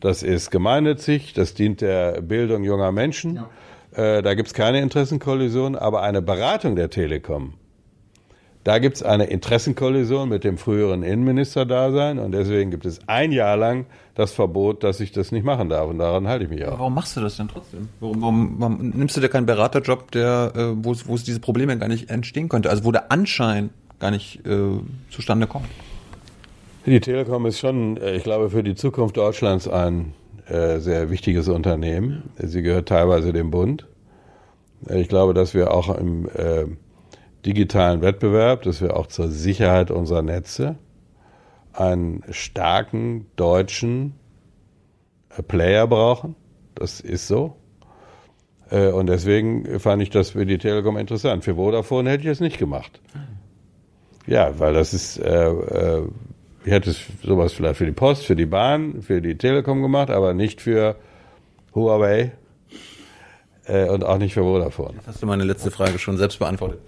Das 0.00 0.22
ist 0.22 0.50
gemeinnützig, 0.50 1.32
das 1.32 1.54
dient 1.54 1.80
der 1.80 2.20
Bildung 2.20 2.64
junger 2.64 2.92
Menschen. 2.92 3.44
Äh, 3.92 4.22
da 4.22 4.34
gibt 4.34 4.48
es 4.48 4.54
keine 4.54 4.80
Interessenkollision, 4.80 5.74
aber 5.76 6.02
eine 6.02 6.22
Beratung 6.22 6.76
der 6.76 6.90
Telekom, 6.90 7.54
da 8.66 8.80
gibt 8.80 8.96
es 8.96 9.04
eine 9.04 9.26
Interessenkollision 9.26 10.28
mit 10.28 10.42
dem 10.42 10.58
früheren 10.58 11.04
Innenminister-Dasein 11.04 12.18
und 12.18 12.32
deswegen 12.32 12.72
gibt 12.72 12.84
es 12.84 12.98
ein 13.06 13.30
Jahr 13.30 13.56
lang 13.56 13.86
das 14.16 14.32
Verbot, 14.32 14.82
dass 14.82 14.98
ich 14.98 15.12
das 15.12 15.30
nicht 15.30 15.44
machen 15.44 15.68
darf 15.68 15.88
und 15.88 15.98
daran 15.98 16.26
halte 16.26 16.46
ich 16.46 16.50
mich 16.50 16.64
auch. 16.66 16.76
Warum 16.76 16.94
machst 16.94 17.16
du 17.16 17.20
das 17.20 17.36
denn 17.36 17.46
trotzdem? 17.46 17.88
Warum, 18.00 18.20
warum, 18.22 18.54
warum 18.58 18.88
nimmst 18.90 19.16
du 19.16 19.20
dir 19.20 19.28
keinen 19.28 19.46
Beraterjob, 19.46 20.10
der, 20.10 20.52
äh, 20.56 20.84
wo 20.84 20.96
wo 21.04 21.14
es 21.14 21.22
diese 21.22 21.38
Probleme 21.38 21.78
gar 21.78 21.86
nicht 21.86 22.10
entstehen 22.10 22.48
könnte? 22.48 22.68
Also 22.68 22.84
wo 22.84 22.90
der 22.90 23.12
Anschein 23.12 23.70
gar 24.00 24.10
nicht 24.10 24.44
äh, 24.44 24.80
zustande 25.10 25.46
kommt? 25.46 25.66
Die 26.86 27.00
Telekom 27.00 27.46
ist 27.46 27.58
schon, 27.58 27.96
äh, 27.96 28.14
ich 28.14 28.22
glaube, 28.22 28.48
für 28.50 28.62
die 28.62 28.76
Zukunft 28.76 29.16
Deutschlands 29.16 29.66
ein 29.66 30.14
äh, 30.46 30.78
sehr 30.78 31.10
wichtiges 31.10 31.48
Unternehmen. 31.48 32.30
Sie 32.38 32.62
gehört 32.62 32.88
teilweise 32.88 33.32
dem 33.32 33.50
Bund. 33.50 33.88
Äh, 34.88 35.00
Ich 35.00 35.08
glaube, 35.08 35.34
dass 35.34 35.52
wir 35.52 35.72
auch 35.74 35.88
im 35.98 36.28
äh, 36.28 36.66
digitalen 37.44 38.02
Wettbewerb, 38.02 38.62
dass 38.62 38.80
wir 38.80 38.96
auch 38.96 39.08
zur 39.08 39.28
Sicherheit 39.28 39.90
unserer 39.90 40.22
Netze 40.22 40.76
einen 41.72 42.22
starken 42.30 43.26
deutschen 43.34 44.14
äh, 45.36 45.42
Player 45.42 45.88
brauchen. 45.88 46.36
Das 46.76 47.00
ist 47.00 47.26
so. 47.26 47.56
Und 48.68 49.06
deswegen 49.06 49.78
fand 49.78 50.02
ich 50.02 50.10
das 50.10 50.30
für 50.30 50.44
die 50.44 50.58
Telekom 50.58 50.96
interessant. 50.96 51.44
Für 51.44 51.54
Vodafone 51.54 52.10
hätte 52.10 52.24
ich 52.24 52.30
es 52.30 52.40
nicht 52.40 52.58
gemacht. 52.58 53.00
Ja, 54.26 54.58
weil 54.58 54.74
das 54.74 54.92
ist, 54.92 55.18
äh, 55.18 55.48
äh, 55.48 56.08
ich 56.66 56.72
hätte 56.72 56.90
es 56.90 57.00
sowas 57.22 57.52
vielleicht 57.52 57.76
für 57.76 57.86
die 57.86 57.92
Post, 57.92 58.26
für 58.26 58.34
die 58.34 58.44
Bahn, 58.44 59.00
für 59.00 59.22
die 59.22 59.38
Telekom 59.38 59.82
gemacht, 59.82 60.10
aber 60.10 60.34
nicht 60.34 60.60
für 60.60 60.96
Huawei 61.72 62.32
äh, 63.66 63.88
und 63.88 64.04
auch 64.04 64.18
nicht 64.18 64.34
für 64.34 64.42
Vodafone. 64.42 64.94
Hast 65.06 65.22
du 65.22 65.26
meine 65.26 65.44
letzte 65.44 65.70
Frage 65.70 66.00
schon 66.00 66.16
selbst 66.16 66.40
beantwortet. 66.40 66.80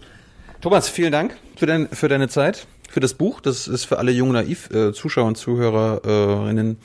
Thomas, 0.61 0.89
vielen 0.89 1.13
Dank 1.13 1.37
für, 1.55 1.67
dein, 1.67 1.89
für 1.91 2.09
deine 2.09 2.29
Zeit, 2.29 2.67
für 2.91 2.99
das 2.99 3.15
Buch. 3.15 3.41
Das 3.41 3.69
ist 3.69 3.85
für 3.85 3.99
alle 3.99 4.11
jungen 4.11 4.33
Naiv-Zuschauer 4.33 5.29
und 5.29 5.37
Zuhörerinnen 5.37 6.79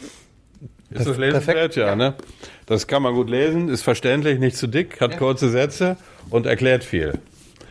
Ist 0.91 1.07
das 1.07 1.17
lesenswert? 1.17 1.75
Ja, 1.75 1.95
ne? 1.95 2.13
Das 2.67 2.85
kann 2.85 3.01
man 3.01 3.15
gut 3.15 3.27
lesen, 3.27 3.69
ist 3.69 3.81
verständlich, 3.81 4.37
nicht 4.37 4.55
zu 4.55 4.67
dick, 4.67 5.01
hat 5.01 5.17
kurze 5.17 5.49
Sätze 5.49 5.97
und 6.29 6.45
erklärt 6.45 6.83
viel. 6.83 7.13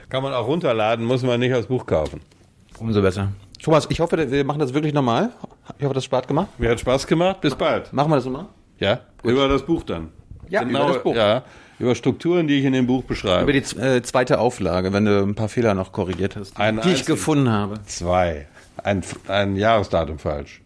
Kann 0.09 0.25
man 0.25 0.33
auch 0.33 0.49
runterladen, 0.49 1.05
muss 1.05 1.23
man 1.23 1.39
nicht 1.39 1.55
als 1.55 1.67
Buch 1.67 1.87
kaufen. 1.87 2.21
umso 2.81 3.01
besser. 3.03 3.31
Thomas, 3.63 3.87
ich 3.91 4.01
hoffe, 4.01 4.31
wir 4.31 4.45
machen 4.45 4.59
das 4.59 4.75
wirklich 4.75 4.93
normal. 4.93 5.31
Ich 5.79 5.85
hoffe, 5.85 5.95
das 5.95 6.03
hat 6.03 6.07
Spaß 6.07 6.27
gemacht. 6.27 6.49
Mir 6.59 6.71
hat 6.71 6.81
Spaß 6.81 7.07
gemacht, 7.07 7.41
bis 7.41 7.55
bald. 7.55 7.93
Machen 7.93 8.11
wir 8.11 8.17
das 8.17 8.25
nochmal? 8.25 8.47
Ja, 8.79 9.01
über 9.23 9.49
das 9.49 9.63
Buch 9.65 9.85
dann. 9.85 10.09
Ja, 10.49 10.65
genau, 10.65 10.85
über 10.85 10.93
das 10.95 11.03
Buch. 11.03 11.15
Ja, 11.15 11.43
über 11.79 11.95
Strukturen, 11.95 12.47
die 12.49 12.59
ich 12.59 12.65
in 12.65 12.73
dem 12.73 12.87
Buch 12.87 13.05
beschreibe. 13.05 13.43
Über 13.45 13.53
die 13.53 13.59
äh, 13.81 14.03
zweite 14.03 14.39
Auflage, 14.41 14.93
wenn 14.93 15.05
du 15.05 15.23
ein 15.23 15.35
paar 15.35 15.49
Fehler 15.49 15.75
noch 15.75 15.93
korrigiert 15.93 16.37
hast, 16.37 16.59
Einen 16.59 16.79
die 16.81 16.89
ich 16.89 16.99
einzigen. 17.01 17.07
gefunden 17.17 17.49
habe. 17.51 17.83
Zwei. 17.87 18.49
Ein, 18.83 19.03
ein 19.29 19.57
Jahresdatum 19.57 20.19
falsch. 20.19 20.61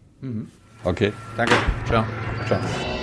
Okay. 0.83 1.13
Danke. 1.35 1.53
Ciao. 1.87 2.03
Ciao. 2.47 2.96